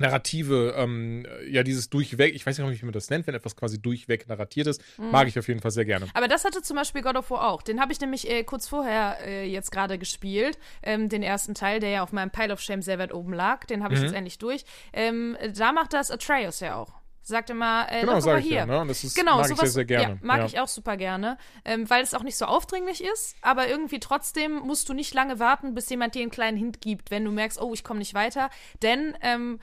[0.02, 3.82] Narrative, ähm, ja, dieses durchweg, ich weiß nicht, wie man das nennt, wenn etwas quasi
[3.82, 5.12] durchweg narratiert ist, Mhm.
[5.12, 6.08] mag ich auf jeden Fall sehr gerne.
[6.14, 7.62] Aber das hatte zum Beispiel God of War auch.
[7.62, 10.58] Den habe ich nämlich äh, kurz vorher äh, jetzt gerade gespielt.
[10.84, 13.66] Ähm, den ersten Teil, der ja auf meinem Pile of Shame sehr weit oben lag.
[13.66, 14.06] Den habe ich Mhm.
[14.08, 14.66] jetzt endlich durch.
[14.94, 16.92] Ähm, da macht das Atreus ja auch.
[17.24, 18.58] Sagt immer, äh, Genau, sag ich hier.
[18.58, 18.84] ja, ne?
[18.88, 20.14] Das ist, Genau, mag ich sowas, sehr, sehr gerne.
[20.16, 20.46] Ja, mag ja.
[20.48, 24.54] ich auch super gerne, ähm, weil es auch nicht so aufdringlich ist, aber irgendwie trotzdem
[24.58, 27.62] musst du nicht lange warten, bis jemand dir einen kleinen Hint gibt, wenn du merkst,
[27.62, 28.50] oh, ich komme nicht weiter.
[28.82, 29.60] Denn ähm,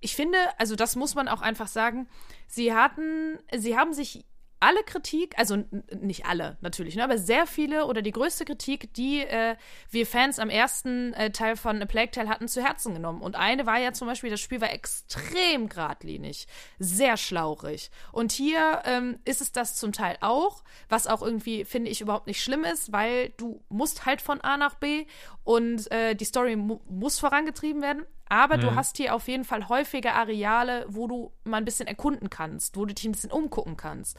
[0.00, 2.08] ich finde, also das muss man auch einfach sagen,
[2.46, 4.24] sie hatten, sie haben sich
[4.60, 5.64] alle Kritik, also
[6.00, 9.56] nicht alle natürlich, ne, aber sehr viele oder die größte Kritik, die äh,
[9.90, 13.22] wir Fans am ersten äh, Teil von A Plague Tale hatten, zu Herzen genommen.
[13.22, 17.90] Und eine war ja zum Beispiel, das Spiel war extrem geradlinig, sehr schlauchig.
[18.10, 22.26] Und hier ähm, ist es das zum Teil auch, was auch irgendwie, finde ich, überhaupt
[22.26, 25.06] nicht schlimm ist, weil du musst halt von A nach B
[25.48, 28.04] und äh, die Story mu muss vorangetrieben werden.
[28.28, 32.28] Aber du hast hier auf jeden Fall häufige Areale, wo du mal ein bisschen erkunden
[32.28, 34.18] kannst, wo du dich ein bisschen umgucken kannst.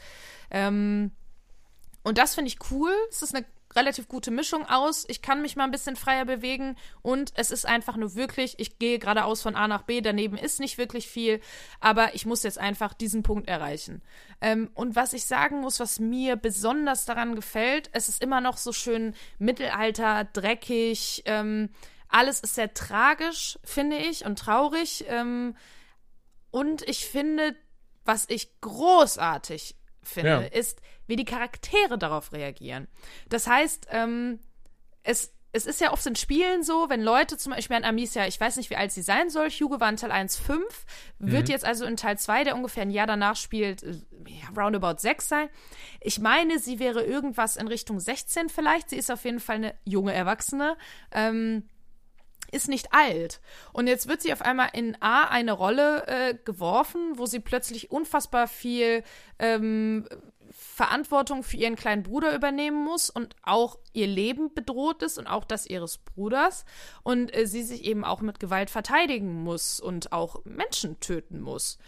[0.50, 1.12] Ähm,
[2.02, 2.92] und das finde ich cool.
[3.12, 3.46] Es ist eine
[3.76, 5.06] relativ gute Mischung aus.
[5.08, 8.80] Ich kann mich mal ein bisschen freier bewegen und es ist einfach nur wirklich, ich
[8.80, 11.40] gehe geradeaus von A nach B, daneben ist nicht wirklich viel,
[11.80, 14.02] aber ich muss jetzt einfach diesen Punkt erreichen.
[14.42, 18.58] Ähm, und was ich sagen muss, was mir besonders daran gefällt, es ist immer noch
[18.58, 21.70] so schön Mittelalter, dreckig, ähm,
[22.08, 25.06] alles ist sehr tragisch, finde ich, und traurig.
[25.08, 25.56] Ähm,
[26.50, 27.56] und ich finde,
[28.04, 30.40] was ich großartig finde, Ja.
[30.40, 32.88] ist, wie die Charaktere darauf reagieren.
[33.30, 34.40] Das heißt, ähm,
[35.02, 38.40] es, es ist ja oft in Spielen so, wenn Leute zum Beispiel an Amicia, ich
[38.40, 40.64] weiß nicht, wie alt sie sein soll, Hugo war in Teil 1 5,
[41.18, 43.96] wird jetzt also in Teil 2, der ungefähr ein Jahr danach spielt, äh,
[44.28, 45.50] ja, roundabout 6 sein.
[46.00, 48.92] Ich meine, sie wäre irgendwas in Richtung 16 vielleicht.
[48.92, 50.78] Sie ist auf jeden Fall eine junge Erwachsene.
[51.12, 51.64] Ähm,
[52.52, 53.42] ist nicht alt.
[53.74, 57.92] Und jetzt wird sie auf einmal in A eine Rolle äh, geworfen, wo sie plötzlich
[57.92, 59.04] unfassbar viel
[59.38, 60.08] ähm,
[60.80, 65.44] Verantwortung für ihren kleinen Bruder übernehmen muss und auch ihr Leben bedroht ist und auch
[65.44, 66.64] das ihres Bruders
[67.04, 71.80] und äh, sie sich eben auch mit Gewalt verteidigen muss und auch Menschen töten muss.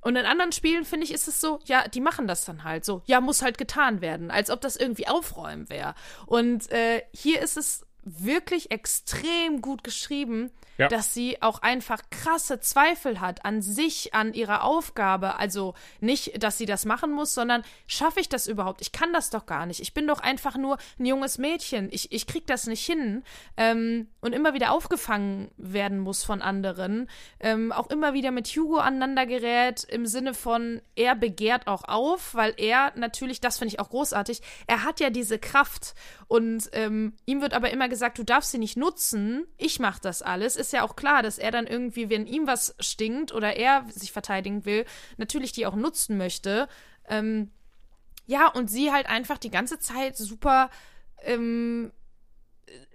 [0.00, 2.86] Und in anderen Spielen, finde ich, ist es so, ja, die machen das dann halt
[2.86, 3.02] so.
[3.04, 5.94] Ja, muss halt getan werden, als ob das irgendwie aufräumen wäre.
[6.24, 10.88] Und äh, hier ist es wirklich extrem gut geschrieben, Ja.
[10.88, 15.36] dass sie auch einfach krasse Zweifel hat an sich, an ihrer Aufgabe.
[15.36, 18.80] Also nicht, dass sie das machen muss, sondern schaffe ich das überhaupt?
[18.80, 19.80] Ich kann das doch gar nicht.
[19.80, 21.88] Ich bin doch einfach nur ein junges Mädchen.
[21.92, 23.22] Ich, ich krieg das nicht hin.
[23.58, 27.08] Ähm, und immer wieder aufgefangen werden muss von anderen.
[27.40, 32.34] Ähm, auch immer wieder mit Hugo aneinander gerät, im Sinne von, er begehrt auch auf,
[32.34, 35.94] weil er natürlich, das finde ich auch großartig, er hat ja diese Kraft.
[36.28, 40.22] Und ähm, ihm wird aber immer gesagt, du darfst sie nicht nutzen, ich mache das
[40.22, 40.56] alles.
[40.56, 44.12] Ist ja auch klar, dass er dann irgendwie, wenn ihm was stinkt oder er sich
[44.12, 44.84] verteidigen will,
[45.16, 46.68] natürlich die auch nutzen möchte.
[47.08, 47.50] Ähm,
[48.26, 50.70] ja, und sie halt einfach die ganze Zeit super,
[51.22, 51.90] ähm,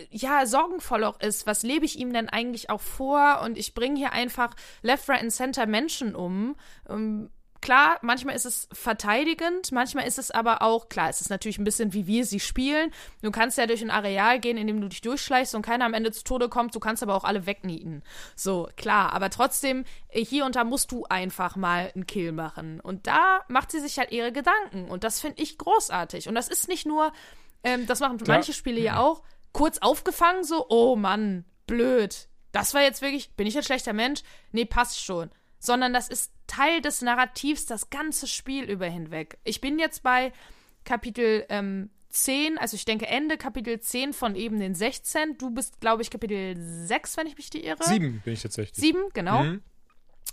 [0.09, 1.47] ja, sorgenvoll auch ist.
[1.47, 3.41] Was lebe ich ihm denn eigentlich auch vor?
[3.43, 6.55] Und ich bringe hier einfach left, right and center Menschen um.
[6.89, 7.30] Ähm,
[7.65, 11.63] klar, manchmal ist es verteidigend, manchmal ist es aber auch, klar, es ist natürlich ein
[11.63, 12.91] bisschen, wie wir sie spielen.
[13.23, 15.95] Du kannst ja durch ein Areal gehen, in dem du dich durchschleichst und keiner am
[15.95, 16.76] Ende zu Tode kommt.
[16.76, 18.03] Du kannst aber auch alle wegnieten.
[18.36, 22.80] So, klar, aber trotzdem, hier und da musst du einfach mal einen Kill machen.
[22.80, 24.88] Und da macht sie sich halt ihre Gedanken.
[24.89, 26.30] Und das finde ich großartig.
[26.30, 27.11] Und das ist nicht nur,
[27.64, 28.38] ähm, das machen Klar.
[28.38, 29.23] manche Spiele ja auch,
[29.56, 32.27] kurz aufgefangen, so, oh Mann, blöd.
[32.52, 34.22] Das war jetzt wirklich, bin ich ein schlechter Mensch?
[34.52, 35.30] Nee, passt schon.
[35.60, 39.38] Sondern das ist Teil des Narrativs das ganze Spiel über hinweg.
[39.45, 40.34] Ich bin jetzt bei
[40.84, 45.38] Kapitel ähm, 10, also ich denke Ende Kapitel 10 von eben den 16.
[45.38, 47.84] Du bist, glaube ich, Kapitel 6, wenn ich mich nicht irre.
[47.86, 48.76] Sieben bin ich tatsächlich.
[48.76, 49.41] Sieben, genau.
[49.41, 49.64] Mhm.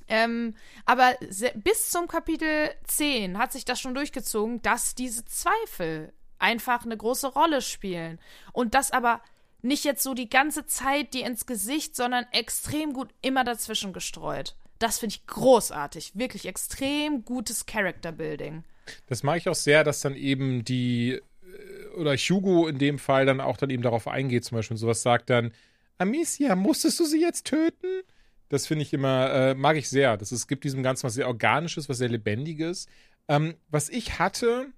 [0.09, 1.15] Ähm, aber
[1.55, 6.13] bis zum Kapitel 10 hat sich das schon durchgezogen, dass diese Zweifel
[6.43, 8.19] einfach eine große Rolle spielen.
[8.53, 9.23] Und das aber
[9.63, 14.57] nicht jetzt so die ganze Zeit dir ins Gesicht, sondern extrem gut immer dazwischen gestreut.
[14.79, 16.13] Das finde ich großartig.
[16.17, 18.65] Wirklich extrem gutes Character Building.
[19.07, 23.25] Das mag ich auch sehr, dass dann eben die, äh, oder Hugo in dem Fall
[23.25, 25.53] dann auch dann eben darauf eingeht, zum Beispiel und sowas sagt dann,
[25.99, 28.03] Amicia, musstest du sie jetzt töten?
[28.49, 30.17] Das finde ich immer, äh, mag ich sehr.
[30.17, 32.89] Das ist, gibt diesem Ganzen was sehr Organisches, was sehr Lebendiges.
[33.29, 34.73] Ähm, was ich hatte,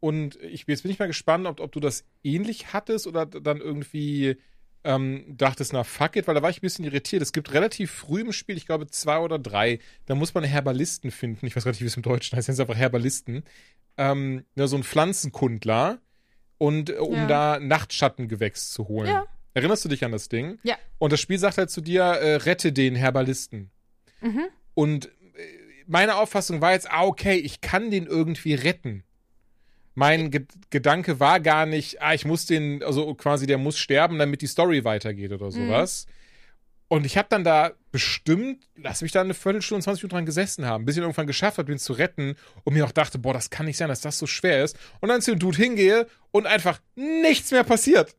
[0.00, 3.58] und ich, jetzt bin ich mal gespannt, ob, ob du das ähnlich hattest oder dann
[3.60, 4.36] irgendwie
[4.82, 7.20] ähm, dachtest, na fuck it, weil da war ich ein bisschen irritiert.
[7.22, 11.10] Es gibt relativ früh im Spiel, ich glaube zwei oder drei, da muss man Herbalisten
[11.10, 11.46] finden.
[11.46, 13.44] Ich weiß gar nicht, wie es im Deutschen heißt, sind einfach Herbalisten.
[13.98, 16.00] Ähm, ja, so ein Pflanzenkundler
[16.56, 17.26] und äh, um Ja.
[17.26, 19.08] da Nachtschattengewächs zu holen.
[19.08, 19.26] Ja.
[19.52, 20.58] Erinnerst du dich an das Ding?
[20.62, 20.76] Ja.
[20.98, 23.70] Und das Spiel sagt halt zu dir, äh, rette den Herbalisten.
[24.22, 24.44] Mhm.
[24.74, 25.10] Und äh,
[25.86, 29.02] meine Auffassung war jetzt, ah, okay, ich kann den irgendwie retten.
[29.94, 34.18] Mein Ge Gedanke war gar nicht, ah, ich muss den, also quasi, der muss sterben,
[34.18, 36.06] damit die Story weitergeht oder sowas.
[36.92, 40.66] Und ich habe dann da bestimmt, lass mich da eine Viertelstunde, 20 Minuten dran gesessen
[40.66, 42.34] haben, bis ich ihn irgendwann geschafft habe, den zu retten
[42.64, 44.76] und mir auch dachte, boah, das kann nicht sein, dass das so schwer ist.
[45.00, 48.16] Und dann zu dem Dude hingehe und einfach nichts mehr passiert.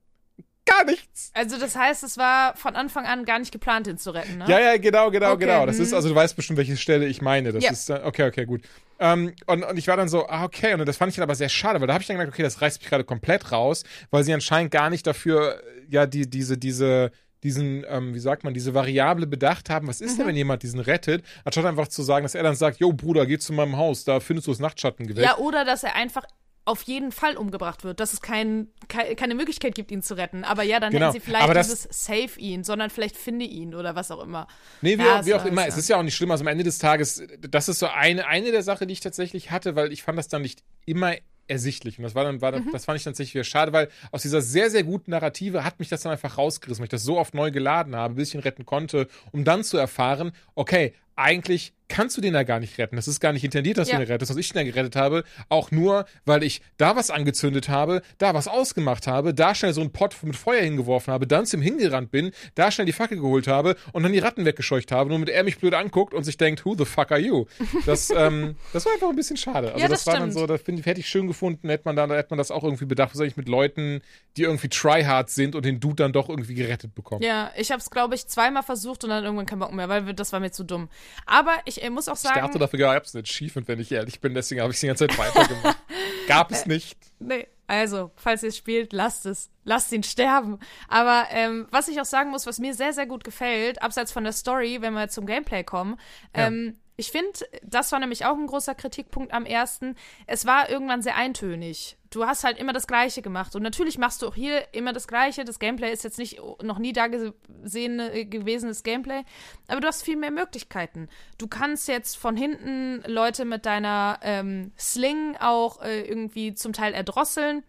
[0.66, 1.32] Gar nichts.
[1.34, 4.46] Also das heißt, es war von Anfang an gar nicht geplant, ihn zu retten, ne?
[4.48, 5.66] Ja, ja, genau, genau, Okay, genau.
[5.66, 5.84] Das hm.
[5.86, 7.52] ist, also du weißt bestimmt, welche Stelle ich meine.
[7.52, 7.72] Das Ja.
[7.72, 8.62] ist, äh, okay, okay, gut.
[9.00, 11.34] Ähm, und, und ich war dann so, ah, okay, und das fand ich dann aber
[11.36, 13.84] sehr schade, weil da habe ich dann gedacht, okay, das reißt mich gerade komplett raus,
[14.12, 17.12] weil sie anscheinend gar nicht dafür, äh, ja, die, diese, diese,
[17.44, 20.18] diesen, ähm, wie sagt man, diese Variable bedacht haben, was ist Mhm.
[20.20, 23.26] denn, wenn jemand diesen rettet, anstatt einfach zu sagen, dass er dann sagt, yo, Bruder,
[23.26, 25.26] geh zu meinem Haus, da findest du das Nachtschattengewächs.
[25.28, 26.24] Ja, oder dass er einfach
[26.66, 30.44] auf jeden Fall umgebracht wird, dass es kein, kei- keine Möglichkeit gibt, ihn zu retten.
[30.44, 31.08] Aber ja, dann Genau.
[31.08, 34.48] hätten sie vielleicht dieses Save ihn, sondern vielleicht finde ihn oder was auch immer.
[34.82, 35.66] Nee, wie, Ja, auch, wie auch immer.
[35.68, 36.30] Es ist ja auch nicht schlimm.
[36.32, 39.50] Also am Ende des Tages, das ist so eine, eine der Sachen, die ich tatsächlich
[39.52, 41.16] hatte, weil ich fand das dann nicht immer
[41.48, 41.98] ersichtlich.
[41.98, 44.22] Und das war dann, war dann, das fand ich dann tatsächlich wieder schade, weil aus
[44.22, 47.18] dieser sehr, sehr guten Narrative hat mich das dann einfach rausgerissen, weil ich das so
[47.18, 51.74] oft neu geladen habe, bis ich ihn retten konnte, um dann zu erfahren, okay, eigentlich
[51.92, 52.96] kannst du den ja gar nicht retten.
[52.96, 53.98] Das ist gar nicht intendiert, dass Ja.
[53.98, 55.24] du den rettest, was ich den ja gerettet habe.
[55.50, 59.82] Auch nur, weil ich da was angezündet habe, da was ausgemacht habe, da schnell so
[59.82, 63.20] einen Pott mit Feuer hingeworfen habe, dann zu ihm hingerannt bin, da schnell die Fackel
[63.20, 66.24] geholt habe und dann die Ratten weggescheucht habe, nur damit er mich blöd anguckt und
[66.24, 67.46] sich denkt, who the fuck are you?
[67.86, 69.70] Das, ähm, das war einfach ein bisschen schade.
[69.74, 71.96] Also Ja, das, das war dann so, das find, hätte ich schön gefunden, hätte man,
[71.96, 74.02] da, hätte man das auch irgendwie bedacht, was ich mit Leuten,
[74.38, 77.22] die irgendwie tryhard sind und den Dude dann doch irgendwie gerettet bekommen.
[77.24, 80.14] Ja, ich habe es, glaube ich, zweimal versucht und dann irgendwann keinen Bock mehr, weil
[80.14, 80.90] das war mir zu dumm.
[81.26, 83.92] Aber ich äh, muss auch Ich dachte, sagen, dafür gab es ein Achievement, wenn ich
[83.92, 85.78] ehrlich bin, deswegen habe ich es die ganze Zeit weitergemacht.
[86.28, 86.98] Gab es nicht.
[87.20, 89.50] nee, also, falls ihr es spielt, lasst es.
[89.64, 90.60] Lasst ihn sterben.
[90.88, 94.24] Aber ähm, was ich auch sagen muss, was mir sehr, sehr gut gefällt, abseits von
[94.24, 95.98] der Story, wenn wir zum Gameplay kommen,
[96.36, 96.48] Ja.
[96.48, 97.32] ähm, ich finde,
[97.64, 99.96] das war nämlich auch ein großer Kritikpunkt am ersten.
[100.28, 101.98] Es war irgendwann sehr eintönig.
[102.12, 103.56] Du hast halt immer das Gleiche gemacht.
[103.56, 105.46] Und natürlich machst du auch hier immer das Gleiche.
[105.46, 109.24] Das Gameplay ist jetzt nicht noch nie da gesehen äh, gewesenes Gameplay.
[109.68, 111.08] Aber du hast viel mehr Möglichkeiten.
[111.38, 116.94] Du kannst jetzt von hinten Leute mit deiner ähm, Sling auch äh, irgendwie zum Teil
[116.94, 117.64] erdrosseln.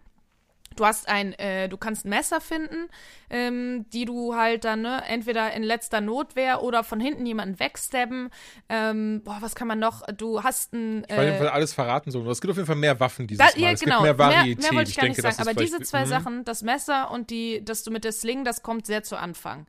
[0.75, 2.87] Du hast ein, äh, du kannst ein Messer finden,
[3.29, 8.29] ähm, die du halt dann, ne, entweder in letzter Notwehr oder von hinten jemanden wegstabben.
[8.69, 10.01] Ähm, boah, was kann man noch?
[10.17, 11.03] Du hast ein.
[11.07, 12.27] Ich weiß nicht, ob Äh, wir alles verraten sollen.
[12.27, 13.61] Es gibt auf jeden Fall mehr Waffen dieses da, Mal.
[13.63, 13.95] ja, es genau.
[13.97, 14.59] gibt mehr Varietät.
[14.59, 15.49] Mehr, mehr wollte ich gar nicht denke, das sagen.
[15.49, 16.09] Aber diese zwei Mhm.
[16.09, 19.67] Sachen, das Messer und die, dass du mit der Sling, das kommt sehr zu Anfang.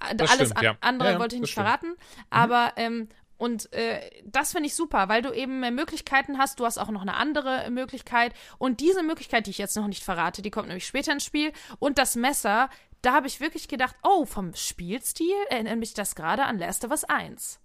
[0.00, 0.76] Äh, Das Alles stimmt, an, ja.
[0.80, 1.66] andere Ja, wollte ich nicht stimmt.
[1.66, 1.94] verraten.
[2.30, 3.08] Aber ähm,
[3.40, 6.60] und äh, das finde ich super, weil du eben mehr Möglichkeiten hast.
[6.60, 8.34] Du hast auch noch eine andere Möglichkeit.
[8.58, 11.50] Und diese Möglichkeit, die ich jetzt noch nicht verrate, die kommt nämlich später ins Spiel.
[11.78, 12.68] Und das Messer,
[13.00, 16.90] da habe ich wirklich gedacht, oh, vom Spielstil erinnert mich das gerade an Last of
[16.90, 17.60] Us 1.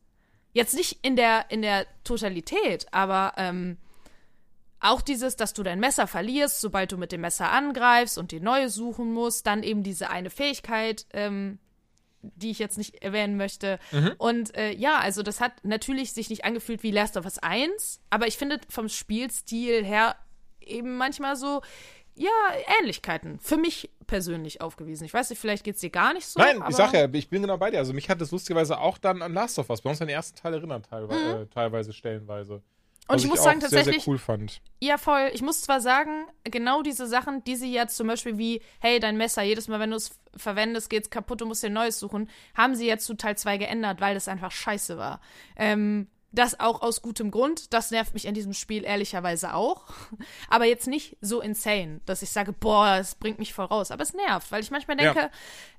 [0.53, 3.77] Jetzt nicht in der, in der Totalität, aber ähm,
[4.79, 8.39] auch dieses, dass du dein Messer verlierst, sobald du mit dem Messer angreifst und die
[8.39, 11.59] neue suchen musst, dann eben diese eine Fähigkeit, ähm,
[12.35, 13.79] die ich jetzt nicht erwähnen möchte.
[14.17, 18.01] Und äh, ja, also das hat natürlich sich nicht angefühlt wie Last of Us 1,
[18.09, 20.15] aber ich finde vom Spielstil her
[20.61, 21.61] eben manchmal so,
[22.15, 22.31] ja,
[22.79, 25.05] Ähnlichkeiten für mich persönlich aufgewiesen.
[25.05, 26.39] Ich weiß nicht, vielleicht geht es dir gar nicht so.
[26.39, 27.79] Nein, ich sag ja, ich bin genau bei dir.
[27.79, 30.15] Also mich hat das lustigerweise auch dann an Last of Us, bei uns an den
[30.15, 32.61] ersten Teil erinnert, teilweise, äh, teilweise stellenweise.
[33.07, 34.61] Und ich muss sagen, sehr, tatsächlich, sehr cool fand.
[34.81, 35.29] Ja, voll.
[35.33, 39.17] Ich muss zwar sagen, genau diese Sachen, die sie jetzt zum Beispiel wie, hey, dein
[39.17, 42.29] Messer, jedes Mal, wenn du es verwendest, geht's kaputt, du musst dir ein neues suchen,
[42.55, 45.21] haben sie jetzt zu Teil 2 geändert, weil das einfach scheiße war.
[45.55, 47.73] Ähm, das auch aus gutem Grund.
[47.73, 49.85] Das nervt mich an diesem Spiel ehrlicherweise auch.
[50.49, 53.91] Aber jetzt nicht so insane, dass ich sage, boah, es bringt mich voll raus.
[53.91, 55.13] Aber es nervt, weil ich manchmal Ja.
[55.13, 55.31] denke,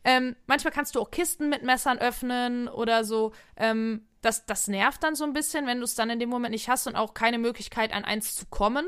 [0.04, 3.32] ähm, manchmal kannst du auch Kisten mit Messern öffnen oder so.
[3.56, 6.52] Ähm, das, das nervt dann so ein bisschen, wenn du es dann in dem Moment
[6.52, 8.86] nicht hast und auch keine Möglichkeit, an eins zu kommen.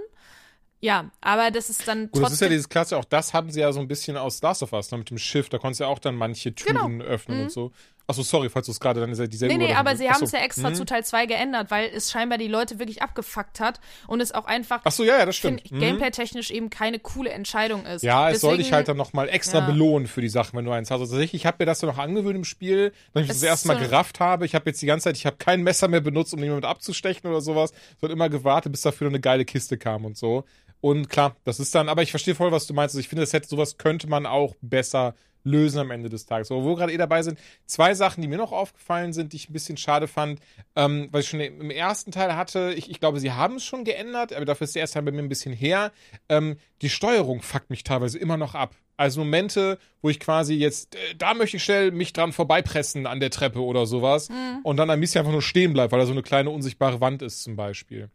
[0.81, 3.61] Ja, aber das ist dann Gut, das ist ja dieses Klasse, auch das haben sie
[3.61, 5.85] ja so ein bisschen aus Last of Us, ne, mit dem Schiff, da konntest du
[5.85, 7.73] ja auch dann manche Türen öffnen und so.
[8.11, 10.39] Achso, sorry, falls du es gerade dann dieselbe nee, nee, aber sie haben es ja
[10.41, 10.75] extra Mhm.
[10.77, 14.47] zu Teil 2 geändert, weil es scheinbar die Leute wirklich abgefuckt hat und es auch
[14.47, 15.71] einfach Ach so, ja, ja, das stimmt.
[15.71, 15.79] Mhm.
[15.79, 18.03] Gameplay-technisch eben keine coole Entscheidung ist.
[18.03, 19.67] Ja, es soll dich halt dann nochmal extra Ja.
[19.67, 21.01] belohnen für die Sachen, wenn du eins hast.
[21.03, 23.43] Also tatsächlich, ich habe mir das dann noch angewöhnt im Spiel, dass ich das Es
[23.43, 24.47] das erste Mal so- gerafft habe.
[24.47, 27.29] Ich habe jetzt die ganze Zeit, ich habe kein Messer mehr benutzt, um jemanden abzustechen
[27.29, 30.45] oder sowas, sondern immer gewartet, bis dafür eine geile Kiste kam und so.
[30.81, 32.95] Und klar, das ist dann, aber ich verstehe voll, was du meinst.
[32.95, 35.15] Also ich finde, das hätte, sowas könnte man auch besser
[35.49, 36.51] lösen am Ende des Tages.
[36.51, 39.37] Aber wo wir gerade eh dabei sind, zwei Sachen, die mir noch aufgefallen sind, die
[39.37, 40.41] ich ein bisschen schade fand,
[40.77, 43.85] ähm, weil ich schon im ersten Teil hatte, ich, ich glaube, sie haben es schon
[43.85, 45.93] geändert, aber dafür ist der erste Teil bei mir ein bisschen her.
[46.29, 48.75] Ähm, die Steuerung fuckt mich teilweise immer noch ab.
[48.99, 53.21] Also Momente, wo ich quasi jetzt, äh, da möchte ich schnell mich dran vorbeipressen an
[53.21, 54.29] der Treppe oder sowas
[54.65, 57.23] und dann ein bisschen einfach nur stehen bleibt, weil da so eine kleine unsichtbare Wand
[57.23, 58.11] ist zum Beispiel.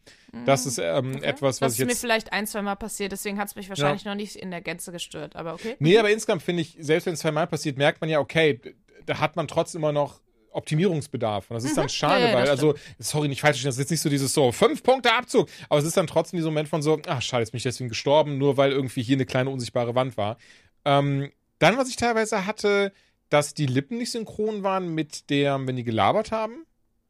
[0.45, 3.11] Das ist ähm, etwas, was Das ich ist mir jetzt vielleicht ein, zwei Mal passiert,
[3.13, 5.75] deswegen hat es mich wahrscheinlich noch nicht in der Gänze gestört, aber okay.
[5.79, 8.59] Nee, aber insgesamt finde ich, selbst wenn es zweimal passiert, merkt man ja, okay,
[9.05, 10.19] da hat man trotzdem immer noch
[10.53, 11.49] Optimierungsbedarf.
[11.49, 12.21] Und das ist dann schade, Mhm.
[12.21, 14.51] Ja, ja, weil, das also, sorry, nicht falsch das ist jetzt nicht so dieses so,
[14.51, 15.49] fünf Punkte Abzug.
[15.69, 17.89] Aber es ist dann trotzdem dieser Moment von so, ach, schade, jetzt bin ich deswegen
[17.89, 20.37] gestorben, nur weil irgendwie hier eine kleine unsichtbare Wand war.
[20.85, 22.91] Ähm, dann, was ich teilweise hatte,
[23.29, 26.65] dass die Lippen nicht synchron waren mit der, wenn die gelabert haben.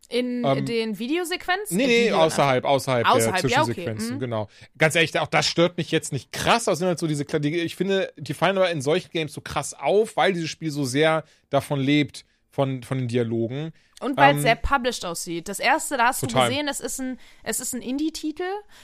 [0.10, 1.76] In Ähm, den Videosequenzen?
[1.76, 4.20] Nee, nee, Video- außerhalb, außerhalb, Außerhalb, der ja, okay, Zwischensequenzen, mhm.
[4.20, 4.48] genau.
[4.78, 7.58] Ganz ehrlich, auch das stört mich jetzt nicht krass, aber sind halt so diese, die,
[7.58, 10.84] ich finde, die fallen aber in solchen Games so krass auf, weil dieses Spiel so
[10.84, 13.72] sehr davon lebt, von, von den Dialogen.
[14.04, 15.48] Und weil es Ähm, sehr published aussieht.
[15.50, 16.44] Das erste, da hast total.
[16.44, 18.44] du gesehen, es ist ein, es ist ein Indie-Titel.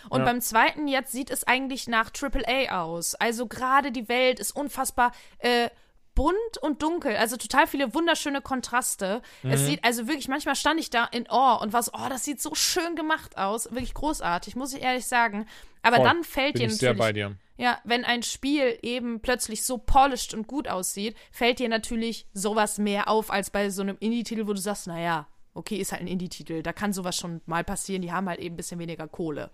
[0.09, 0.25] Und Ja.
[0.25, 3.15] beim zweiten jetzt sieht es eigentlich nach AAA aus.
[3.15, 5.69] Also gerade die Welt ist unfassbar äh,
[6.15, 7.15] bunt und dunkel.
[7.15, 9.21] Also total viele wunderschöne Kontraste.
[9.43, 9.51] Mhm.
[9.51, 12.23] Es sieht, also wirklich, manchmal stand ich da in Awe und war so, oh, das
[12.25, 13.65] sieht so schön gemacht aus.
[13.71, 15.47] Wirklich großartig, muss ich ehrlich sagen.
[15.81, 16.05] Aber Voll.
[16.05, 17.35] dann fällt Bin dir ich sehr natürlich bei dir.
[17.59, 22.77] Ja, wenn ein Spiel eben plötzlich so polished und gut aussieht, fällt dir natürlich sowas
[22.77, 26.07] mehr auf als bei so einem Indie-Titel, wo du sagst, naja, okay, ist halt ein
[26.07, 29.51] Indie-Titel, da kann sowas schon mal passieren, die haben halt eben ein bisschen weniger Kohle.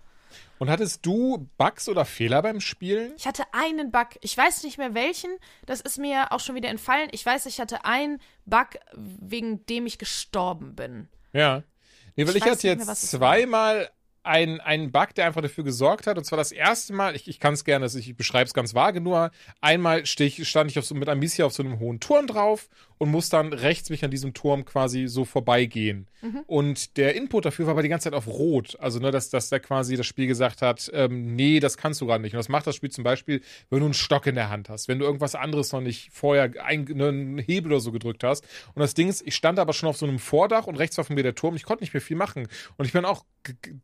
[0.58, 3.12] Und hattest du Bugs oder Fehler beim Spielen?
[3.16, 5.30] Ich hatte einen Bug, ich weiß nicht mehr welchen,
[5.66, 7.08] das ist mir auch schon wieder entfallen.
[7.10, 11.08] Ich weiß, ich hatte einen Bug, wegen dem ich gestorben bin.
[11.32, 11.64] Ja.
[12.14, 13.90] Nee, weil Ich ich, hatte jetzt zweimal
[14.26, 16.18] einen, einen Bug, der einfach dafür gesorgt hat.
[16.18, 18.74] Und zwar das erste Mal, ich, ich kann es gerne, also ich beschreibe es ganz
[18.74, 19.30] vage, nur
[19.60, 23.28] einmal stich, stand ich so, mit Amicia auf so einem hohen Turm drauf und muss
[23.28, 26.06] dann rechts mich an diesem Turm quasi so vorbeigehen.
[26.22, 26.40] Mhm.
[26.46, 28.76] Und der Input dafür war aber die ganze Zeit auf Rot.
[28.80, 32.06] Also, ne, dass, dass da quasi das Spiel gesagt hat, ähm, nee, das kannst du
[32.06, 32.32] gerade nicht.
[32.32, 34.88] Und das macht das Spiel zum Beispiel, wenn du einen Stock in der Hand hast,
[34.88, 38.44] wenn du irgendwas anderes noch nicht vorher ein, ne, einen Hebel oder so gedrückt hast.
[38.74, 41.04] Und das Ding ist, ich stand aber schon auf so einem Vordach und rechts war
[41.04, 41.56] von mir der Turm.
[41.56, 42.48] Ich konnte nicht mehr viel machen.
[42.76, 43.24] Und ich bin auch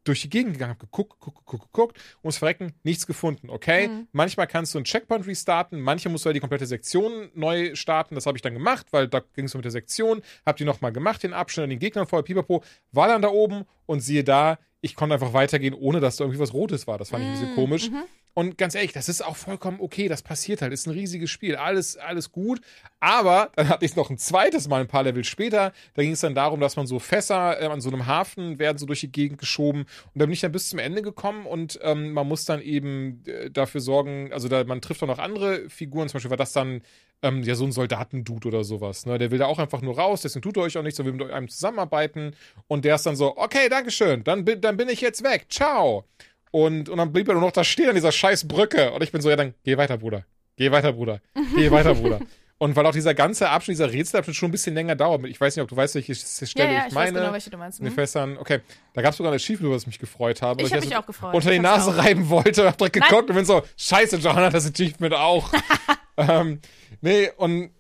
[0.05, 3.51] durch die Gegend gegangen, hab geguckt, geguckt, geguckt, geguckt, ums Verrecken, nichts gefunden.
[3.51, 7.74] Okay, manchmal kannst du einen Checkpoint restarten, manche musst du halt die komplette Sektion neu
[7.74, 8.14] starten.
[8.14, 10.23] Das habe ich dann gemacht, weil da ging es so mit der Sektion.
[10.47, 12.62] Hab die nochmal gemacht, den Abschnitt an den Gegnern vorher, pipapo,
[12.93, 16.41] war dann da oben und siehe da, ich konnte einfach weitergehen, ohne dass da irgendwie
[16.41, 16.99] was Rotes war.
[16.99, 17.91] Das fand ich ein bisschen komisch.
[18.35, 21.57] Und ganz ehrlich, das ist auch vollkommen okay, das passiert halt, ist ein riesiges Spiel,
[21.57, 22.61] alles, alles gut.
[23.01, 26.21] Aber dann hatte ich noch ein zweites Mal, ein paar Level später, da ging es
[26.21, 29.13] dann darum, dass man so Fässer äh, an so einem Hafen werden so durch die
[29.13, 29.83] Gegend geschoben.
[29.83, 33.23] Und da bin ich dann bis zum Ende gekommen und ähm, man muss dann eben
[33.27, 36.53] äh, dafür sorgen, also da, man trifft auch noch andere Figuren, zum Beispiel war das
[36.53, 36.83] dann
[37.23, 39.07] ähm, ja so ein Soldatendude oder sowas.
[39.07, 39.19] Ne?
[39.19, 41.13] Der will da auch einfach nur raus, deswegen tut er euch auch nichts, so will
[41.13, 42.35] mit einem zusammenarbeiten.
[42.67, 46.05] Und der ist dann so, okay, Dankeschön, dann dann bin ich jetzt weg, ciao.
[46.53, 48.93] Und, und dann blieb er nur noch da stehen an dieser scheiß Brücke.
[48.93, 50.24] Und ich bin so, ja, dann geh weiter, Bruder.
[50.57, 51.20] Geh weiter, Bruder.
[51.57, 52.20] Geh weiter, Bruder.
[52.59, 55.24] Und weil auch dieser ganze Abschnitt, dieser Rätselabschnitt schon ein bisschen länger dauert.
[55.24, 57.15] Ich weiß nicht, ob du weißt, welche Stelle ja, ja, ich ich meine.
[57.15, 57.81] weiß genau, welche du meinst.
[57.83, 57.97] Mit Mhm.
[57.97, 58.61] Fässern, okay.
[58.95, 60.62] Da gab es sogar ein Achievement, über das ich mich gefreut habe.
[60.62, 61.35] Ich weil hab mich auch gefreut.
[61.35, 61.99] Unter die Nase auch.
[61.99, 63.09] reiben wollte, hab direkt Nein.
[63.09, 65.53] geguckt und bin so, scheiße, Johanna, das Achievement auch.
[66.16, 66.61] ähm,
[67.01, 67.70] nee, und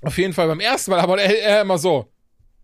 [0.00, 2.10] auf jeden Fall beim ersten Mal, aber er, er immer so,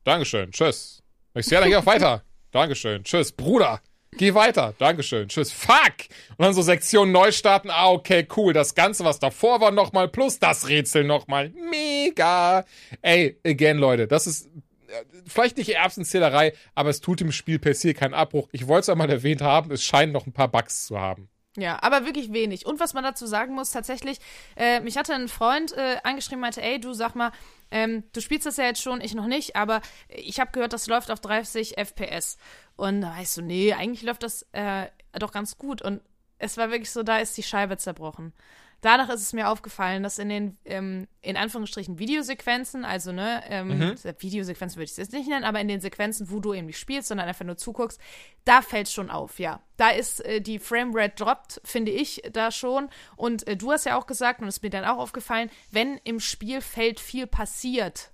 [0.05, 1.03] Dankeschön, tschüss.
[1.35, 2.23] Ich so, ja, dann geh auch weiter.
[2.51, 3.31] Dankeschön, tschüss.
[3.33, 3.83] Bruder,
[4.13, 4.75] geh weiter.
[4.79, 5.53] Dankeschön, tschüss.
[5.53, 6.09] Fuck!
[6.37, 7.71] Und dann so Sektion neu starten.
[7.71, 8.53] Ah, okay, cool.
[8.53, 11.51] Das Ganze, was davor war, nochmal plus das Rätsel nochmal.
[11.71, 12.65] Mega!
[13.03, 17.75] Ey, again, Leute, das ist äh, vielleicht nicht Erbsenzählerei, aber es tut dem Spiel per
[17.75, 18.49] se keinen Abbruch.
[18.53, 21.29] Ich wollte es einmal erwähnt haben, es scheinen noch ein paar Bugs zu haben.
[21.57, 22.65] Ja, aber wirklich wenig.
[22.65, 24.19] Und was man dazu sagen muss, tatsächlich,
[24.57, 27.33] äh, mich hatte ein Freund äh, angeschrieben, meinte, ey, du sag mal,
[27.71, 30.87] ähm, du spielst das ja jetzt schon, ich noch nicht, aber ich habe gehört, das
[30.87, 32.37] läuft auf 30 FPS.
[32.77, 35.83] Und da weißt du, nee, eigentlich läuft das äh, doch ganz gut.
[35.83, 36.01] Und
[36.39, 38.33] es war wirklich so, da ist die Scheibe zerbrochen.
[38.81, 43.79] Danach ist es mir aufgefallen, dass in den, ähm, in Anführungsstrichen, Videosequenzen, also, ne, ähm,
[43.79, 43.95] Mhm.
[44.19, 46.79] Videosequenzen würde ich es jetzt nicht nennen, aber in den Sequenzen, wo du eben nicht
[46.79, 48.01] spielst, sondern einfach nur zuguckst,
[48.45, 49.61] da fällt schon auf, ja.
[49.77, 52.89] Da ist äh, die Framerate droppt, finde ich, da schon.
[53.17, 55.99] Und äh, du hast ja auch gesagt, und es ist mir dann auch aufgefallen, wenn
[56.05, 58.11] im Spielfeld viel passiert,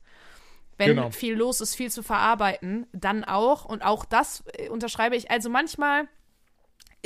[0.78, 1.10] wenn Genau.
[1.10, 3.64] viel los ist, viel zu verarbeiten, dann auch.
[3.64, 5.30] Und auch das äh, unterschreibe ich.
[5.30, 6.06] Also manchmal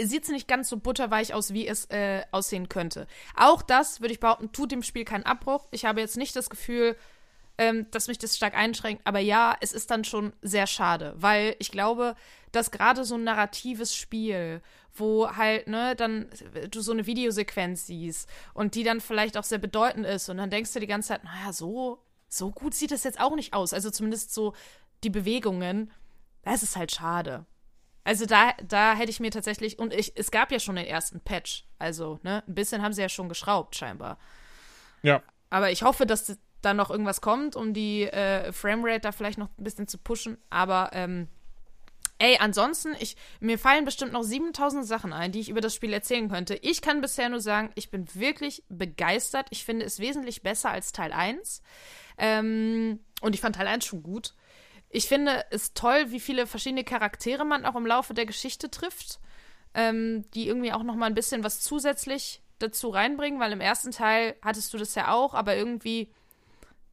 [0.07, 3.07] sieht es nicht ganz so butterweich aus, wie es äh, aussehen könnte.
[3.37, 5.69] Auch das, würde ich behaupten, tut dem Spiel keinen Abbruch.
[5.71, 6.97] Ich habe jetzt nicht das Gefühl,
[7.61, 9.03] ähm, dass mich das stark einschränkt.
[9.05, 12.17] Aber ja, es ist dann schon sehr schade, weil ich glaube,
[12.53, 14.63] dass gerade so ein narratives Spiel,
[14.95, 16.31] wo halt, ne, dann
[16.71, 20.51] du so eine Videosequenz siehst und die dann vielleicht auch sehr bedeutend ist und dann
[20.51, 23.75] denkst du die ganze Zeit, naja, so, so gut sieht das jetzt auch nicht aus.
[23.75, 24.55] Also zumindest so
[25.05, 25.91] die Bewegungen,
[26.43, 27.45] das ist halt schade.
[28.11, 31.21] Also da, da hätte ich mir tatsächlich, und ich, es gab ja schon den ersten
[31.21, 34.19] Patch, also, ne, ein bisschen haben sie ja schon geschraubt, scheinbar.
[35.03, 35.23] Ja.
[35.49, 39.47] Aber ich hoffe, dass da noch irgendwas kommt, um die äh, Framerate da vielleicht noch
[39.57, 40.39] ein bisschen zu pushen.
[40.51, 41.29] Aber, ähm,
[42.19, 45.93] ey, ansonsten, ich, mir fallen bestimmt noch 7000 Sachen ein, die ich über das Spiel
[45.93, 46.57] erzählen könnte.
[46.57, 49.47] Ich kann bisher nur sagen, ich bin wirklich begeistert.
[49.51, 51.63] Ich finde es wesentlich besser als Teil 1.
[52.19, 54.35] Ähm, und ich fand Teil 1 schon gut.
[54.91, 59.21] Ich finde es toll, wie viele verschiedene Charaktere man auch im Laufe der Geschichte trifft,
[59.73, 63.93] ähm, die irgendwie auch noch mal ein bisschen was zusätzlich dazu reinbringen, weil im ersten
[63.93, 66.11] Teil hattest du das ja auch, aber irgendwie,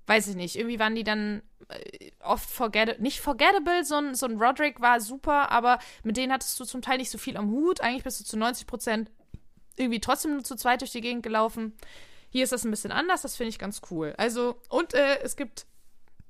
[0.05, 4.27] weiß ich nicht, irgendwie waren die dann äh, oft forget nicht forgettable, so ein, so
[4.27, 7.49] ein Roderick war super, aber mit denen hattest du zum Teil nicht so viel am
[7.49, 7.81] Hut.
[7.81, 9.11] Eigentlich bist du zu 90 Prozent
[9.75, 11.75] irgendwie trotzdem nur zu zweit durch die Gegend gelaufen.
[12.29, 14.13] Hier ist das ein bisschen anders, das finde ich ganz cool.
[14.17, 15.65] Also, und äh, es gibt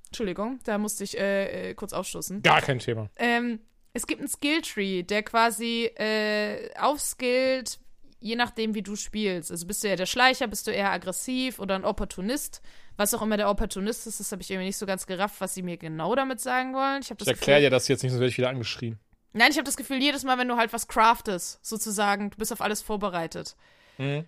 [0.08, 2.42] Entschuldigung, da musste ich äh, äh, kurz aufstoßen.
[2.42, 3.10] Gar kein Thema.
[3.16, 3.60] Ähm,
[3.94, 7.80] es gibt einen Skilltree, der quasi äh, aufskillt,
[8.20, 9.52] je nachdem, wie du spielst.
[9.52, 12.62] Also bist du eher der Schleicher, bist du eher aggressiv oder ein Opportunist.
[12.96, 15.54] Was auch immer der Opportunist ist, das habe ich irgendwie nicht so ganz gerafft, was
[15.54, 17.02] sie mir genau damit sagen wollen.
[17.02, 19.00] Ich habe das Ich erkläre dir das jetzt nicht, sonst werde ich wieder angeschrien.
[19.34, 22.52] Nein, ich habe das Gefühl, jedes Mal, wenn du halt was craftest, sozusagen, du bist
[22.52, 23.56] auf alles vorbereitet.
[24.00, 24.26] Mhm.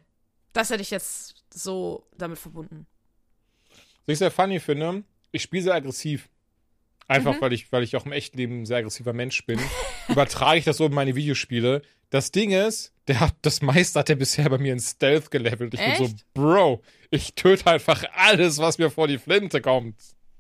[0.54, 2.86] Das hätte ich jetzt so damit verbunden.
[4.06, 6.30] Was ich sehr funny finde, ich spiele sehr aggressiv.
[7.08, 7.42] Einfach, Mhm.
[7.42, 9.60] weil, ich, weil ich auch im echten Leben ein sehr aggressiver Mensch bin.
[10.08, 11.82] Übertrage ich das so in meine Videospiele.
[12.12, 15.74] Das Ding ist, der hat, das meiste hat er bisher bei mir in Stealth gelevelt.
[15.74, 16.34] Ich bin so, Echt?
[16.34, 19.96] Bro, ich töte einfach alles, was mir vor die Flinte kommt.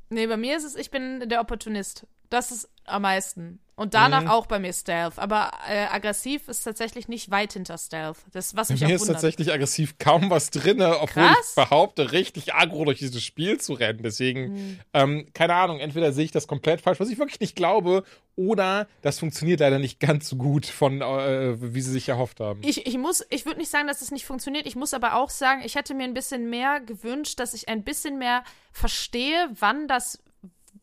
[0.09, 2.05] Nee, bei mir ist es, ich bin der Opportunist.
[2.29, 3.59] Das ist am meisten.
[3.79, 4.27] Und danach Mhm.
[4.27, 5.17] auch bei mir Stealth.
[5.17, 8.17] Aber äh, aggressiv ist tatsächlich nicht weit hinter Stealth.
[8.33, 11.49] Das, was Bei mich mir auch ist tatsächlich aggressiv kaum was drin, obwohl Krass.
[11.49, 14.01] ich behaupte, richtig aggro durch dieses Spiel zu rennen.
[14.03, 14.79] Deswegen, Hm.
[14.93, 18.03] ähm, keine Ahnung, entweder sehe ich das komplett falsch, was ich wirklich nicht glaube,
[18.35, 22.61] oder das funktioniert leider nicht ganz so gut, von äh, wie sie sich erhofft haben.
[22.63, 24.65] Ich, ich muss, ich würde nicht sagen, dass es nicht funktioniert.
[24.67, 27.83] Ich muss aber auch sagen, ich hätte mir ein bisschen mehr gewünscht, dass ich ein
[27.83, 30.21] bisschen mehr verstehe, wann das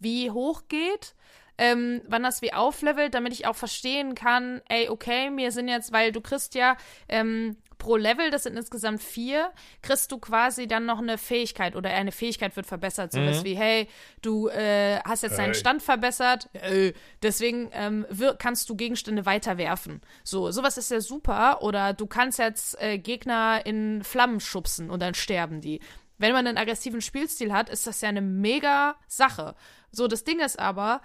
[0.01, 1.15] wie hoch geht.
[1.59, 5.93] Ähm, wann das wie auflevelt, damit ich auch verstehen kann, ey, okay, mir sind jetzt,
[5.93, 6.77] weil du kriegst ja
[7.09, 9.53] ähm, pro Level, das sind insgesamt vier,
[9.83, 13.13] kriegst du quasi dann noch eine Fähigkeit oder eine Fähigkeit wird verbessert.
[13.13, 13.89] Sowas wie, hey,
[14.23, 15.55] du äh, hast jetzt deinen.
[15.55, 16.93] Stand verbessert, äh,
[17.23, 20.01] deswegen ähm, wir, kannst du Gegenstände weiterwerfen.
[20.23, 21.63] So, sowas ist ja super.
[21.63, 25.81] Oder du kannst jetzt äh, Gegner in Flammen schubsen und dann sterben die.
[26.19, 29.55] Wenn man einen aggressiven Spielstil hat, ist das ja eine mega Sache.
[29.91, 31.01] So, das Ding ist aber,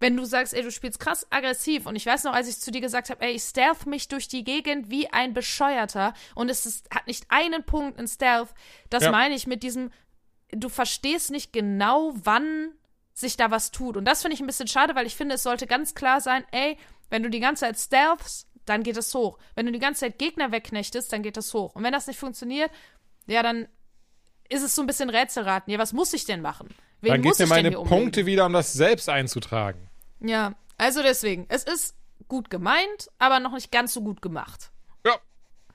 [0.00, 2.70] wenn du sagst, ey, du spielst krass aggressiv und ich weiß noch, als ich zu
[2.70, 6.66] dir gesagt habe, ey, ich stealth mich durch die Gegend wie ein Bescheuerter und es
[6.66, 8.48] ist, hat nicht einen Punkt in Stealth,
[8.88, 9.10] das Ja.
[9.12, 9.92] meine ich mit diesem,
[10.50, 12.72] du verstehst nicht genau, wann
[13.12, 13.98] sich da was tut.
[13.98, 16.44] Und das finde ich ein bisschen schade, weil ich finde, es sollte ganz klar sein,
[16.50, 16.78] ey,
[17.10, 19.38] wenn du die ganze Zeit stealthst, dann geht es hoch.
[19.54, 21.74] Wenn du die ganze Zeit Gegner wegknechtest, dann geht es hoch.
[21.74, 22.70] Und wenn das nicht funktioniert,
[23.26, 23.68] ja, dann
[24.48, 25.70] ist es so ein bisschen Rätselraten.
[25.72, 26.68] Ja, was muss ich denn machen?
[27.00, 27.70] Wen Dann geht mir meine?
[27.72, 29.89] Punkte wieder, um das selbst einzutragen.
[30.20, 31.94] Ja, also deswegen, es ist
[32.28, 34.70] gut gemeint, aber noch nicht ganz so gut gemacht.
[35.04, 35.16] Ja.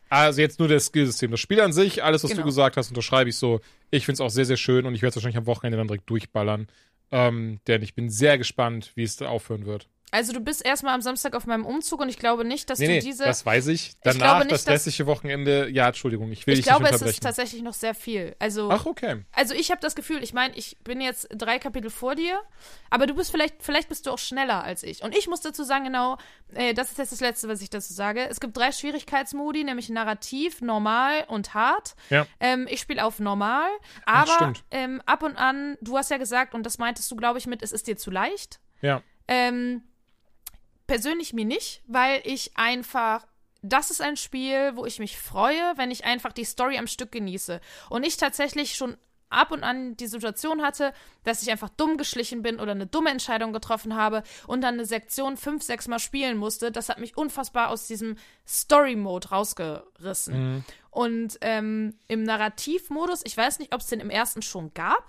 [0.10, 1.32] Also jetzt nur das Skillsystem.
[1.32, 2.44] Das Spiel an sich, alles, was Genau.
[2.44, 3.60] du gesagt hast, unterschreibe ich so.
[3.92, 5.88] Ich finde es auch sehr, sehr schön und ich werde es wahrscheinlich am Wochenende dann
[5.88, 6.68] direkt durchballern.
[7.12, 9.90] Ähm, denn ich bin sehr gespannt, wie es da aufhören wird.
[10.12, 12.86] Also du bist erstmal am Samstag auf meinem Umzug und ich glaube nicht, dass Nee,
[12.88, 13.26] du nee, diese.
[13.26, 13.94] das weiß ich.
[14.02, 15.68] Danach glaube nicht, das restliche Wochenende.
[15.70, 17.22] Ja, Entschuldigung, ich will ich dich glaube, nicht es ist unterbrechen.
[17.24, 18.36] tatsächlich noch sehr viel.
[18.40, 19.26] Also, Ach, okay.
[19.34, 22.40] also ich habe das Gefühl, ich meine, ich bin jetzt drei Kapitel vor dir,
[22.90, 25.04] aber du bist vielleicht, vielleicht bist du auch schneller als ich.
[25.04, 26.18] Und ich muss dazu sagen, genau,
[26.54, 28.26] äh, das ist jetzt das Letzte, was ich dazu sage.
[28.30, 31.96] Es gibt drei Schwierigkeitsmodi, nämlich narrativ, normal und hart.
[32.10, 32.26] Ja.
[32.40, 33.68] Ähm, ich spiele auf normal,
[34.06, 37.48] aber ähm, ab und an, du hast ja gesagt, und das meintest du, glaube ich,
[37.48, 38.60] mit, es ist dir zu leicht.
[38.82, 39.02] Ja.
[39.28, 39.82] Ähm,
[40.88, 43.26] persönlich mir nicht, weil ich einfach
[43.68, 47.12] das ist ein Spiel, wo ich mich freue, wenn ich einfach die Story am Stück
[47.12, 47.60] genieße.
[47.90, 48.96] Und ich tatsächlich schon
[49.30, 50.94] ab und an die Situation hatte,
[51.24, 54.86] dass ich einfach dumm geschlichen bin oder eine dumme Entscheidung getroffen habe und dann eine
[54.86, 56.72] Sektion fünf, sechs Mal spielen musste.
[56.72, 58.18] Das hat mich unfassbar aus diesem
[58.48, 60.56] Story-Mode rausgerissen.
[60.56, 60.64] Mhm.
[60.92, 65.04] Und ähm, im Narrativmodus, ich weiß nicht, ob es den im ersten schon gab,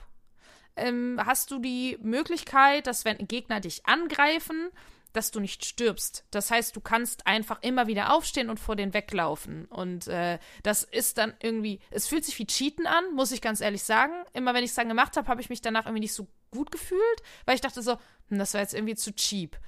[0.76, 4.70] ähm, hast du die Möglichkeit, dass wenn Gegner dich angreifen,
[5.16, 6.24] dass du nicht stirbst.
[6.30, 9.64] Das heißt, du kannst einfach immer wieder aufstehen und vor den weglaufen.
[9.66, 13.60] Und äh, das ist dann irgendwie, es fühlt sich wie Cheaten an, muss ich ganz
[13.60, 14.12] ehrlich sagen.
[14.32, 16.70] Immer wenn ich es dann gemacht habe, habe ich mich danach irgendwie nicht so gut
[16.70, 17.98] gefühlt, weil ich dachte so,
[18.28, 19.58] hm, das war jetzt irgendwie zu cheap.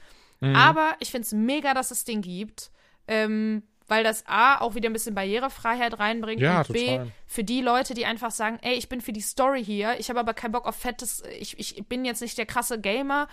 [0.40, 0.54] Mhm.
[0.54, 2.70] Aber ich finde es mega, dass es den gibt.
[3.06, 7.12] Ähm, weil das A auch wieder ein bisschen Barrierefreiheit reinbringt Ja, und B total.
[7.26, 10.20] für die Leute, die einfach sagen, ey, ich bin für die Story hier, ich habe
[10.20, 13.28] aber keinen Bock auf fettes, ich, ich bin jetzt nicht der krasse Gamer,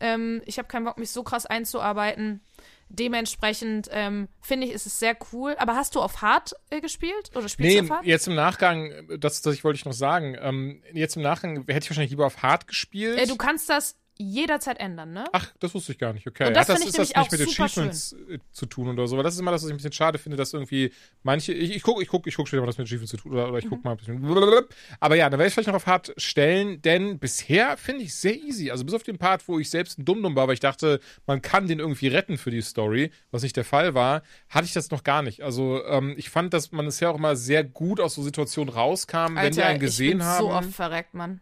[0.00, 2.40] ähm, ich habe keinen Bock, mich so krass einzuarbeiten.
[2.88, 5.56] Dementsprechend ähm, finde ich, ist es sehr cool.
[5.58, 7.30] Aber hast du auf Hard äh, gespielt?
[7.34, 8.06] Oder spielst Nee, du auf Hard?
[8.06, 11.90] jetzt im Nachgang, das, das wollte ich noch sagen, ähm, jetzt im Nachgang hätte ich
[11.90, 13.18] wahrscheinlich lieber auf Hard gespielt.
[13.18, 15.24] Äh, du kannst das jederzeit ändern, ne?
[15.32, 16.46] Ach, das wusste ich gar nicht, okay.
[16.48, 19.16] Und das Hat finde ich ist das nicht mit Achievements äh, zu tun oder so?
[19.16, 21.74] Weil das ist immer das, was ich ein bisschen schade finde, dass irgendwie manche, ich,
[21.74, 23.58] ich gucke, ich gucke, ich gucke später mal, was mit Achievements zu tun oder, oder
[23.58, 23.68] ich Mhm.
[23.70, 24.20] gucke mal ein bisschen.
[24.20, 24.62] blablabla.
[25.00, 28.36] Aber ja, dann werde ich vielleicht noch auf hart stellen, denn bisher finde ich sehr
[28.36, 28.70] easy.
[28.70, 31.42] Also bis auf den Part, wo ich selbst ein Dummdumm war, weil ich dachte, man
[31.42, 34.90] kann den irgendwie retten für die Story, was nicht der Fall war, hatte ich das
[34.90, 35.42] noch gar nicht.
[35.42, 39.36] Also ähm, ich fand, dass man ja auch immer sehr gut aus so Situationen rauskam,
[39.36, 40.38] wenn die einen gesehen ich bin haben.
[40.44, 41.40] so oft verreckt, Mann.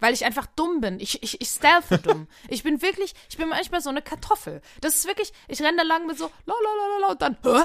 [0.00, 1.00] Weil ich einfach dumm bin.
[1.00, 2.28] Ich, ich, ich stealthe dumm.
[2.48, 4.60] Ich bin wirklich, ich bin manchmal so eine Kartoffel.
[4.80, 7.22] Das ist wirklich, ich renne da lang mit so, la la la la la und
[7.22, 7.64] dann, hä?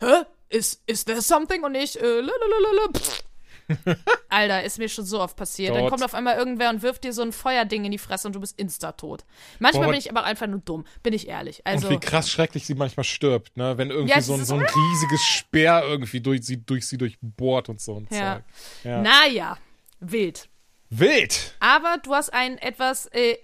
[0.00, 0.24] Hä?
[0.48, 1.62] Is, is there something?
[1.62, 2.98] Und ich, äh, la la la la la.
[2.98, 3.22] pff.
[4.28, 5.74] Alter, ist mir schon so oft passiert.
[5.74, 5.90] Dann Dort.
[5.90, 8.40] kommt auf einmal irgendwer und wirft dir so ein Feuerding in die Fresse und du
[8.40, 9.24] bist insta-tot.
[9.58, 11.66] Manchmal Boah, bin ich aber einfach nur dumm, bin ich ehrlich.
[11.66, 13.78] Also, und wie krass schrecklich sie manchmal stirbt, ne?
[13.78, 17.68] Wenn irgendwie Ja, so, ein, so ein riesiges Speer irgendwie durch sie, durch sie durchbohrt
[17.68, 18.36] und so ein ja.
[18.36, 18.44] Zeug.
[18.84, 19.02] Ja.
[19.02, 19.58] Naja,
[20.00, 20.48] wild.
[20.90, 21.54] Wild!
[21.60, 23.38] Aber du hast ein etwas, äh,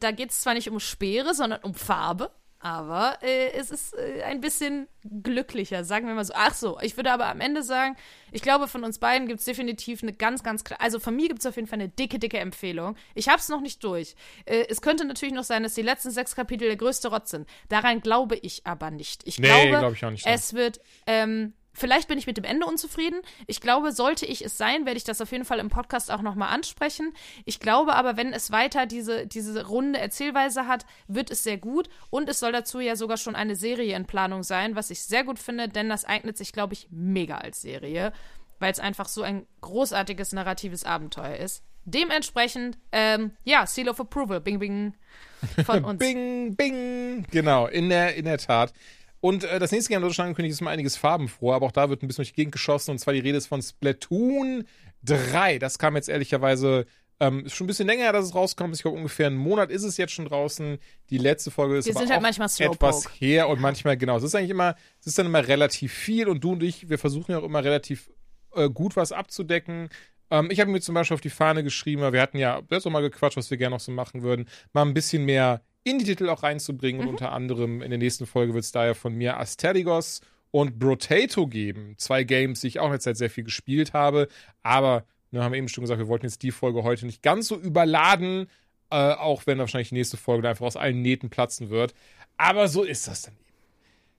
[0.00, 2.30] da, geht es zwar nicht um Speere, sondern um Farbe.
[2.64, 6.32] Aber äh, es ist äh, ein bisschen glücklicher, sagen wir mal so.
[6.36, 7.96] Ach so, ich würde aber am Ende sagen,
[8.30, 10.80] ich glaube, von uns beiden gibt es definitiv eine ganz, ganz klar.
[10.80, 12.96] Also von mir gibt es auf jeden Fall eine dicke, dicke Empfehlung.
[13.16, 14.14] Ich habe es noch nicht durch.
[14.44, 17.48] Äh, es könnte natürlich noch sein, dass die letzten sechs Kapitel der größte Rotz sind.
[17.68, 19.26] Daran glaube ich aber nicht.
[19.26, 20.80] Ich Nee, glaube, glaub ich auch nicht es wird.
[21.08, 23.20] Ähm, Vielleicht bin ich mit dem Ende unzufrieden.
[23.46, 26.20] Ich glaube, sollte ich es sein, werde ich das auf jeden Fall im Podcast auch
[26.20, 27.14] nochmal ansprechen.
[27.44, 31.88] Ich glaube aber, wenn es weiter diese, diese runde Erzählweise hat, wird es sehr gut.
[32.10, 35.24] Und es soll dazu ja sogar schon eine Serie in Planung sein, was ich sehr
[35.24, 38.12] gut finde, denn das eignet sich, glaube ich, mega als Serie,
[38.58, 41.62] weil es einfach so ein großartiges narratives Abenteuer ist.
[41.84, 44.94] Dementsprechend, ähm, ja, Seal of Approval, bing, bing,
[45.64, 45.98] von uns.
[45.98, 47.26] Bing, bing!
[47.30, 48.72] Genau, in der, in der Tat.
[49.22, 51.88] Und äh, das nächste Game, das schon angekündigt, ist mal einiges farbenfroh, aber auch da
[51.88, 52.90] wird ein bisschen durch die Gegend geschossen.
[52.90, 54.64] Und zwar die Rede ist von Splatoon
[55.04, 55.60] 3.
[55.60, 56.86] Das kam jetzt ehrlicherweise,
[57.20, 58.74] ähm, ist schon ein bisschen länger dass es rauskommt.
[58.74, 60.78] Ich glaube, ungefähr einen Monat ist es jetzt schon draußen.
[61.08, 64.16] Die letzte Folge ist Wir aber halt auch etwas her und manchmal, genau.
[64.16, 66.98] Es ist eigentlich immer, es ist dann immer relativ viel und du und ich, wir
[66.98, 68.10] versuchen ja auch immer relativ
[68.56, 69.88] äh, gut was abzudecken.
[70.32, 72.90] Ähm, ich habe mir zum Beispiel auf die Fahne geschrieben, weil wir hatten ja letztes
[72.90, 76.04] Mal gequatscht, was wir gerne noch so machen würden, mal ein bisschen mehr in die
[76.04, 77.02] Titel auch reinzubringen.
[77.02, 81.46] Und unter anderem in der nächsten Folge wird es daher von mir Asterigos und Brotato
[81.46, 81.94] geben.
[81.98, 84.28] Zwei Games, die ich auch in der Zeit sehr viel gespielt habe.
[84.62, 87.48] Aber, ne, haben wir eben schon gesagt, wir wollten jetzt die Folge heute nicht ganz
[87.48, 88.46] so überladen,
[88.90, 91.94] äh, auch wenn wahrscheinlich die nächste Folge da einfach aus allen Nähten platzen wird.
[92.36, 93.51] Aber so ist das dann eben.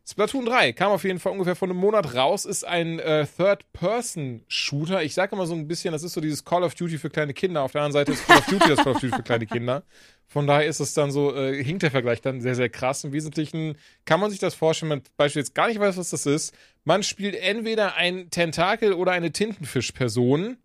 [0.06, 5.02] Splatoon 3 kam auf jeden Fall ungefähr vor einem Monat raus, ist ein äh, Third-Person-Shooter.
[5.02, 7.34] Ich sage immer so ein bisschen, das ist so dieses Call of Duty für kleine
[7.34, 7.62] Kinder.
[7.62, 9.84] Auf der anderen Seite ist Call of Duty das Call of Duty für kleine Kinder.
[10.28, 13.06] Von daher ist es dann so, äh, hinkt der Vergleich dann sehr, sehr krass.
[13.06, 16.26] Im Wesentlichen kann man sich das vorstellen, wenn man beispielsweise gar nicht weiß, was das
[16.26, 16.54] ist.
[16.84, 20.58] Man spielt entweder ein Tentakel oder eine Tintenfischperson.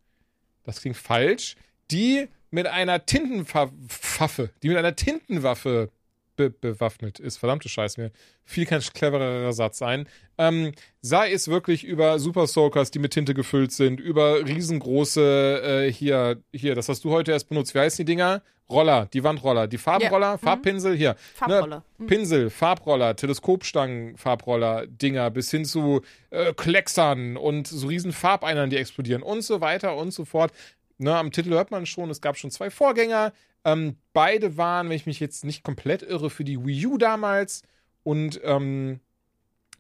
[0.65, 1.55] Das klingt falsch.
[1.93, 5.91] Die mit einer Tintenwaffe, die mit einer Tintenwaffe
[6.39, 7.37] be bewaffnet ist.
[7.37, 8.11] Verdammte Scheiße, mir
[8.47, 10.09] fiel kein clevererer Satz ein.
[10.39, 15.93] Ähm, sei es wirklich über Super Soakers, die mit Tinte gefüllt sind, über riesengroße, äh,
[15.93, 17.75] hier, hier, das hast du heute erst benutzt.
[17.75, 18.43] Wie heißen die Dinger?
[18.71, 20.37] Roller, die Wandroller, die Farbenroller, Ja.
[20.37, 20.41] Mhm.
[20.41, 21.17] Farbpinsel, hier.
[21.35, 21.85] Farbroller.
[21.97, 28.69] Ne, Pinsel, Farbroller, Teleskopstangen, Farbroller, Dinger, bis hin zu äh, Klecksern und so riesen Farbeinern,
[28.69, 30.53] die explodieren und so weiter und so fort.
[30.99, 33.33] Ne, am Titel hört man schon, es gab schon zwei Vorgänger.
[33.65, 37.63] Ähm, beide waren, wenn ich mich jetzt nicht komplett irre, für die Wii U damals.
[38.03, 39.01] Und ähm,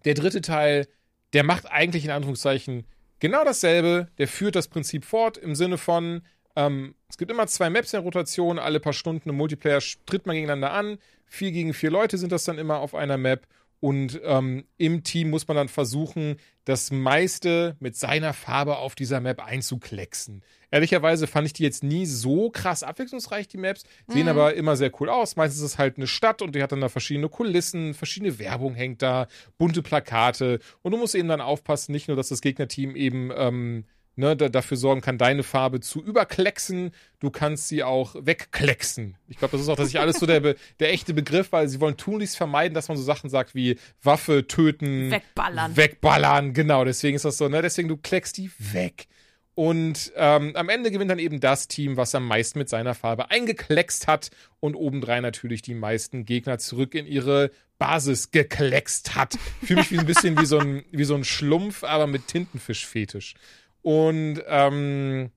[0.05, 0.86] der dritte Teil,
[1.32, 2.86] der macht eigentlich in Anführungszeichen
[3.19, 4.09] genau dasselbe.
[4.19, 6.23] Der führt das Prinzip fort im Sinne von,
[6.55, 10.35] ähm, es gibt immer zwei Maps in Rotation, alle paar Stunden im Multiplayer tritt man
[10.35, 10.99] gegeneinander an.
[11.27, 13.47] Vier gegen vier Leute sind das dann immer auf einer Map.
[13.81, 19.21] Und ähm, im Team muss man dann versuchen, das meiste mit seiner Farbe auf dieser
[19.21, 20.43] Map einzuklecksen.
[20.71, 23.85] Ehrlicherweise fand ich die jetzt nie so krass abwechslungsreich, die Maps.
[24.09, 24.29] Sehen Mhm.
[24.29, 25.37] aber immer sehr cool aus.
[25.37, 28.75] Meistens ist es halt eine Stadt und die hat dann da verschiedene Kulissen, verschiedene Werbung
[28.75, 30.59] hängt da, bunte Plakate.
[30.83, 33.85] Und du musst eben dann aufpassen, nicht nur, dass das Gegnerteam eben ähm,
[34.19, 36.90] ne, da, dafür sorgen kann, deine Farbe zu überklecksen,
[37.20, 39.16] du kannst sie auch wegklecksen.
[39.28, 41.97] Ich glaube, das ist auch tatsächlich alles so der, der echte Begriff, weil sie wollen
[41.97, 45.77] tunlichst vermeiden, dass man so Sachen sagt wie Waffe, töten, Wegballern.
[45.77, 46.85] Wegballern, genau.
[46.85, 47.62] Deswegen ist das so, ne?
[47.62, 49.07] Deswegen, du kleckst die weg.
[49.55, 53.31] Und ähm, am Ende gewinnt dann eben das Team, was am meisten mit seiner Farbe
[53.31, 54.31] eingekleckst hat
[54.61, 59.36] und obendrein natürlich die meisten Gegner zurück in ihre Basis gekleckst hat.
[59.65, 63.35] Fühle mich wie ein bisschen wie so ein, wie so ein Schlumpf, aber mit Tintenfischfetisch.
[63.83, 65.31] Und ähm,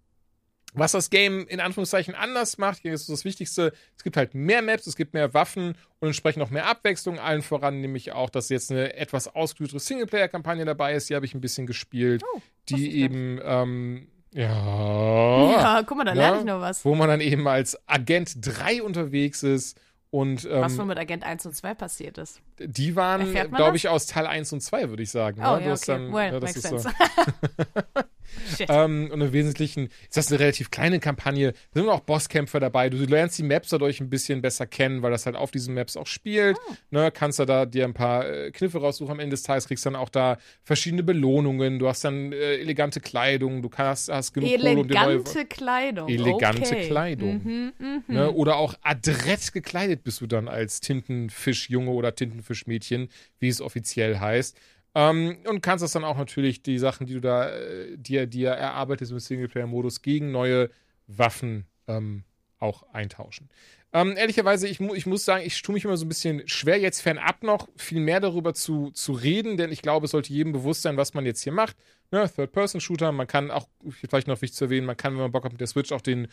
[0.74, 4.62] was das Game in Anführungszeichen anders macht, das ist das Wichtigste, es gibt halt mehr
[4.62, 7.20] Maps, es gibt mehr Waffen und entsprechend auch mehr Abwechslung.
[7.20, 11.10] Allen voran nämlich auch, dass jetzt eine etwas ausgeklügelte Singleplayer-Kampagne dabei ist.
[11.10, 12.40] Die habe ich ein bisschen gespielt, Oh,
[12.70, 16.22] die eben, ähm, ja, Ja, guck mal, da Ja.
[16.22, 16.86] lerne ich noch was.
[16.86, 19.78] wo man dann eben als Agent 3 unterwegs ist
[20.10, 22.40] und Was ähm, wohl mit Agent 1 und 2 passiert ist.
[22.60, 25.42] die waren, glaube ich, aus Teil 1 und 2, würde ich sagen.
[25.46, 25.66] Oh, ne?
[25.66, 25.82] Ja, okay.
[25.88, 26.90] dann- well, ja, das makes ist so.
[28.70, 31.54] Ähm, und im Wesentlichen ist das eine relativ kleine Kampagne.
[31.74, 32.90] Da sind auch Bosskämpfer dabei.
[32.90, 35.98] Du lernst die Maps dadurch ein bisschen besser kennen, weil das halt auf diesen Maps
[35.98, 36.58] auch spielt.
[36.70, 36.74] Ah.
[36.92, 39.86] Ne, kannst du da dir ein paar äh, Kniffe raussuchen am Ende des Tages, kriegst
[39.86, 41.80] dann auch da verschiedene Belohnungen.
[41.80, 46.08] Du hast dann äh, elegante Kleidung, du kannst, hast genug Kohle, um neue Elegante Kleidung.
[46.08, 46.88] Elegante okay.
[46.88, 47.42] Kleidung.
[47.44, 48.04] Mhm, mhm.
[48.08, 48.32] Ne?
[48.32, 54.58] Oder auch adrett gekleidet bist du dann als Tintenfischjunge oder Tintenfischmädchen, wie es offiziell heißt.
[54.94, 58.50] Ähm, und kannst das dann auch natürlich, die Sachen, die du da äh, dir, dir
[58.52, 60.70] erarbeitest im Singleplayer-Modus, gegen neue
[61.08, 62.24] Waffen ähm,
[62.60, 63.50] auch eintauschen.
[63.94, 66.80] Ähm, ehrlicherweise, ich, mu ich muss sagen, ich tue mich immer so ein bisschen schwer,
[66.80, 70.54] jetzt fernab noch viel mehr darüber zu, zu reden, denn ich glaube, es sollte jedem
[70.54, 71.76] bewusst sein, was man jetzt hier macht.
[72.12, 75.44] Ne, Third-Person-Shooter, man kann auch, vielleicht noch wichtig zu erwähnen, man kann, wenn man Bock
[75.44, 76.28] hat, mit der Switch auch den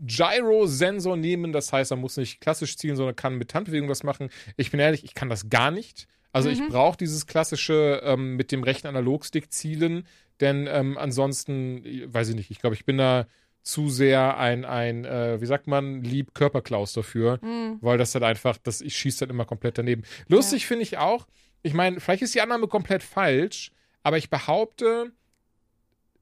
[0.00, 1.52] Gyro-Sensor nehmen.
[1.52, 4.30] Das heißt, man muss nicht klassisch zielen, sondern kann mit Handbewegung was machen.
[4.56, 6.06] Ich bin ehrlich, ich kann das gar nicht.
[6.32, 10.06] Also ich brauche dieses klassische ähm, mit dem rechten Analogstick zielen,
[10.40, 13.26] denn ähm, ansonsten, weiß ich nicht, ich glaube, ich bin da
[13.62, 17.38] zu sehr ein, ein äh, wie sagt man, lieb Körperklaus dafür,
[17.80, 20.02] weil das halt einfach, das, ich schieße dann immer komplett daneben.
[20.28, 21.26] Lustig finde ich auch,
[21.62, 23.70] ich meine, vielleicht ist die Annahme komplett falsch,
[24.02, 25.12] aber ich behaupte,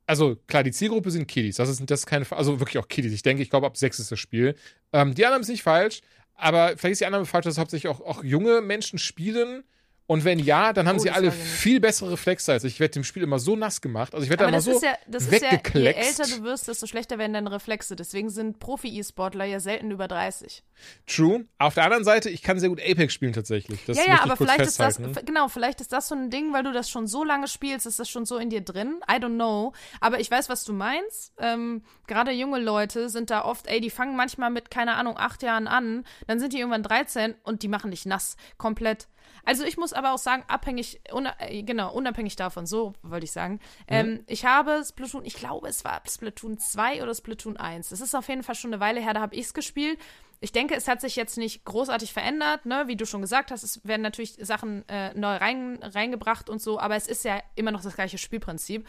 [0.06, 1.56] also klar, die Zielgruppe sind Kiddies.
[1.56, 3.12] Das ist, das ist keine, also wirklich auch Kiddies.
[3.12, 4.56] Ich denke, ich glaube, ab sechs ist das Spiel.
[4.92, 6.00] Ähm, die Annahme ist nicht falsch,
[6.34, 9.64] aber vielleicht ist die Annahme falsch, dass hauptsächlich auch, auch junge Menschen spielen.
[10.08, 11.36] Und wenn ja, dann haben Oh, sie alle nicht.
[11.36, 12.72] viel bessere Reflexe als ich.
[12.74, 14.14] Ich werde dem Spiel immer so nass gemacht.
[14.14, 16.20] Also ich werde da Aber immer das so ist ja, das ist ja, je weggekleckst.
[16.20, 17.94] älter du wirst, desto schlechter werden deine Reflexe.
[17.94, 20.64] Deswegen sind Profi-E-Sportler ja selten über 30.
[21.06, 21.44] True.
[21.58, 23.84] Auf der anderen Seite, ich kann sehr gut Apex spielen tatsächlich.
[23.84, 25.18] Das ja, ja, aber vielleicht ist das, festhalten.
[25.18, 27.84] f- genau, vielleicht ist das so ein Ding, weil du das schon so lange spielst,
[27.84, 29.00] ist das schon so in dir drin.
[29.10, 29.74] I don't know.
[30.00, 31.34] Aber ich weiß, was du meinst.
[31.38, 35.42] Ähm, Gerade junge Leute sind da oft, ey, die fangen manchmal mit, keine Ahnung, acht
[35.42, 38.36] Jahren an, dann sind die irgendwann 13 und die machen dich nass.
[38.56, 39.06] Komplett.
[39.44, 43.32] Also ich muss aber auch sagen, abhängig, una, äh, genau, unabhängig davon, so wollte ich
[43.32, 43.60] sagen.
[43.86, 47.88] Ähm, ich habe Splatoon, ich glaube, es war Splatoon 2 oder Splatoon 1.
[47.88, 49.98] Das ist auf jeden Fall schon eine Weile her, da habe ich es gespielt.
[50.40, 52.84] Ich denke, es hat sich jetzt nicht großartig verändert, ne?
[52.86, 56.78] Wie du schon gesagt hast, es werden natürlich Sachen äh, neu rein, reingebracht und so,
[56.78, 58.86] aber es ist ja immer noch das gleiche Spielprinzip.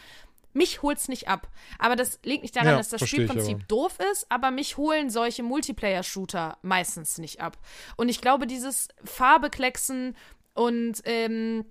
[0.52, 1.48] Mich holt's nicht ab.
[1.78, 5.42] Aber das liegt nicht daran, Ja, dass das Spielprinzip doof ist, aber mich holen solche
[5.42, 7.56] Multiplayer-Shooter meistens nicht ab.
[7.96, 10.16] Und ich glaube, dieses Farbeklecksen
[10.54, 11.64] und ähm,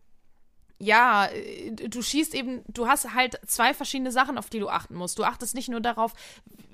[0.79, 4.95] ja, äh, du schießt eben, du hast halt zwei verschiedene Sachen, auf die du achten
[4.95, 5.19] musst.
[5.19, 6.13] Du achtest nicht nur darauf,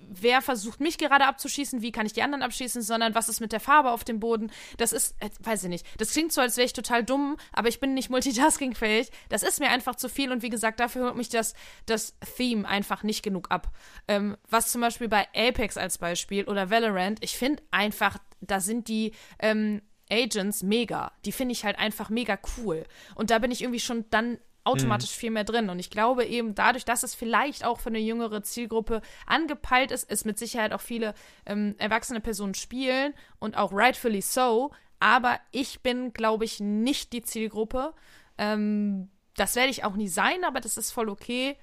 [0.07, 3.51] wer versucht mich gerade abzuschießen, wie kann ich die anderen abschießen, sondern was ist mit
[3.51, 4.51] der Farbe auf dem Boden.
[4.77, 7.67] Das ist, äh, weiß ich nicht, das klingt so, als wäre ich total dumm, aber
[7.67, 9.09] ich bin nicht multitaskingfähig.
[9.29, 11.53] Das ist mir einfach zu viel und wie gesagt, dafür holt mich das,
[11.85, 13.71] das Theme einfach nicht genug ab.
[14.07, 18.87] Ähm, was zum Beispiel bei Apex als Beispiel oder Valorant, ich finde einfach, da sind
[18.87, 21.11] die, ähm, Agents mega.
[21.25, 22.85] Die finde ich halt einfach mega cool.
[23.15, 25.69] Und da bin ich irgendwie schon dann automatisch viel mehr drin.
[25.69, 30.09] Und ich glaube eben dadurch, dass es vielleicht auch für eine jüngere Zielgruppe angepeilt ist,
[30.09, 31.13] ist mit Sicherheit auch viele
[31.45, 34.71] ähm, erwachsene Personen spielen und auch rightfully so.
[34.99, 37.93] Aber ich bin, glaube ich, nicht die Zielgruppe.
[38.37, 41.57] Ähm, das werde ich auch nie sein, aber das ist voll okay.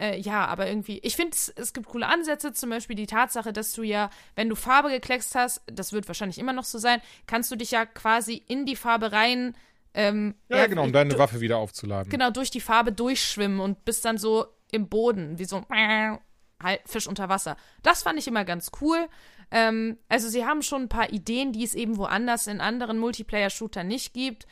[0.00, 3.52] Äh, ja, aber irgendwie, ich finde, es, es gibt coole Ansätze, zum Beispiel die Tatsache,
[3.52, 7.02] dass du ja, wenn du Farbe gekleckst hast, das wird wahrscheinlich immer noch so sein,
[7.26, 9.54] kannst du dich ja quasi in die Farbe rein.
[9.92, 12.10] Ähm, Ja, genau, um deine Waffe wieder aufzuladen.
[12.10, 17.06] Genau, durch die Farbe durchschwimmen und bist dann so im Boden, wie so halt Fisch
[17.06, 17.56] unter Wasser.
[17.82, 19.06] Das fand ich immer ganz cool.
[19.50, 23.86] Ähm, also sie haben schon ein paar Ideen, die es eben woanders in anderen Multiplayer-Shootern
[23.86, 24.46] nicht gibt.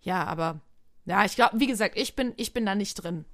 [0.00, 0.60] ja, aber
[1.06, 3.26] ja, ich glaube, wie gesagt, ich bin, ich bin da nicht drin.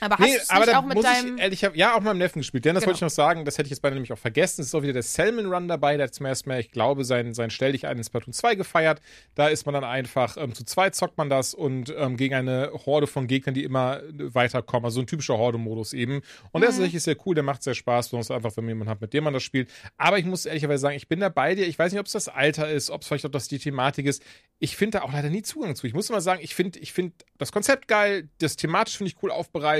[0.00, 1.36] Aber hast Nee, du es aber auch mit deinem.
[1.36, 2.64] ich ehrlich, ich hab, ja, auch mit meinem Neffen gespielt.
[2.66, 2.88] Denn das Genau.
[2.90, 4.60] wollte ich noch sagen, das hätte ich jetzt beinahe nämlich auch vergessen.
[4.60, 7.04] Es ist auch wieder der Salmon Run dabei, der hat zum ersten Mal, ich glaube,
[7.04, 9.00] sein, sein Stell dich ein in Splatoon 2 gefeiert.
[9.34, 12.72] Da ist man dann einfach, ähm, zu zweit zockt man das und ähm, gegen eine
[12.84, 14.84] Horde von Gegnern, die immer äh, weiterkommen.
[14.84, 16.20] Also ein typischer Horde-Modus eben.
[16.52, 18.90] Und der ist tatsächlich sehr cool, der macht sehr Spaß, besonders einfach, wenn man jemanden
[18.90, 19.70] hat, mit dem man das spielt.
[19.96, 21.66] Aber ich muss ehrlicherweise sagen, ich bin da bei dir.
[21.66, 24.04] Ich weiß nicht, ob es das Alter ist, ob es vielleicht auch das die Thematik
[24.06, 24.22] ist.
[24.58, 25.86] Ich finde da auch leider nie Zugang zu.
[25.86, 29.22] Ich muss mal sagen, ich finde ich find das Konzept geil, das thematisch finde ich
[29.22, 29.75] cool aufbereitet,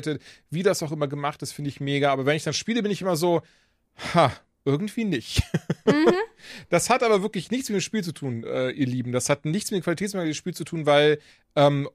[0.51, 2.13] wie das auch immer gemacht ist, finde ich mega.
[2.13, 3.43] Aber wenn ich dann spiele, bin ich immer so,
[4.15, 4.33] ha,
[4.65, 5.43] irgendwie nicht.
[6.69, 9.11] Das hat aber wirklich nichts mit dem Spiel zu tun, äh, ihr Lieben.
[9.11, 11.19] Das hat nichts mit dem Qualitätsmerkmal des Spiels zu tun, weil
[11.57, 11.89] ähm,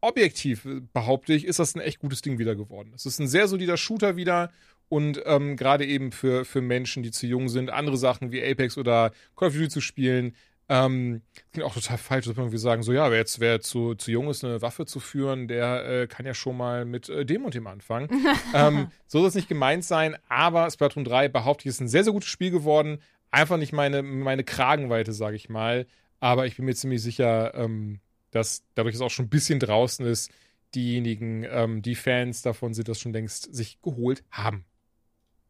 [0.00, 2.92] objektiv, äh, behaupte ich, ist das ein echt gutes Ding wieder geworden.
[2.94, 4.52] Es ist ein sehr solider Shooter wieder
[4.88, 8.78] und ähm, gerade eben für, für Menschen, die zu jung sind, andere Sachen wie Apex
[8.78, 10.34] oder Call of Duty zu spielen,
[10.70, 11.22] ähm,
[11.52, 14.10] klingt auch total falsch, dass man irgendwie sagen, so ja, wer jetzt, wer zu, zu
[14.10, 17.44] jung ist, eine Waffe zu führen, der äh, kann ja schon mal mit äh, dem
[17.44, 18.08] und dem anfangen.
[18.54, 22.04] ähm, so soll es nicht gemeint sein, aber Splatoon 3 behaupte ich, ist ein sehr,
[22.04, 23.00] sehr gutes Spiel geworden.
[23.30, 25.86] Einfach nicht meine, meine Kragenweite, sage ich mal.
[26.20, 28.00] Aber ich bin mir ziemlich sicher, ähm,
[28.30, 30.30] dass dadurch, es auch schon ein bisschen draußen ist,
[30.74, 34.64] diejenigen, ähm, die Fans davon sind, das schon längst sich geholt haben.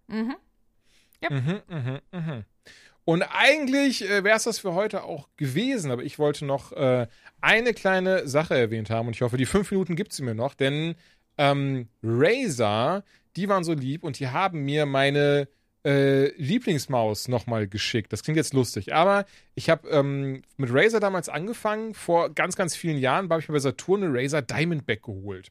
[0.06, 0.36] Mhm.
[1.22, 1.30] Yep.
[1.30, 2.44] Mhm, mhm, mhm.
[3.08, 7.06] Und eigentlich äh, wäre es das für heute auch gewesen, aber ich wollte noch äh,
[7.40, 10.52] eine kleine Sache erwähnt haben und ich hoffe, die fünf Minuten gibt sie mir noch,
[10.52, 10.94] denn
[11.38, 13.04] ähm, Razer,
[13.34, 15.48] die waren so lieb und die haben mir meine
[15.86, 18.12] äh, Lieblingsmaus nochmal geschickt.
[18.12, 19.24] Das klingt jetzt lustig, aber
[19.54, 23.54] ich habe ähm, mit Razer damals angefangen, vor ganz, ganz vielen Jahren, habe ich mir
[23.54, 25.48] bei Saturn eine Razer Diamondback geholt.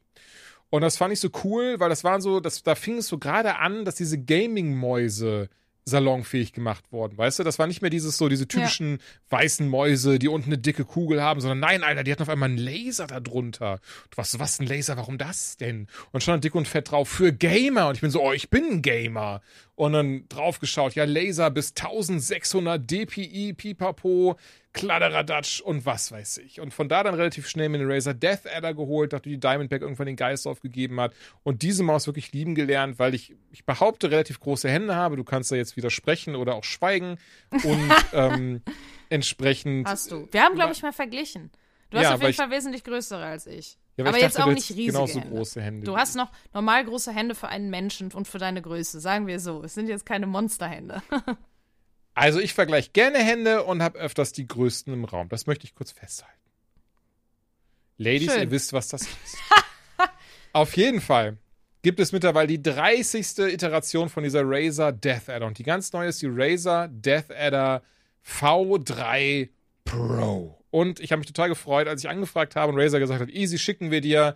[0.70, 3.18] Und das fand ich so cool, weil das waren so, das, da fing es so
[3.18, 5.50] gerade an, dass diese Gaming-Mäuse
[5.88, 7.44] salonfähig gemacht worden, weißt du?
[7.44, 9.00] Das war nicht mehr dieses so, diese typischen
[9.30, 12.50] weißen Mäuse, die unten eine dicke Kugel haben, sondern nein, Alter, die hatten auf einmal
[12.50, 13.80] einen Laser da drunter.
[14.12, 15.88] Du was, was ein Laser, warum das denn?
[16.12, 17.88] Und stand dick und fett drauf für Gamer.
[17.88, 19.42] Und ich bin so, oh, ich bin ein Gamer.
[19.76, 24.38] Und dann draufgeschaut, ja, Laser bis 1600 dpi, pipapo,
[24.80, 26.60] Kladderadatsch und was weiß ich.
[26.62, 29.82] Und von da dann relativ schnell mir den Razer Death Adder geholt, nachdem die Diamondback
[29.82, 31.14] irgendwann den Geist aufgegeben hat.
[31.44, 35.16] Und diese Maus wirklich lieben gelernt, weil ich, ich behaupte, relativ große Hände habe.
[35.16, 37.18] Du kannst da jetzt widersprechen oder auch schweigen.
[37.52, 38.62] Und ähm,
[39.10, 39.88] entsprechend.
[39.88, 40.28] Hast du.
[40.32, 41.52] Wir haben, glaube ich, mal verglichen.
[41.90, 43.78] Du hast Ja, auf jeden ich- Fall wesentlich größere als ich.
[43.96, 45.36] Ja, aber ich jetzt dachte, auch nicht riesige genauso Hände.
[45.36, 45.86] große Hände.
[45.86, 49.40] Du hast noch normal große Hände für einen Menschen und für deine Größe, sagen wir
[49.40, 49.64] so.
[49.64, 51.02] Es sind jetzt keine Monsterhände.
[52.18, 55.30] Also ich vergleiche gerne Hände und habe öfters die größten im Raum.
[55.30, 56.34] Das möchte ich kurz festhalten.
[58.00, 58.42] Ladies, Schön.
[58.42, 59.38] ihr wisst, was das ist.
[60.52, 61.38] Auf jeden Fall
[61.84, 63.38] gibt es mittlerweile die 30.
[63.54, 65.46] Iteration von dieser Razer Death Adder.
[65.46, 67.84] Und die ganz neue ist die Razer Death Adder
[68.26, 69.50] V3
[69.86, 70.58] Pro.
[70.72, 73.60] Und ich habe mich total gefreut, als ich angefragt habe und Razer gesagt hat, easy,
[73.60, 74.34] schicken wir dir.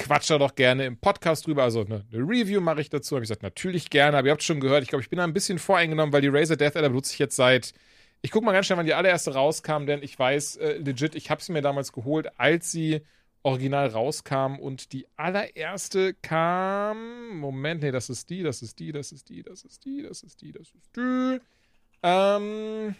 [0.00, 1.62] Quatsch da doch gerne im Podcast drüber.
[1.62, 3.16] Also eine, eine Review mache ich dazu.
[3.16, 4.16] Habe ich gesagt, natürlich gerne.
[4.16, 6.28] Aber ihr habt schon gehört, ich glaube, ich bin da ein bisschen voreingenommen, weil die
[6.28, 7.74] Razer Death Adder benutze ich jetzt seit.
[8.22, 11.30] Ich gucke mal ganz schnell, wann die allererste rauskam, denn ich weiß äh, legit, ich
[11.30, 13.00] habe sie mir damals geholt, als sie
[13.42, 17.38] original rauskam und die allererste kam.
[17.38, 20.22] Moment, nee, das ist die, das ist die, das ist die, das ist die, das
[20.22, 21.40] ist die, das ist die.
[22.02, 22.94] Ähm.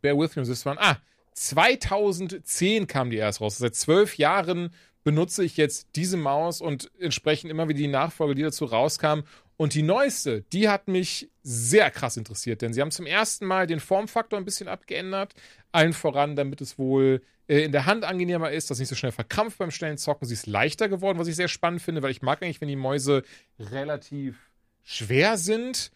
[0.00, 0.80] Bear with me, this one.
[0.80, 0.98] Ah,
[1.34, 3.58] 2010 kam die erst raus.
[3.58, 8.42] Seit zwölf Jahren benutze ich jetzt diese Maus und entsprechend immer wieder die Nachfolge, die
[8.42, 9.20] dazu rauskam.
[9.56, 13.66] Und die neueste, die hat mich sehr krass interessiert, denn sie haben zum ersten Mal
[13.66, 15.34] den Formfaktor ein bisschen abgeändert.
[15.72, 19.12] Allen voran, damit es wohl äh, in der Hand angenehmer ist, dass nicht so schnell
[19.12, 20.26] verkrampft beim schnellen Zocken.
[20.26, 22.76] Sie ist leichter geworden, was ich sehr spannend finde, weil ich mag eigentlich, wenn die
[22.76, 23.22] Mäuse
[23.58, 24.36] relativ
[24.82, 25.90] schwer sind.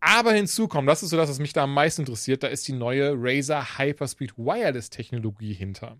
[0.00, 2.68] Aber hinzu kommt, das ist so das, was mich da am meisten interessiert, da ist
[2.68, 5.96] die neue Razer Hyperspeed Wireless Technologie hinter.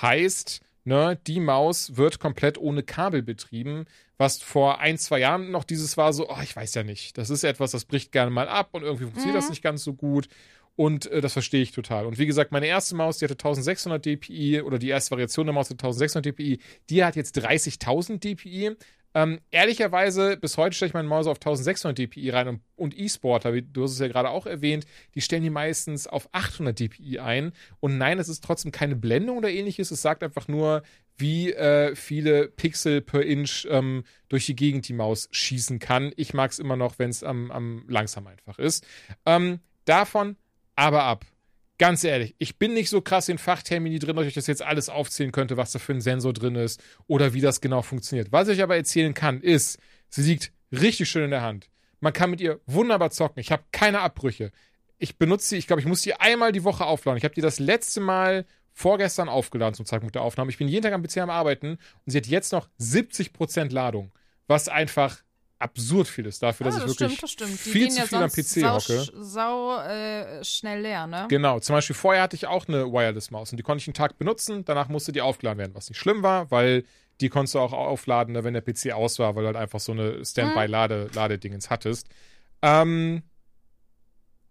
[0.00, 3.86] Heißt, ne, die Maus wird komplett ohne Kabel betrieben,
[4.16, 7.30] was vor ein, zwei Jahren noch dieses war so, oh, ich weiß ja nicht, das
[7.30, 10.28] ist etwas, das bricht gerne mal ab und irgendwie funktioniert das nicht ganz so gut.
[10.76, 12.04] Und äh, das verstehe ich total.
[12.04, 15.54] Und wie gesagt, meine erste Maus, die hatte 1600 dpi oder die erste Variation der
[15.54, 16.58] Maus hatte 1600 dpi,
[16.90, 18.76] die hat jetzt 30.000 dpi.
[19.14, 23.54] Ähm, ehrlicherweise, bis heute stelle ich meine Maus auf 1600 dpi rein und, und E-Sporter,
[23.54, 27.20] wie du hast es ja gerade auch erwähnt, die stellen die meistens auf 800 dpi
[27.20, 27.52] ein.
[27.78, 29.92] Und nein, es ist trotzdem keine Blendung oder ähnliches.
[29.92, 30.82] Es sagt einfach nur,
[31.16, 36.12] wie äh, viele Pixel per Inch ähm, durch die Gegend die Maus schießen kann.
[36.16, 38.84] Ich mag es immer noch, wenn es am, am langsam einfach ist.
[39.24, 40.36] Ähm, davon
[40.76, 41.24] aber ab.
[41.76, 44.88] Ganz ehrlich, ich bin nicht so krass in Fachtermini drin, dass ich das jetzt alles
[44.88, 48.30] aufzählen könnte, was da für ein Sensor drin ist oder wie das genau funktioniert.
[48.30, 49.78] Was ich aber erzählen kann, ist,
[50.08, 51.68] sie liegt richtig schön in der Hand.
[51.98, 53.40] Man kann mit ihr wunderbar zocken.
[53.40, 54.52] Ich habe keine Abbrüche.
[54.98, 57.18] Ich benutze sie, ich glaube, ich muss sie einmal die Woche aufladen.
[57.18, 60.50] Ich habe die das letzte Mal vorgestern aufgeladen zum Zeitpunkt der Aufnahme.
[60.50, 64.12] Ich bin jeden Tag am PC am Arbeiten und sie hat jetzt noch 70% Ladung,
[64.46, 65.23] was einfach
[65.58, 67.60] absurd viel ist dafür, dass Ah, ich das wirklich stimmt, das stimmt.
[67.60, 69.06] Viel zu ja viel am PC hocke.
[69.22, 71.26] Sau äh, schnell leer, ne?
[71.28, 74.18] Genau, zum Beispiel vorher hatte ich auch eine Wireless-Maus und die konnte ich einen Tag
[74.18, 76.84] benutzen, danach musste die aufgeladen werden, was nicht schlimm war, weil
[77.20, 79.78] die konntest du auch aufladen, ne, wenn der PC aus war, weil du halt einfach
[79.80, 82.08] so eine Standby-Ladedingens hattest.
[82.62, 83.22] Ähm,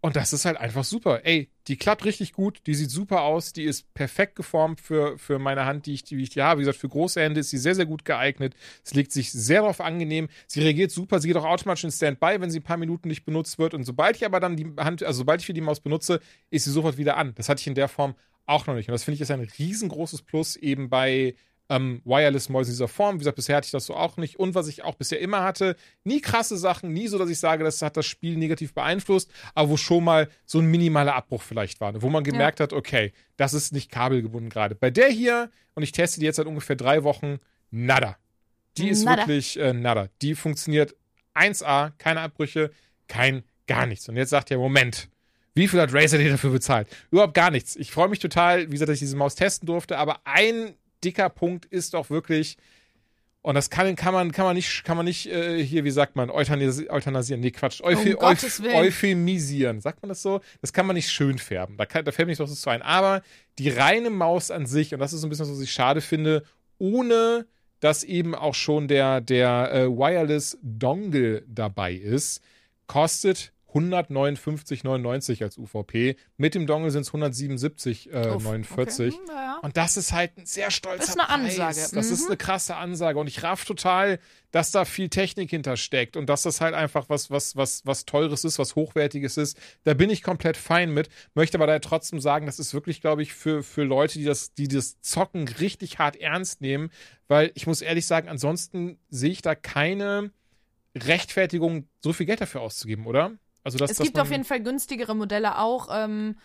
[0.04, 1.22] und das ist halt einfach super.
[1.24, 5.40] Ey, die klappt richtig gut, die sieht super aus, die ist perfekt geformt für, für
[5.40, 6.60] meine Hand, die ich, die ich die habe.
[6.60, 8.54] Wie gesagt, für große Hände ist sie sehr, sehr gut geeignet.
[8.84, 10.28] Es legt sich sehr darauf angenehm.
[10.46, 13.24] Sie reagiert super, sie geht auch automatisch in Standby, wenn sie ein paar Minuten nicht
[13.24, 13.74] benutzt wird.
[13.74, 16.20] Und sobald ich aber dann die Hand, also sobald ich für die Maus benutze,
[16.50, 17.34] ist sie sofort wieder an.
[17.36, 18.14] Das hatte ich in der Form
[18.46, 18.90] auch noch nicht.
[18.90, 21.34] Und das finde ich ist ein riesengroßes Plus eben bei
[21.70, 23.16] ähm, Wireless-Mäusen dieser Form.
[23.16, 24.38] Wie gesagt, bisher hatte ich das so auch nicht.
[24.40, 27.64] Und was ich auch bisher immer hatte, nie krasse Sachen, nie so, dass ich sage,
[27.64, 31.82] das hat das Spiel negativ beeinflusst, aber wo schon mal so ein minimaler Abbruch vielleicht
[31.82, 31.92] war.
[31.92, 32.02] ne?
[32.02, 34.76] Wo man gemerkt hat, okay, das ist nicht kabelgebunden gerade.
[34.76, 37.40] Bei der hier, und ich teste die jetzt seit ungefähr drei Wochen,
[37.72, 38.18] nada.
[38.78, 39.24] Die ist Nada.
[39.24, 40.10] wirklich äh, nada.
[40.22, 40.96] Die funktioniert
[41.36, 42.72] 1A, keine Abbrüche,
[43.08, 44.10] kein gar nichts.
[44.10, 45.10] Und jetzt sagt ihr, Moment,
[45.54, 46.88] wie viel hat Razer dir dafür bezahlt?
[47.12, 47.76] Überhaupt gar nichts.
[47.76, 50.74] Ich freue mich total, wie gesagt, dass ich diese Maus testen durfte, aber ein
[51.04, 52.58] dicker Punkt ist doch wirklich,
[53.42, 56.16] und das kann, kann man, kann man nicht, kann man nicht äh, hier, wie sagt
[56.16, 57.42] man, euthanasieren.
[57.42, 57.82] Nee, Quatsch.
[57.84, 59.82] Euphi Um euph euphemisieren.
[59.82, 60.40] Sagt man das so?
[60.62, 61.76] Das kann man nicht schön färben.
[61.76, 62.82] Da, kann, da fällt mir nicht doch so ein.
[62.82, 63.22] Aber
[63.60, 66.44] die reine Maus an sich, und das ist so ein bisschen, was ich schade finde,
[66.78, 67.46] ohne
[67.82, 72.42] dass eben auch schon der, der äh, Wireless Dongle dabei ist,
[72.88, 76.16] kostet 159,99 als UVP.
[76.38, 78.12] Mit dem Dongle sind es 177,49.
[78.12, 79.14] Äh, Uff, 49.
[79.16, 79.22] okay.
[79.28, 79.60] Hm, ja.
[79.62, 81.60] Und das ist halt ein sehr stolzer Das ist eine Preis.
[81.60, 81.96] Ansage.
[81.96, 82.28] Das ist Mhm.
[82.28, 83.20] eine krasse Ansage.
[83.20, 84.20] Und ich raff total,
[84.52, 88.44] dass da viel Technik hintersteckt und dass das halt einfach was, was, was, was Teures
[88.44, 89.58] ist, was Hochwertiges ist.
[89.84, 91.10] Da bin ich komplett fein mit.
[91.34, 94.54] Möchte aber da trotzdem sagen, das ist wirklich, glaube ich, für, für Leute, die das,
[94.54, 96.92] die das Zocken richtig hart ernst nehmen.
[97.28, 100.32] Weil ich muss ehrlich sagen, ansonsten sehe ich da keine
[100.96, 103.32] Rechtfertigung, so viel Geld dafür auszugeben, oder?
[103.64, 106.36] Also, dass, Es gibt auf jeden Fall günstigere Modelle, auch ähm,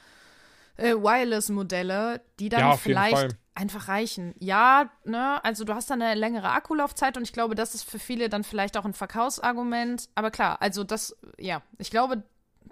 [0.76, 4.34] äh, Wireless-Modelle, die dann Ja, vielleicht einfach reichen.
[4.38, 7.98] Ja, ne, also du hast dann eine längere Akkulaufzeit und ich glaube, das ist für
[7.98, 10.08] viele dann vielleicht auch ein Verkaufsargument.
[10.14, 12.22] Aber klar, also das, ja, ich glaube,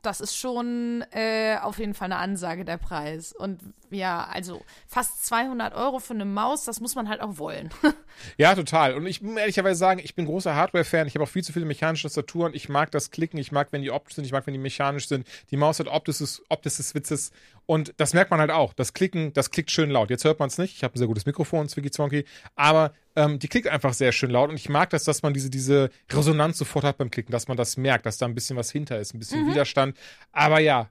[0.03, 3.33] das ist schon äh, auf jeden Fall eine Ansage der Preis.
[3.33, 3.61] Und
[3.91, 7.71] ja, also fast 200 Euro für eine Maus, das muss man halt auch wollen.
[8.39, 8.95] Ja, total.
[8.95, 11.07] Und ich muss ehrlicherweise sagen, ich bin großer Hardware-Fan.
[11.07, 12.55] Ich habe auch viel zu viele mechanische Tastaturen.
[12.55, 13.39] Ich mag das Klicken.
[13.39, 14.25] Ich mag, wenn die optisch sind.
[14.25, 15.27] Ich mag, wenn die mechanisch sind.
[15.51, 17.31] Die Maus hat optisches, optisches Witzes.
[17.67, 18.73] Und das merkt man halt auch.
[18.73, 20.09] Das Klicken, das klickt schön laut.
[20.09, 20.77] Jetzt hört man es nicht.
[20.77, 22.25] Ich habe ein sehr gutes Mikrofon, Zwicky Zwonky.
[22.55, 24.51] Aber ähm, die klickt einfach sehr schön laut.
[24.51, 27.33] Und ich mag das, dass man diese, diese Resonanz sofort hat beim Klicken.
[27.33, 29.15] Dass man das merkt, dass da ein bisschen was hinter ist.
[29.15, 29.97] Ein bisschen Widerstand.
[30.31, 30.91] Aber ja,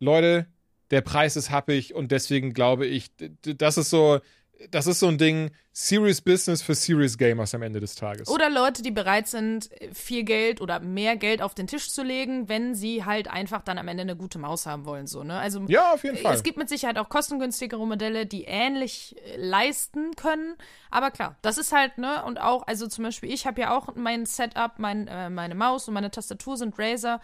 [0.00, 0.46] Leute,
[0.90, 1.94] der Preis ist happig.
[1.94, 3.12] Und deswegen glaube ich,
[3.42, 4.20] das ist so,
[4.70, 8.28] das ist so ein Ding, Serious Business für Serious Gamers am Ende des Tages.
[8.28, 12.48] Oder Leute, die bereit sind, viel Geld oder mehr Geld auf den Tisch zu legen,
[12.48, 15.06] wenn sie halt einfach dann am Ende eine gute Maus haben wollen.
[15.06, 15.38] So, ne?
[15.38, 16.34] Also ja, auf jeden Fall.
[16.34, 20.54] es gibt mit Sicherheit auch kostengünstigere Modelle, die ähnlich äh, leisten können.
[20.90, 23.94] Aber klar, das ist halt, ne, und auch, also zum Beispiel, ich habe ja auch
[23.94, 27.20] mein Setup, mein, äh, meine Maus und meine Tastatur sind Razer.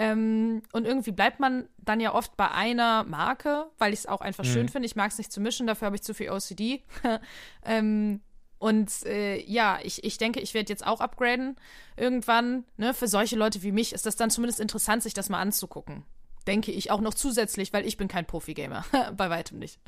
[0.00, 4.22] Ähm, und irgendwie bleibt man dann ja oft bei einer Marke, weil ich es auch
[4.22, 4.86] einfach schön finde.
[4.86, 6.82] Ich mag es nicht zu mischen, dafür habe ich zu viel OCD.
[7.66, 8.22] ähm,
[8.58, 11.56] und äh, ja, ich, ich denke, ich werde jetzt auch upgraden
[11.98, 12.64] irgendwann.
[12.78, 12.94] Ne?
[12.94, 16.04] Für solche Leute wie mich ist das dann zumindest interessant, sich das mal anzugucken.
[16.46, 18.86] Denke ich auch noch zusätzlich, weil ich bin kein Profi-Gamer.
[19.18, 19.80] bei weitem nicht.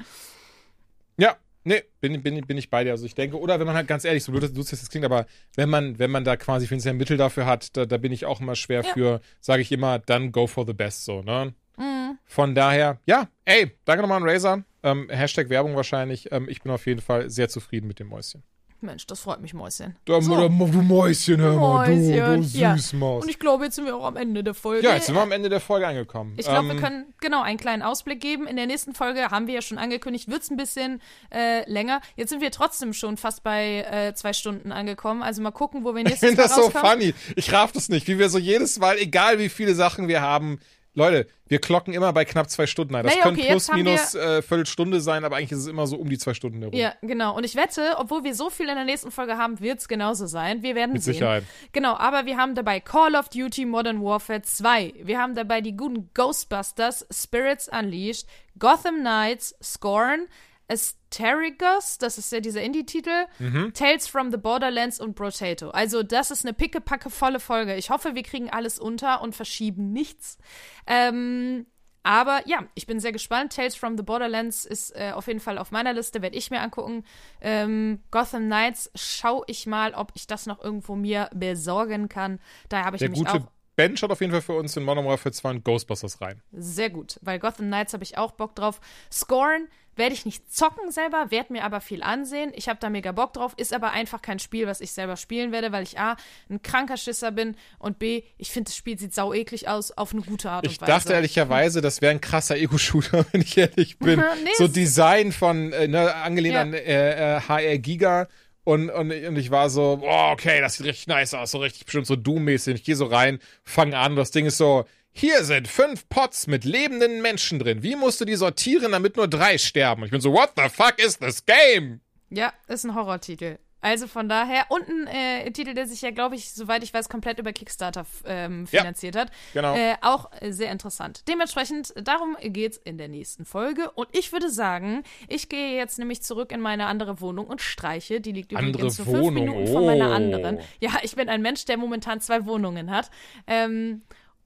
[1.17, 2.91] Ja, nee, bin, bin, bin ich bei dir.
[2.93, 5.27] Also ich denke, oder wenn man halt ganz ehrlich, so blöd das das klingt, aber
[5.55, 8.41] wenn man, wenn man da quasi finanziell Mittel dafür hat, da, da bin ich auch
[8.41, 8.93] immer schwer Ja.
[8.93, 11.55] für, sage ich immer, dann go for the best, so, ne?
[11.77, 12.19] Mhm.
[12.25, 14.65] Von daher, ja, ey, danke nochmal an Razer.
[14.83, 16.31] Ähm, Hashtag Werbung wahrscheinlich.
[16.33, 18.43] Ähm, ich bin auf jeden Fall sehr zufrieden mit dem Mäuschen.
[18.83, 19.97] Mensch, das freut mich, Mäuschen.
[20.05, 20.37] Du, So.
[20.49, 20.49] du
[20.83, 22.77] Mäuschen, hör mal, du, du Mäuschen, ja.
[22.77, 23.23] Süßmaus.
[23.25, 24.87] Und ich glaube, jetzt sind wir auch am Ende der Folge.
[24.87, 26.35] Ja, jetzt sind wir am Ende der Folge angekommen.
[26.37, 28.47] Ich glaube, Ähm, wir können genau einen kleinen Ausblick geben.
[28.47, 31.01] In der nächsten Folge haben wir ja schon angekündigt, wird es ein bisschen
[31.33, 32.01] äh, länger.
[32.17, 35.23] Jetzt sind wir trotzdem schon fast bei äh, zwei Stunden angekommen.
[35.23, 37.15] Also mal gucken, wo wir Ich nächstes finde Mal das so funny.
[37.37, 40.59] Ich raff das nicht, wie wir so jedes Mal, egal wie viele Sachen wir haben,
[40.95, 43.05] Leute, wir klocken immer bei knapp zwei Stunden ein.
[43.05, 45.67] Das Naja, können okay, plus, jetzt haben minus äh, Viertelstunde sein, aber eigentlich ist es
[45.67, 46.75] immer so um die zwei Stunden herum.
[46.75, 47.35] Ja, genau.
[47.35, 50.27] Und ich wette, obwohl wir so viel in der nächsten Folge haben, wird es genauso
[50.27, 50.63] sein.
[50.63, 51.15] Wir werden Mit sehen.
[51.15, 51.45] Sicherheit.
[51.73, 54.95] Genau, aber wir haben dabei Call of Duty Modern Warfare 2.
[55.03, 58.27] Wir haben dabei die guten Ghostbusters, Spirits Unleashed,
[58.59, 60.27] Gotham Knights, Scorn,
[60.73, 63.73] Asterigos, das ist ja dieser Indie-Titel, Mhm.
[63.75, 65.71] Tales from the Borderlands und Brotato.
[65.71, 67.75] Also das ist eine pickepacke volle Folge.
[67.77, 70.39] Ich hoffe, wir kriegen alles unter und verschieben nichts.
[70.87, 71.67] Ähm,
[72.05, 73.53] Aber ja, ich bin sehr gespannt.
[73.55, 76.61] Tales from the Borderlands ist äh, auf jeden Fall auf meiner Liste, werde ich mir
[76.61, 77.05] angucken.
[77.41, 82.41] Ähm, Gotham Knights schaue ich mal, ob ich das noch irgendwo mir besorgen kann.
[82.69, 84.83] Da habe ich Der nämlich gute auch Ben schaut auf jeden Fall für uns in
[84.85, 86.43] Modern Warfare 2 und Ghostbusters rein.
[86.53, 88.81] sehr gut, weil Gotham Knights habe ich auch Bock drauf.
[89.11, 92.51] Scorn werde ich nicht zocken selber, werde mir aber viel ansehen.
[92.55, 95.53] Ich habe da mega Bock drauf, ist aber einfach kein Spiel, was ich selber spielen
[95.53, 96.17] werde, weil ich A,
[96.49, 100.13] ein kranker Schisser bin und B, ich finde, das Spiel sieht sau eklig aus, auf
[100.15, 100.93] eine gute Art Ich und Weise.
[100.93, 104.23] dachte ehrlicherweise, das wäre ein krasser Ego-Shooter, wenn ich ehrlich bin.
[104.45, 106.61] Nee, so es- Design von, äh, ne, angelehnt Ja.
[106.63, 108.29] an äh, äh, HR Giga.
[108.65, 111.85] Und, und, und ich war so, oh, okay, das sieht richtig nice aus, so richtig
[111.85, 112.77] bestimmt so Doom-mäßig.
[112.77, 116.65] Ich gehe so rein, fange an, das Ding ist so, hier sind fünf Pots mit
[116.65, 117.83] lebenden Menschen drin.
[117.83, 120.03] Wie musst du die sortieren, damit nur drei sterben?
[120.03, 122.01] Und ich bin so, what the fuck is this game?
[122.31, 123.59] Ja, ist ein Horrortitel.
[123.83, 127.09] Also von daher, und ein äh, Titel, der sich ja, glaube ich, soweit ich weiß,
[127.09, 129.31] komplett über Kickstarter ähm, Ja, finanziert hat.
[129.53, 129.75] genau.
[129.75, 131.25] Äh, auch sehr interessant.
[131.29, 133.91] Dementsprechend, darum geht's in der nächsten Folge.
[133.91, 138.21] Und ich würde sagen, ich gehe jetzt nämlich zurück in meine andere Wohnung und streiche.
[138.21, 140.15] Die liegt Andere übrigens so fünf Minuten von meiner oh.
[140.15, 140.61] anderen.
[140.81, 143.11] Ja, ich bin ein Mensch, der momentan zwei Wohnungen hat.
[143.49, 144.03] Ähm,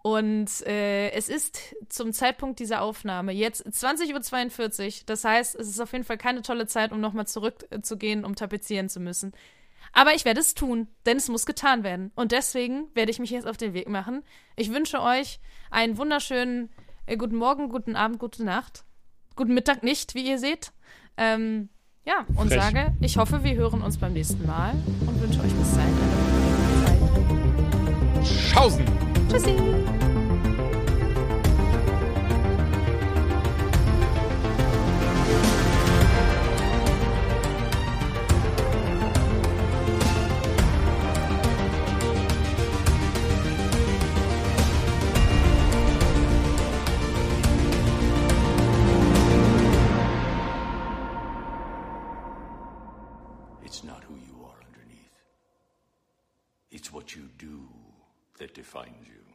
[0.07, 4.93] und äh, es ist zum Zeitpunkt dieser Aufnahme jetzt 20.42 Uhr.
[5.07, 8.89] Das heißt, es ist auf jeden Fall keine tolle Zeit, um nochmal zurückzugehen, um tapezieren
[8.89, 9.33] zu müssen.
[9.93, 12.13] Aber ich werde es tun, denn es muss getan werden.
[12.15, 14.23] Und deswegen werde ich mich jetzt auf den Weg machen.
[14.55, 15.41] Ich wünsche euch
[15.73, 16.71] einen wunderschönen
[17.07, 18.85] äh, guten Morgen, guten Abend, gute Nacht.
[19.35, 20.71] Guten Mittag nicht, wie ihr seht.
[21.17, 21.69] Ähm,
[22.05, 22.63] ja, und Frech.
[22.63, 24.71] sage, ich hoffe, wir hören uns beim nächsten Mal
[25.05, 25.95] und wünsche euch bis dahin
[26.87, 28.53] eine wunderschöne Zeit.
[28.53, 28.85] Schausen!
[29.29, 29.96] Tschüssi!
[58.39, 59.26] That defines you.